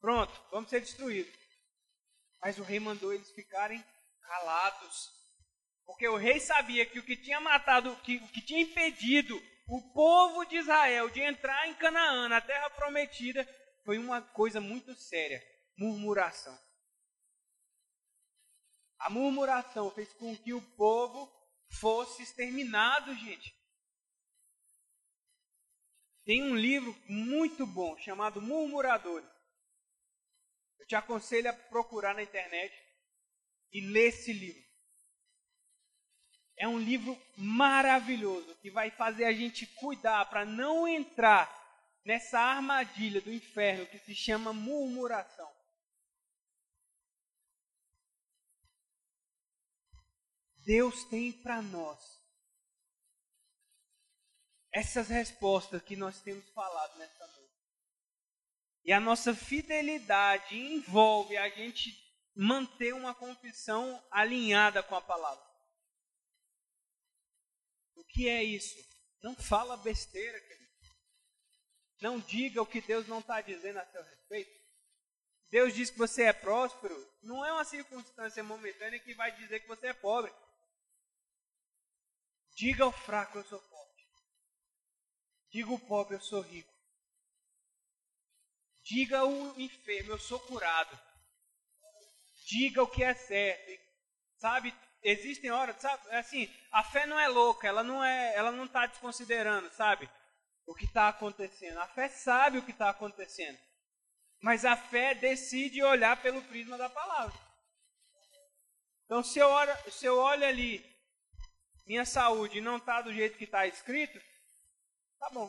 Pronto, 0.01 0.33
vamos 0.51 0.71
ser 0.71 0.81
destruídos. 0.81 1.33
Mas 2.41 2.59
o 2.59 2.63
rei 2.63 2.81
mandou 2.81 3.13
eles 3.13 3.31
ficarem 3.33 3.85
calados. 4.23 5.11
Porque 5.85 6.09
o 6.09 6.17
rei 6.17 6.41
sabia 6.41 6.87
que 6.87 6.99
o 6.99 7.05
que 7.05 7.17
tinha 7.17 7.41
matado, 7.41 7.95
que, 7.97 8.17
o 8.17 8.29
que 8.29 8.41
tinha 8.41 8.63
impedido 8.63 9.41
o 9.69 9.93
povo 9.93 10.45
de 10.47 10.57
Israel 10.57 11.11
de 11.11 11.21
entrar 11.21 11.69
em 11.69 11.75
Canaã, 11.75 12.29
na 12.29 12.41
terra 12.41 12.71
prometida, 12.71 13.47
foi 13.85 13.99
uma 13.99 14.23
coisa 14.23 14.61
muito 14.61 14.95
séria: 14.95 15.43
murmuração. 15.77 16.59
A 18.99 19.09
murmuração 19.11 19.91
fez 19.91 20.13
com 20.15 20.37
que 20.37 20.53
o 20.53 20.63
povo 20.77 21.31
fosse 21.81 22.23
exterminado, 22.23 23.15
gente. 23.15 23.55
Tem 26.25 26.43
um 26.43 26.55
livro 26.55 26.95
muito 27.09 27.67
bom 27.67 27.97
chamado 27.99 28.43
Murmuradores. 28.43 29.30
Eu 30.81 30.87
te 30.87 30.97
aconselho 30.97 31.51
a 31.51 31.53
procurar 31.53 32.15
na 32.15 32.23
internet 32.23 32.75
e 33.73 33.81
ler 33.81 34.09
esse 34.09 34.33
livro. 34.33 34.69
É 36.57 36.67
um 36.67 36.79
livro 36.79 37.17
maravilhoso 37.37 38.55
que 38.57 38.71
vai 38.71 38.91
fazer 38.91 39.25
a 39.25 39.33
gente 39.33 39.67
cuidar 39.67 40.29
para 40.29 40.45
não 40.45 40.89
entrar 40.89 41.49
nessa 42.05 42.39
armadilha 42.39 43.21
do 43.21 43.33
inferno 43.33 43.87
que 43.87 43.99
se 44.01 44.15
chama 44.15 44.53
murmuração. 44.53 45.51
Deus 50.65 51.05
tem 51.05 51.33
para 51.33 51.63
nós 51.63 52.21
essas 54.73 55.09
respostas 55.09 55.83
que 55.83 55.97
nós 55.97 56.21
temos 56.21 56.49
falado 56.51 56.97
nessa 56.99 57.27
noite. 57.27 57.40
E 58.85 58.93
a 58.93 59.01
nossa 59.01 59.35
fidelidade 59.35 60.57
envolve 60.57 61.37
a 61.37 61.49
gente 61.49 61.95
manter 62.35 62.95
uma 62.95 63.15
confissão 63.15 64.03
alinhada 64.11 64.83
com 64.83 64.95
a 64.95 65.01
palavra. 65.01 65.45
O 67.95 68.05
que 68.05 68.29
é 68.29 68.43
isso? 68.43 68.77
Não 69.23 69.35
fala 69.35 69.77
besteira, 69.77 70.41
querido. 70.41 70.71
Não 72.01 72.19
diga 72.19 72.63
o 72.63 72.67
que 72.67 72.81
Deus 72.81 73.07
não 73.07 73.19
está 73.21 73.41
dizendo 73.43 73.79
a 73.79 73.87
seu 73.87 74.03
respeito. 74.03 74.59
Deus 75.51 75.75
diz 75.75 75.91
que 75.91 75.99
você 75.99 76.25
é 76.25 76.33
próspero, 76.33 76.97
não 77.23 77.45
é 77.45 77.53
uma 77.53 77.65
circunstância 77.65 78.43
momentânea 78.43 79.01
que 79.01 79.15
vai 79.15 79.33
dizer 79.33 79.61
que 79.61 79.69
você 79.69 79.89
é 79.89 79.93
pobre. 79.93 80.33
Diga 82.55 82.85
ao 82.85 82.93
fraco, 82.93 83.39
eu 83.39 83.45
sou 83.45 83.61
forte. 83.61 84.09
Diga 85.51 85.71
ao 85.71 85.79
pobre, 85.79 86.17
eu 86.17 86.21
sou 86.21 86.41
rico. 86.41 86.73
Diga 88.91 89.21
ao 89.21 89.31
enfermo, 89.57 90.11
eu 90.11 90.19
sou 90.19 90.41
curado. 90.41 90.99
Diga 92.45 92.83
o 92.83 92.89
que 92.89 93.05
é 93.05 93.15
certo. 93.15 93.81
Sabe, 94.37 94.75
existem 95.01 95.49
horas, 95.49 95.77
sabe, 95.81 96.09
é 96.09 96.19
assim, 96.19 96.53
a 96.73 96.83
fé 96.83 97.07
não 97.07 97.17
é 97.17 97.29
louca, 97.29 97.69
ela 97.69 97.85
não 97.85 98.03
é, 98.03 98.35
ela 98.35 98.51
não 98.51 98.65
está 98.65 98.87
desconsiderando, 98.87 99.73
sabe, 99.75 100.11
o 100.67 100.75
que 100.75 100.87
está 100.87 101.09
acontecendo. 101.09 101.79
A 101.79 101.87
fé 101.87 102.09
sabe 102.09 102.59
o 102.59 102.65
que 102.65 102.73
está 102.73 102.91
acontecendo, 102.91 103.61
mas 104.43 104.65
a 104.65 104.77
fé 104.77 105.15
decide 105.15 105.81
olhar 105.85 106.21
pelo 106.21 106.43
prisma 106.43 106.77
da 106.77 106.91
palavra. 106.91 107.39
Então, 109.05 109.23
se 109.23 109.39
eu 109.39 109.49
olho, 109.49 109.93
se 109.93 110.05
eu 110.05 110.19
olho 110.19 110.45
ali 110.45 110.85
minha 111.87 112.05
saúde 112.05 112.61
não 112.61 112.79
está 112.79 113.03
do 113.03 113.13
jeito 113.13 113.39
que 113.39 113.45
está 113.45 113.69
escrito, 113.69 114.21
tá 115.21 115.31
bom. 115.31 115.49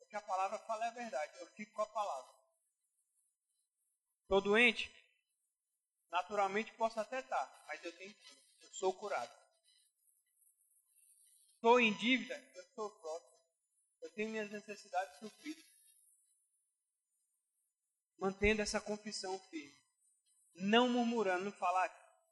Porque 0.00 0.16
a 0.16 0.22
palavra 0.22 0.58
fala 0.58 0.84
é 0.86 0.88
a 0.88 0.92
verdade. 0.92 1.32
Eu 1.38 1.46
fico 1.48 1.72
com 1.74 1.82
a 1.82 1.86
palavra. 1.86 2.41
Estou 4.32 4.40
doente? 4.40 4.90
Naturalmente 6.10 6.72
posso 6.72 6.98
até 6.98 7.20
estar, 7.20 7.64
mas 7.66 7.84
eu 7.84 7.92
tenho 7.98 8.14
cura. 8.14 8.38
Eu 8.62 8.68
sou 8.70 8.94
curado. 8.94 9.30
Estou 11.56 11.78
em 11.78 11.92
dívida, 11.92 12.34
eu 12.54 12.64
sou 12.74 12.90
próximo. 12.98 13.38
Eu 14.00 14.10
tenho 14.12 14.30
minhas 14.30 14.50
necessidades 14.50 15.18
supridas. 15.18 15.62
Mantendo 18.16 18.62
essa 18.62 18.80
confissão 18.80 19.38
firme. 19.50 19.78
Não 20.54 20.88
murmurando, 20.88 21.44
não 21.44 21.52
falar. 21.52 21.90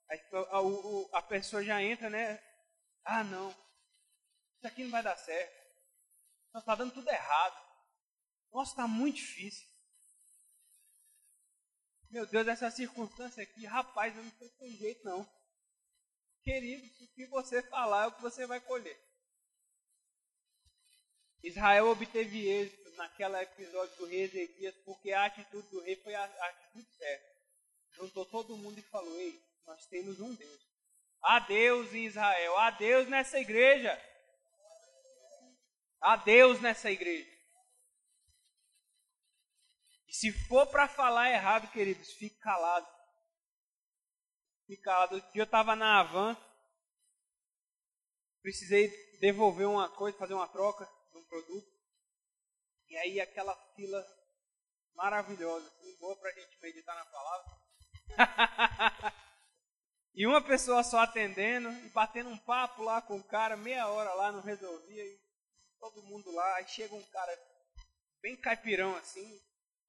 A, 0.09 0.15
a, 0.15 1.19
a 1.19 1.23
pessoa 1.23 1.63
já 1.63 1.83
entra, 1.83 2.09
né? 2.09 2.43
Ah, 3.05 3.23
não. 3.23 3.51
Isso 3.51 4.67
aqui 4.67 4.85
não 4.85 4.91
vai 4.91 5.03
dar 5.03 5.19
certo. 5.19 5.55
Nossa, 6.55 6.65
está 6.65 6.75
dando 6.77 6.95
tudo 6.95 7.11
errado. 7.11 7.63
Nossa, 8.51 8.71
está 8.71 8.89
muito 8.89 9.17
difícil. 9.17 9.70
Meu 12.11 12.27
Deus, 12.27 12.49
essa 12.49 12.71
circunstância 12.71 13.43
aqui, 13.43 13.65
rapaz, 13.65 14.17
eu 14.17 14.25
não 14.25 14.33
sei 14.33 14.49
sem 14.59 14.77
jeito 14.77 15.05
não. 15.05 15.29
Querido, 16.43 16.85
o 17.05 17.09
que 17.15 17.27
você 17.27 17.63
falar 17.63 18.05
é 18.05 18.07
o 18.09 18.13
que 18.13 18.23
você 18.23 18.47
vai 18.47 18.61
colher. 18.61 18.99
Israel 21.43 21.89
obteve 21.89 22.49
êxito 22.49 22.91
naquele 22.97 23.41
episódio 23.41 23.97
do 23.97 24.07
rei 24.07 24.23
Ezequias 24.23 24.75
porque 24.85 25.13
a 25.13 25.25
atitude 25.25 25.69
do 25.69 25.81
rei 25.81 25.97
foi 25.97 26.15
a, 26.15 26.23
a 26.23 26.47
atitude 26.49 26.89
certa. 26.97 27.31
Juntou 27.93 28.27
todo 28.27 28.57
mundo 28.57 28.79
e 28.79 28.83
falou: 28.83 29.19
Ei, 29.19 29.41
nós 29.67 29.87
temos 29.87 30.21
um 30.21 30.35
Deus. 30.35 30.61
Há 31.23 31.39
Deus 31.41 31.95
em 31.95 32.07
Israel, 32.07 32.57
há 32.59 32.71
Deus 32.71 33.09
nessa 33.09 33.39
igreja. 33.39 33.97
Há 36.01 36.17
Deus 36.17 36.61
nessa 36.61 36.91
igreja. 36.91 37.40
Se 40.21 40.31
for 40.49 40.67
para 40.67 40.87
falar 40.87 41.31
errado, 41.31 41.73
queridos, 41.73 42.13
fique 42.13 42.39
calado. 42.41 42.87
Fique 44.67 44.83
calado. 44.83 45.17
Um 45.17 45.21
dia 45.33 45.41
eu 45.41 45.45
estava 45.45 45.75
na 45.75 45.99
Avan, 45.99 46.37
precisei 48.43 48.91
devolver 49.19 49.67
uma 49.67 49.89
coisa, 49.89 50.19
fazer 50.19 50.35
uma 50.35 50.47
troca 50.47 50.85
de 51.11 51.17
um 51.17 51.25
produto. 51.25 51.67
E 52.91 52.99
aí 52.99 53.19
aquela 53.19 53.57
fila 53.75 54.07
maravilhosa, 54.95 55.67
assim, 55.67 55.97
boa 55.97 56.15
para 56.17 56.29
a 56.29 56.35
gente 56.35 56.61
meditar 56.61 56.95
na 56.97 57.07
palavra. 57.07 57.57
e 60.13 60.27
uma 60.27 60.43
pessoa 60.43 60.85
só 60.85 60.99
atendendo 60.99 61.73
e 61.73 61.89
batendo 61.89 62.29
um 62.29 62.37
papo 62.37 62.83
lá 62.83 63.01
com 63.01 63.17
o 63.17 63.25
cara, 63.25 63.57
meia 63.57 63.89
hora 63.89 64.13
lá, 64.13 64.31
não 64.31 64.43
resolvia. 64.43 65.03
E 65.03 65.19
todo 65.79 66.03
mundo 66.03 66.31
lá, 66.31 66.57
aí 66.57 66.69
chega 66.69 66.95
um 66.95 67.05
cara 67.05 67.33
bem 68.21 68.39
caipirão 68.39 68.95
assim, 68.97 69.41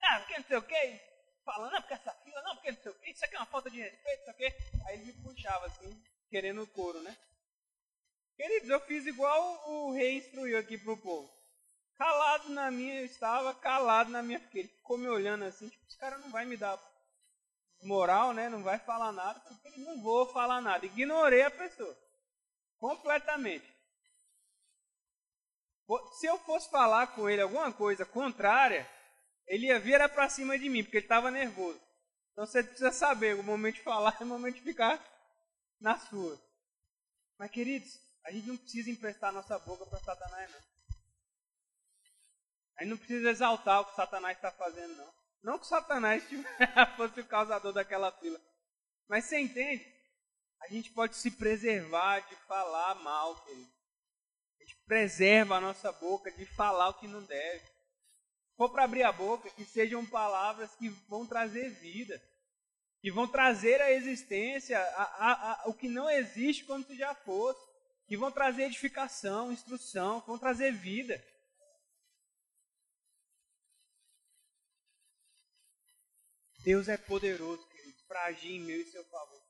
ah, 0.01 0.19
porque 0.19 0.37
não 0.37 0.45
sei 0.45 0.57
o 0.57 0.61
que, 0.63 1.01
falando, 1.43 1.75
ah, 1.75 1.81
porque 1.81 1.93
essa 1.93 2.13
fila, 2.13 2.41
não, 2.41 2.55
porque 2.55 2.71
não 2.71 2.81
sei 2.81 2.91
o 2.91 2.95
que, 2.95 3.11
isso 3.11 3.25
aqui 3.25 3.35
é 3.35 3.39
uma 3.39 3.45
falta 3.45 3.69
de 3.69 3.81
respeito, 3.81 4.27
não 4.27 4.33
sei 4.33 4.33
o 4.33 4.37
que. 4.37 4.87
Aí 4.87 4.95
ele 4.95 5.05
me 5.05 5.13
puxava 5.23 5.65
assim, 5.65 6.03
querendo 6.29 6.63
o 6.63 6.67
couro, 6.67 7.01
né? 7.01 7.17
Queridos, 8.35 8.69
eu 8.69 8.79
fiz 8.81 9.05
igual 9.05 9.69
o 9.69 9.91
rei 9.91 10.17
instruiu 10.17 10.57
aqui 10.57 10.77
pro 10.77 10.97
povo. 10.97 11.31
Calado 11.95 12.49
na 12.49 12.71
minha, 12.71 13.01
eu 13.01 13.05
estava 13.05 13.53
calado 13.53 14.09
na 14.09 14.23
minha, 14.23 14.39
porque 14.39 14.59
ele 14.59 14.67
ficou 14.69 14.97
me 14.97 15.07
olhando 15.07 15.45
assim, 15.45 15.69
tipo, 15.69 15.85
esse 15.85 15.97
cara 15.97 16.17
não 16.17 16.31
vai 16.31 16.45
me 16.45 16.57
dar 16.57 16.79
moral, 17.83 18.33
né? 18.33 18.49
Não 18.49 18.63
vai 18.63 18.79
falar 18.79 19.11
nada, 19.11 19.39
porque 19.41 19.67
ele 19.67 19.83
não 19.83 20.01
vou 20.01 20.25
falar 20.33 20.61
nada. 20.61 20.85
Ignorei 20.85 21.43
a 21.43 21.51
pessoa. 21.51 21.95
Completamente. 22.79 23.71
Se 26.13 26.25
eu 26.25 26.39
fosse 26.39 26.69
falar 26.71 27.07
com 27.07 27.29
ele 27.29 27.41
alguma 27.41 27.71
coisa 27.71 28.05
contrária, 28.05 28.89
ele 29.51 29.67
ia 29.67 29.77
vir 29.77 29.99
para 30.11 30.29
cima 30.29 30.57
de 30.57 30.69
mim, 30.69 30.81
porque 30.81 30.95
ele 30.95 31.05
estava 31.05 31.29
nervoso. 31.29 31.77
Então 32.31 32.45
você 32.45 32.63
precisa 32.63 32.89
saber 32.89 33.35
o 33.35 33.43
momento 33.43 33.75
de 33.75 33.81
falar 33.81 34.15
e 34.17 34.23
o 34.23 34.25
momento 34.27 34.55
de 34.55 34.61
ficar 34.61 34.97
na 35.77 35.99
sua. 35.99 36.41
Mas, 37.37 37.51
queridos, 37.51 37.99
a 38.23 38.31
gente 38.31 38.47
não 38.47 38.55
precisa 38.55 38.89
emprestar 38.89 39.33
nossa 39.33 39.59
boca 39.59 39.85
para 39.85 39.99
Satanás, 39.99 40.49
não. 40.49 40.59
A 42.77 42.83
gente 42.83 42.91
não 42.91 42.97
precisa 42.97 43.29
exaltar 43.29 43.81
o 43.81 43.85
que 43.87 43.95
Satanás 43.95 44.37
está 44.37 44.53
fazendo, 44.53 44.95
não. 44.95 45.13
Não 45.43 45.59
que 45.59 45.67
Satanás 45.67 46.23
fosse 46.95 47.19
o 47.19 47.27
causador 47.27 47.73
daquela 47.73 48.09
fila. 48.19 48.39
Mas 49.09 49.25
você 49.25 49.37
entende? 49.37 49.85
A 50.61 50.69
gente 50.69 50.91
pode 50.91 51.17
se 51.17 51.29
preservar 51.29 52.21
de 52.21 52.35
falar 52.47 52.95
mal, 52.95 53.35
querido. 53.43 53.69
A 54.57 54.63
gente 54.63 54.77
preserva 54.85 55.57
a 55.57 55.61
nossa 55.61 55.91
boca 55.91 56.31
de 56.31 56.45
falar 56.45 56.87
o 56.87 56.93
que 56.93 57.07
não 57.07 57.21
deve 57.25 57.70
for 58.55 58.69
para 58.69 58.83
abrir 58.83 59.03
a 59.03 59.11
boca, 59.11 59.49
que 59.49 59.65
sejam 59.65 60.05
palavras 60.05 60.73
que 60.75 60.89
vão 61.07 61.25
trazer 61.25 61.69
vida, 61.69 62.21
que 63.01 63.11
vão 63.11 63.27
trazer 63.27 63.81
a 63.81 63.91
existência, 63.91 64.79
a, 64.79 65.03
a, 65.03 65.63
a, 65.63 65.69
o 65.69 65.73
que 65.73 65.87
não 65.87 66.09
existe 66.09 66.65
quando 66.65 66.85
tu 66.85 66.95
já 66.95 67.15
fosse, 67.15 67.61
que 68.07 68.15
vão 68.15 68.31
trazer 68.31 68.63
edificação, 68.63 69.51
instrução, 69.51 70.21
que 70.21 70.27
vão 70.27 70.37
trazer 70.37 70.71
vida. 70.71 71.23
Deus 76.63 76.87
é 76.87 76.97
poderoso, 76.97 77.67
queridos, 77.69 78.01
para 78.03 78.25
agir 78.25 78.51
em 78.51 78.59
meu 78.59 78.79
e 78.79 78.85
seu 78.85 79.03
favor. 79.05 79.41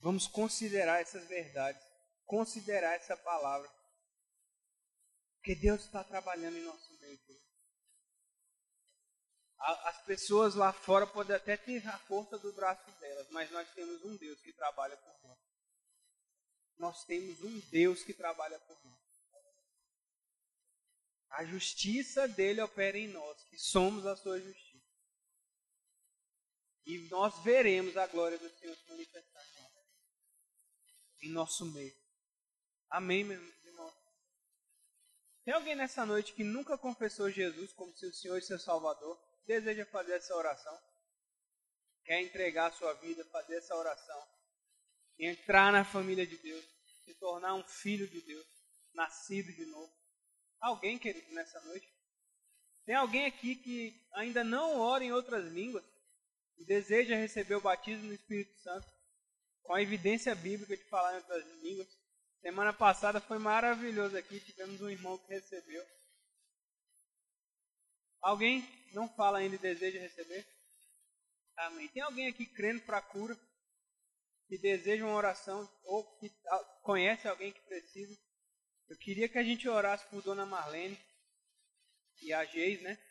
Vamos 0.00 0.26
considerar 0.26 1.00
essas 1.00 1.26
verdades, 1.26 1.82
considerar 2.24 2.94
essa 2.94 3.16
palavra. 3.16 3.70
Porque 5.44 5.56
Deus 5.56 5.82
está 5.82 6.02
trabalhando 6.02 6.56
em 6.56 6.64
nosso 6.64 6.98
meio. 7.00 7.20
As 9.58 10.02
pessoas 10.06 10.54
lá 10.54 10.72
fora 10.72 11.06
podem 11.06 11.36
até 11.36 11.54
ter 11.54 11.86
a 11.86 11.98
força 11.98 12.38
do 12.38 12.50
braço 12.54 12.90
delas, 12.98 13.28
mas 13.28 13.50
nós 13.50 13.70
temos 13.74 14.02
um 14.04 14.16
Deus 14.16 14.40
que 14.40 14.54
trabalha 14.54 14.96
por 14.96 15.22
nós. 15.22 15.38
Nós 16.78 17.04
temos 17.04 17.42
um 17.42 17.60
Deus 17.68 18.02
que 18.02 18.14
trabalha 18.14 18.58
por 18.60 18.82
nós. 18.86 18.98
A 21.28 21.44
justiça 21.44 22.26
dele 22.26 22.62
opera 22.62 22.96
em 22.96 23.08
nós, 23.08 23.44
que 23.44 23.58
somos 23.58 24.06
a 24.06 24.16
sua 24.16 24.40
justiça. 24.40 24.88
E 26.86 27.06
nós 27.10 27.38
veremos 27.44 27.98
a 27.98 28.06
glória 28.06 28.38
do 28.38 28.48
Senhor 28.48 28.74
se 28.74 28.88
manifestar 28.88 29.44
em 31.20 31.28
nosso 31.28 31.70
meio. 31.70 31.94
Amém, 32.88 33.24
meu 33.24 33.38
irmão? 33.38 33.53
Tem 35.44 35.52
alguém 35.52 35.74
nessa 35.74 36.06
noite 36.06 36.32
que 36.32 36.42
nunca 36.42 36.78
confessou 36.78 37.30
Jesus 37.30 37.70
como 37.74 37.94
seu 37.96 38.10
Senhor 38.12 38.38
e 38.38 38.42
seu 38.42 38.58
Salvador? 38.58 39.20
Deseja 39.46 39.84
fazer 39.84 40.12
essa 40.12 40.34
oração? 40.34 40.80
Quer 42.04 42.22
entregar 42.22 42.68
a 42.68 42.72
sua 42.72 42.94
vida, 42.94 43.22
fazer 43.26 43.56
essa 43.56 43.76
oração? 43.76 44.26
Entrar 45.18 45.70
na 45.70 45.84
família 45.84 46.26
de 46.26 46.38
Deus, 46.38 46.64
se 47.04 47.14
tornar 47.14 47.54
um 47.54 47.62
filho 47.62 48.08
de 48.08 48.22
Deus, 48.22 48.46
nascido 48.94 49.52
de 49.52 49.66
novo? 49.66 49.92
Alguém, 50.60 50.98
querido, 50.98 51.30
nessa 51.34 51.60
noite? 51.60 51.86
Tem 52.86 52.94
alguém 52.94 53.26
aqui 53.26 53.54
que 53.54 54.08
ainda 54.14 54.42
não 54.42 54.80
ora 54.80 55.04
em 55.04 55.12
outras 55.12 55.44
línguas 55.52 55.84
e 56.56 56.64
deseja 56.64 57.16
receber 57.16 57.56
o 57.56 57.60
batismo 57.60 58.04
no 58.04 58.14
Espírito 58.14 58.54
Santo, 58.60 58.86
com 59.62 59.74
a 59.74 59.82
evidência 59.82 60.34
bíblica 60.34 60.74
de 60.74 60.84
falar 60.84 61.12
em 61.12 61.16
outras 61.16 61.44
línguas? 61.62 62.03
Semana 62.44 62.74
passada 62.74 63.22
foi 63.22 63.38
maravilhoso 63.38 64.18
aqui, 64.18 64.38
tivemos 64.38 64.78
um 64.82 64.90
irmão 64.90 65.16
que 65.16 65.32
recebeu. 65.32 65.82
Alguém 68.20 68.62
não 68.92 69.08
fala 69.08 69.38
ainda 69.38 69.54
e 69.54 69.58
deseja 69.58 69.98
receber? 69.98 70.46
Amém. 71.56 71.88
Tem 71.88 72.02
alguém 72.02 72.28
aqui 72.28 72.44
crendo 72.44 72.82
para 72.82 73.00
cura? 73.00 73.34
Que 74.46 74.58
deseja 74.58 75.06
uma 75.06 75.14
oração 75.14 75.66
ou 75.84 76.04
que 76.18 76.30
conhece 76.82 77.26
alguém 77.26 77.50
que 77.50 77.62
precisa? 77.62 78.14
Eu 78.90 78.98
queria 78.98 79.26
que 79.26 79.38
a 79.38 79.42
gente 79.42 79.66
orasse 79.66 80.06
por 80.10 80.22
Dona 80.22 80.44
Marlene 80.44 80.98
e 82.20 82.30
a 82.30 82.44
Geis, 82.44 82.82
né? 82.82 83.02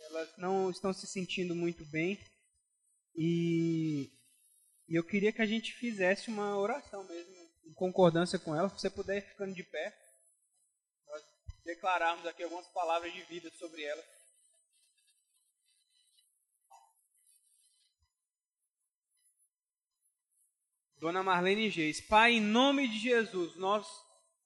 Elas 0.00 0.36
não 0.36 0.68
estão 0.68 0.92
se 0.92 1.06
sentindo 1.06 1.54
muito 1.54 1.86
bem 1.86 2.18
e, 3.14 4.10
e 4.88 4.96
eu 4.96 5.04
queria 5.04 5.32
que 5.32 5.42
a 5.42 5.46
gente 5.46 5.72
fizesse 5.74 6.28
uma 6.28 6.58
oração 6.58 7.04
mesmo 7.04 7.43
em 7.66 7.72
concordância 7.72 8.38
com 8.38 8.54
ela, 8.54 8.68
se 8.68 8.80
você 8.80 8.90
puder 8.90 9.18
ir 9.18 9.22
ficando 9.22 9.54
de 9.54 9.62
pé, 9.62 9.96
nós 11.08 11.22
declararmos 11.64 12.26
aqui 12.26 12.42
algumas 12.42 12.66
palavras 12.68 13.12
de 13.12 13.22
vida 13.22 13.50
sobre 13.58 13.82
ela. 13.82 14.02
Dona 20.98 21.22
Marlene 21.22 21.68
Geis, 21.68 22.00
Pai, 22.00 22.32
em 22.32 22.40
nome 22.40 22.88
de 22.88 22.98
Jesus, 22.98 23.56
nós 23.56 23.86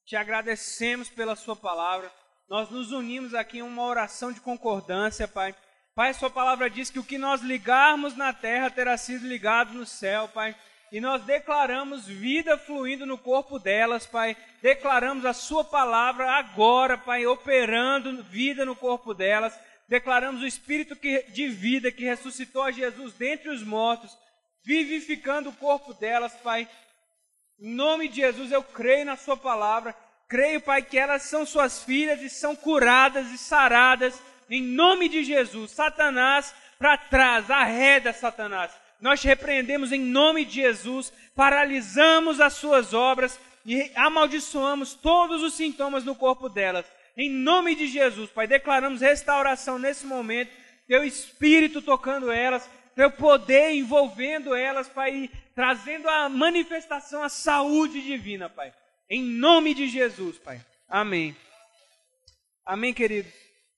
te 0.04 0.16
agradecemos 0.16 1.08
pela 1.08 1.36
Sua 1.36 1.54
palavra. 1.54 2.12
Nós 2.48 2.70
nos 2.70 2.90
unimos 2.90 3.34
aqui 3.34 3.58
em 3.58 3.62
uma 3.62 3.84
oração 3.84 4.32
de 4.32 4.40
concordância, 4.40 5.28
Pai. 5.28 5.54
Pai, 5.94 6.14
Sua 6.14 6.30
palavra 6.30 6.68
diz 6.68 6.90
que 6.90 6.98
o 6.98 7.04
que 7.04 7.18
nós 7.18 7.42
ligarmos 7.42 8.16
na 8.16 8.32
terra 8.32 8.70
terá 8.70 8.96
sido 8.96 9.26
ligado 9.26 9.74
no 9.74 9.86
céu, 9.86 10.28
Pai 10.28 10.56
e 10.90 11.00
nós 11.00 11.22
declaramos 11.24 12.06
vida 12.06 12.56
fluindo 12.56 13.04
no 13.04 13.18
corpo 13.18 13.58
delas, 13.58 14.06
Pai. 14.06 14.36
Declaramos 14.62 15.24
a 15.24 15.32
Sua 15.34 15.62
palavra 15.62 16.30
agora, 16.32 16.96
Pai, 16.96 17.26
operando 17.26 18.22
vida 18.24 18.64
no 18.64 18.74
corpo 18.74 19.12
delas. 19.12 19.58
Declaramos 19.86 20.42
o 20.42 20.46
Espírito 20.46 20.94
de 20.94 21.48
vida 21.48 21.92
que 21.92 22.04
ressuscitou 22.04 22.62
a 22.62 22.70
Jesus 22.70 23.12
dentre 23.14 23.50
os 23.50 23.62
mortos, 23.62 24.16
vivificando 24.64 25.50
o 25.50 25.56
corpo 25.56 25.92
delas, 25.92 26.32
Pai. 26.36 26.68
Em 27.58 27.74
nome 27.74 28.08
de 28.08 28.16
Jesus, 28.16 28.50
eu 28.50 28.62
creio 28.62 29.04
na 29.04 29.16
Sua 29.16 29.36
palavra. 29.36 29.94
Creio, 30.26 30.60
Pai, 30.60 30.82
que 30.82 30.98
elas 30.98 31.22
são 31.22 31.44
Suas 31.44 31.82
filhas 31.82 32.22
e 32.22 32.30
são 32.30 32.56
curadas 32.56 33.30
e 33.30 33.36
saradas. 33.36 34.18
Em 34.48 34.62
nome 34.62 35.08
de 35.10 35.22
Jesus, 35.22 35.72
Satanás, 35.72 36.54
para 36.78 36.96
trás, 36.96 37.50
arreda 37.50 38.12
Satanás. 38.14 38.72
Nós 39.00 39.20
te 39.20 39.28
repreendemos 39.28 39.92
em 39.92 40.00
nome 40.00 40.44
de 40.44 40.54
Jesus, 40.54 41.12
paralisamos 41.34 42.40
as 42.40 42.54
Suas 42.54 42.92
obras 42.92 43.38
e 43.64 43.90
amaldiçoamos 43.94 44.94
todos 44.94 45.42
os 45.42 45.54
sintomas 45.54 46.04
no 46.04 46.16
corpo 46.16 46.48
delas. 46.48 46.86
Em 47.16 47.30
nome 47.30 47.74
de 47.74 47.86
Jesus, 47.86 48.30
Pai, 48.30 48.46
declaramos 48.46 49.00
restauração 49.00 49.78
nesse 49.78 50.06
momento, 50.06 50.50
Teu 50.86 51.04
Espírito 51.04 51.82
tocando 51.82 52.30
elas, 52.30 52.68
Teu 52.94 53.10
poder 53.10 53.72
envolvendo 53.72 54.54
elas, 54.54 54.88
Pai, 54.88 55.30
trazendo 55.54 56.08
a 56.08 56.28
manifestação, 56.28 57.22
a 57.22 57.28
saúde 57.28 58.02
divina, 58.02 58.48
Pai. 58.48 58.72
Em 59.10 59.22
nome 59.22 59.74
de 59.74 59.88
Jesus, 59.88 60.38
Pai. 60.38 60.60
Amém. 60.88 61.36
Amém, 62.64 62.92
queridos. 62.92 63.32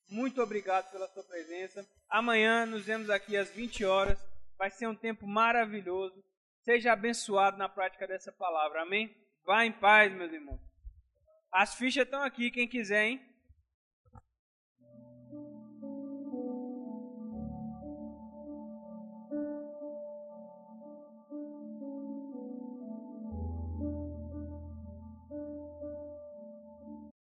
Muito 0.09 0.41
obrigado 0.41 0.91
pela 0.91 1.07
sua 1.07 1.23
presença. 1.23 1.85
Amanhã 2.09 2.65
nos 2.65 2.83
vemos 2.83 3.09
aqui 3.09 3.37
às 3.37 3.49
20 3.49 3.85
horas. 3.85 4.30
Vai 4.61 4.69
ser 4.69 4.85
um 4.85 4.95
tempo 4.95 5.25
maravilhoso. 5.25 6.23
Seja 6.63 6.93
abençoado 6.93 7.57
na 7.57 7.67
prática 7.67 8.05
dessa 8.05 8.31
palavra. 8.31 8.83
Amém? 8.83 9.11
Vá 9.43 9.65
em 9.65 9.71
paz, 9.71 10.13
meus 10.13 10.31
irmãos. 10.31 10.61
As 11.51 11.73
fichas 11.73 12.05
estão 12.05 12.21
aqui, 12.21 12.51
quem 12.51 12.67
quiser, 12.67 13.07
hein? 13.07 13.30